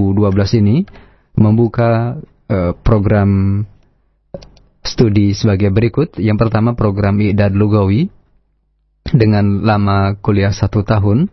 [0.64, 0.82] ini
[1.38, 2.18] membuka
[2.82, 3.62] program
[4.82, 6.18] studi sebagai berikut.
[6.18, 8.10] Yang pertama program I'dad Lugawi
[9.08, 11.30] dengan lama kuliah satu tahun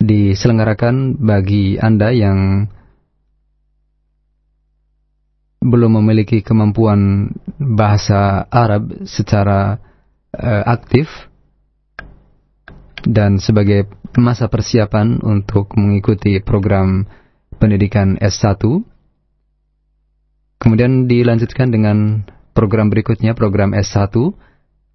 [0.00, 2.70] diselenggarakan bagi Anda yang
[5.66, 9.82] belum memiliki kemampuan bahasa Arab secara
[10.30, 11.10] uh, aktif
[13.02, 17.06] dan sebagai masa persiapan untuk mengikuti program
[17.58, 18.62] pendidikan S1.
[20.56, 22.24] Kemudian dilanjutkan dengan
[22.56, 24.14] program berikutnya, program S1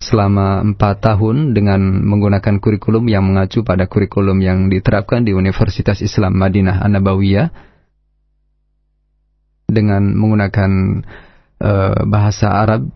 [0.02, 6.42] selama 4 tahun dengan menggunakan kurikulum yang mengacu pada kurikulum yang diterapkan di Universitas Islam
[6.42, 7.71] Madinah An-Nabawiyah
[9.72, 10.72] dengan menggunakan
[11.64, 12.92] uh, bahasa Arab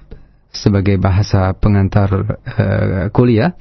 [0.51, 3.55] sebagai bahasa pengantar uh, kuliah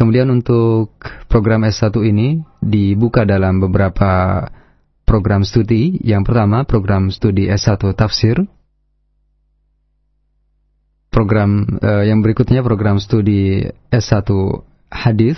[0.00, 0.96] Kemudian untuk
[1.28, 4.48] program S1 ini dibuka dalam beberapa
[5.04, 6.00] program studi.
[6.00, 8.40] Yang pertama, program studi S1 Tafsir.
[11.12, 13.60] Program uh, yang berikutnya program studi
[13.92, 14.24] S1
[14.88, 15.36] Hadis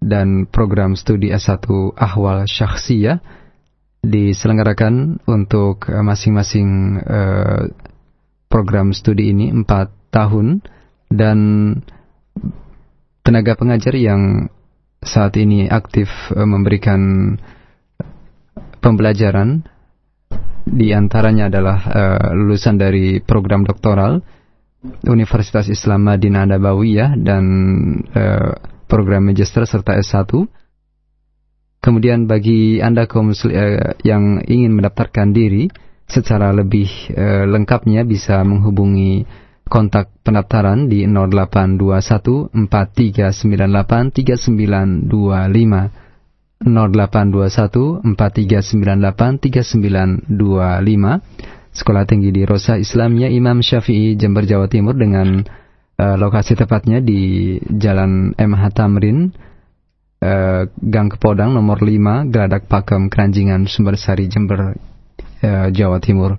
[0.00, 3.20] dan program studi S1 Ahwal Syakhsiyah
[4.00, 7.68] diselenggarakan untuk masing-masing uh,
[8.48, 9.68] program studi ini 4
[10.10, 10.64] tahun
[11.12, 11.38] dan
[13.20, 14.48] tenaga pengajar yang
[15.04, 17.36] saat ini aktif uh, memberikan
[18.80, 19.68] pembelajaran
[20.64, 21.82] di antaranya adalah
[22.30, 24.22] lulusan dari program doktoral
[25.02, 27.44] Universitas Islam Madinah Nabawiyah dan
[28.90, 30.30] program magister serta S1.
[31.80, 35.72] Kemudian bagi Anda kaum uh, yang ingin mendaftarkan diri
[36.04, 39.24] secara lebih uh, lengkapnya bisa menghubungi
[39.64, 44.12] kontak pendaftaran di 0821 4398
[45.08, 45.08] 3925
[46.60, 50.28] 0821 4398 3925
[51.70, 55.40] Sekolah Tinggi di Rosa Islamnya Imam Syafi'i Jember Jawa Timur dengan
[55.96, 59.30] uh, lokasi tepatnya di Jalan MH Tamrin
[60.20, 66.36] uh, Gang Kepodang nomor 5 Geladak Pakem Keranjingan Sumbersari Jember uh, Jawa Timur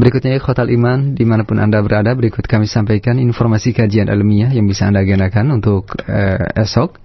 [0.00, 4.64] Berikutnya Khotal Iman, di mana pun Anda berada, berikut kami sampaikan informasi kajian ilmiah yang
[4.64, 6.96] bisa Anda agendakan untuk uh, esok.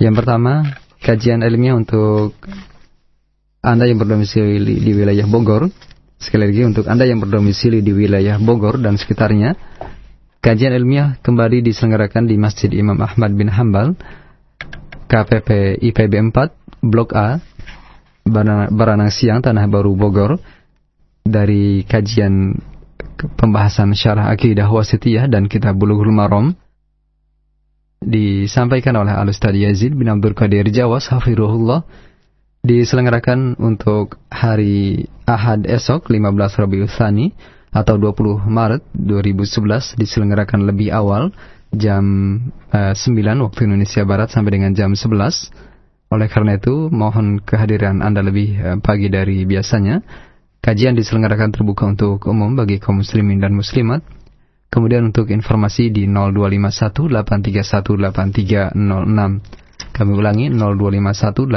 [0.00, 2.32] Yang pertama, kajian ilmiah untuk
[3.66, 5.66] Anda yang berdomisili di wilayah Bogor.
[6.22, 9.58] Sekali lagi untuk Anda yang berdomisili di wilayah Bogor dan sekitarnya,
[10.38, 13.98] kajian ilmiah kembali diselenggarakan di Masjid Imam Ahmad bin Hambal,
[15.10, 17.42] KPP IPB 4, Blok A,
[18.70, 20.38] Baranang Siang, Tanah Baru, Bogor
[21.26, 22.54] dari kajian
[23.18, 26.54] pembahasan syarah akidah wasitiyah dan kitab bulughul maram
[27.98, 31.82] disampaikan oleh Al-Ustaz Yazid bin Abdul Qadir Jawas hafirullah
[32.66, 37.30] diselenggarakan untuk hari Ahad esok 15 Rabiul Tsani
[37.70, 41.30] atau 20 Maret 2011 diselenggarakan lebih awal
[41.70, 42.04] jam
[42.74, 45.66] eh, 9 waktu Indonesia Barat sampai dengan jam 11
[46.06, 50.06] oleh karena itu mohon kehadiran Anda lebih uh, pagi dari biasanya.
[50.62, 54.02] Kajian diselenggarakan terbuka untuk umum bagi kaum muslimin dan muslimat.
[54.70, 57.10] Kemudian untuk informasi di 0251
[59.96, 61.48] Kami ulangi 0251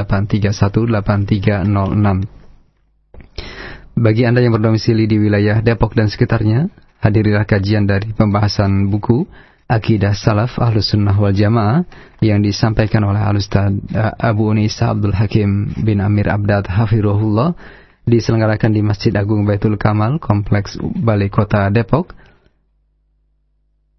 [3.99, 6.71] Bagi Anda yang berdomisili di wilayah Depok dan sekitarnya,
[7.03, 9.27] hadirilah kajian dari pembahasan buku
[9.67, 11.83] Akidah Salaf Ahlus Sunnah wal Jamaah
[12.23, 17.59] yang disampaikan oleh Al-Ustaz eh, Abu Unisa Abdul Hakim bin Amir Abdad Hafirullah
[18.07, 22.15] diselenggarakan di Masjid Agung Baitul Kamal, Kompleks Balai Kota Depok.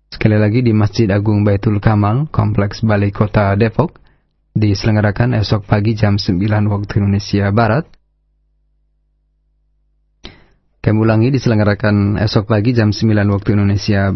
[0.08, 3.99] Sekali lagi di Masjid Agung Baitul Kamal, Kompleks Balai Kota Depok,
[4.60, 6.36] diselenggarakan esok pagi jam 9
[6.68, 7.88] waktu Indonesia Barat.
[10.80, 14.12] Kami ulangi diselenggarakan esok pagi jam 9 waktu Indonesia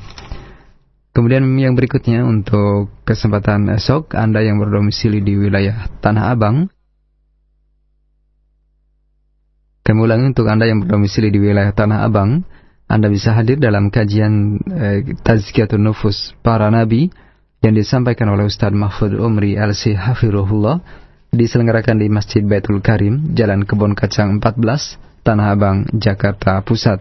[1.14, 6.66] Kemudian yang berikutnya untuk kesempatan esok Anda yang berdomisili di wilayah Tanah Abang.
[9.86, 12.42] Kami ulangi untuk Anda yang berdomisili di wilayah Tanah Abang,
[12.90, 17.14] Anda bisa hadir dalam kajian eh, Tazkiyatun Nufus para Nabi
[17.62, 20.82] yang disampaikan oleh Ustadz Mahfud Umri LC Hafirullah
[21.34, 27.00] diselenggarakan di Masjid Baitul Karim, Jalan Kebon Kacang 14, Tanah Abang, Jakarta Pusat.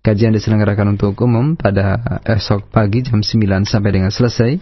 [0.00, 4.56] Kajian diselenggarakan untuk umum pada esok pagi jam 9 sampai dengan selesai.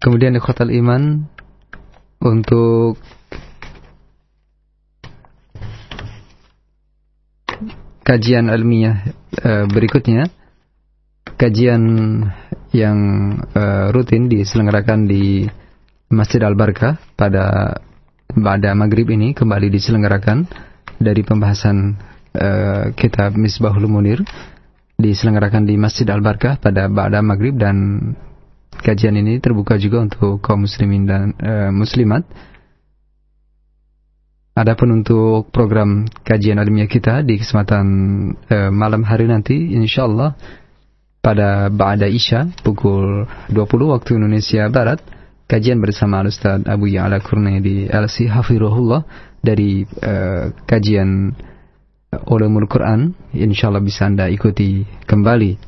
[0.00, 1.28] Kemudian di Khotal Iman
[2.24, 2.96] untuk
[8.00, 10.26] kajian ilmiah e, berikutnya
[11.40, 11.82] kajian
[12.70, 12.98] yang
[13.56, 15.48] uh, rutin diselenggarakan di
[16.12, 17.74] Masjid Al Barkah pada
[18.30, 20.46] pada maghrib ini kembali diselenggarakan
[21.00, 21.98] dari pembahasan
[22.36, 24.22] uh, kitab Misbahul Munir
[25.00, 28.12] diselenggarakan di Masjid Al Barkah pada pada maghrib dan
[28.80, 32.24] kajian ini terbuka juga untuk kaum muslimin dan uh, muslimat.
[34.56, 37.86] Adapun untuk program kajian ilmiah kita di kesempatan
[38.50, 40.36] uh, malam hari nanti, insyaallah
[41.20, 45.04] pada Ba'da Isya pukul 20 waktu Indonesia Barat
[45.44, 49.04] kajian bersama Ustaz Abu Ya'la Kurni di LC Hafirullah
[49.44, 51.36] dari uh, kajian
[52.10, 55.60] Ulumul Quran insyaallah bisa Anda ikuti kembali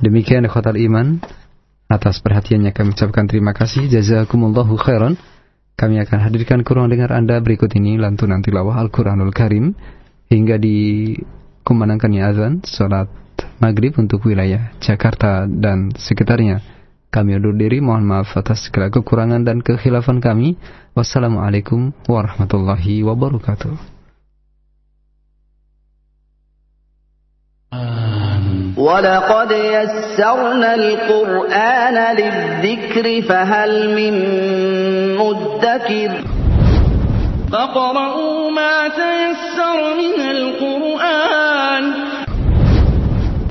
[0.00, 1.20] demikian khotar iman
[1.92, 5.20] atas perhatiannya kami ucapkan terima kasih jazakumullahu khairan
[5.76, 9.76] kami akan hadirkan kurang dengar Anda berikut ini lantunan tilawah Al-Quranul Karim
[10.32, 11.12] hingga di
[11.68, 13.08] kumandangkannya azan salat
[13.62, 16.62] maghrib untuk wilayah Jakarta dan sekitarnya.
[17.12, 20.56] Kami undur diri, mohon maaf atas segala kekurangan dan kekhilafan kami.
[20.96, 23.76] Wassalamualaikum warahmatullahi wabarakatuh.
[28.82, 34.14] ولقد يسرنا القرآن للذكر فهل من
[35.16, 36.10] مدكر
[37.52, 41.92] فقرأوا ما تيسر من القرآن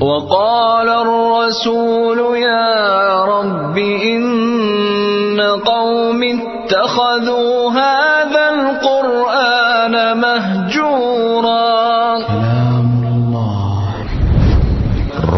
[0.02, 10.71] وقال الرسول يا رب إن قوم اتخذوا هذا القرآن مهجورا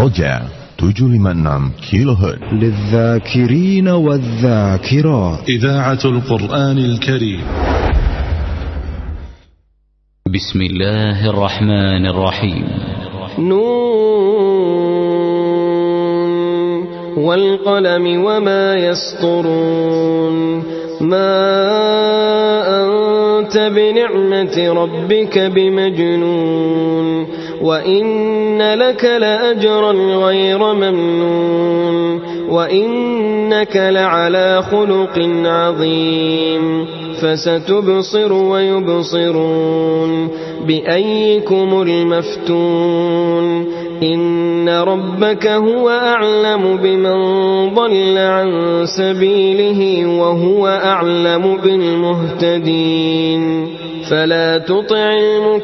[0.04, 0.42] رجع
[0.80, 5.50] 756 كيلو هرتز للذاكرين والذاكرات.
[5.50, 7.42] إذاعة القرآن الكريم.
[10.34, 12.66] بسم الله الرحمن الرحيم.
[13.40, 13.64] نون
[17.18, 20.64] والقلم وما يسطرون.
[21.02, 21.36] ما
[22.84, 27.28] أنت بنعمة ربك بمجنون.
[27.64, 29.92] وإن لك لأجرا
[30.26, 36.86] غير ممنون وإنك لعلى خلق عظيم
[37.22, 40.30] فستبصر ويبصرون
[40.68, 43.66] بأيكم المفتون
[44.04, 47.20] إن ربك هو أعلم بمن
[47.74, 53.44] ضل عن سبيله وهو أعلم بالمهتدين
[54.10, 55.64] فلا تطع المكذبين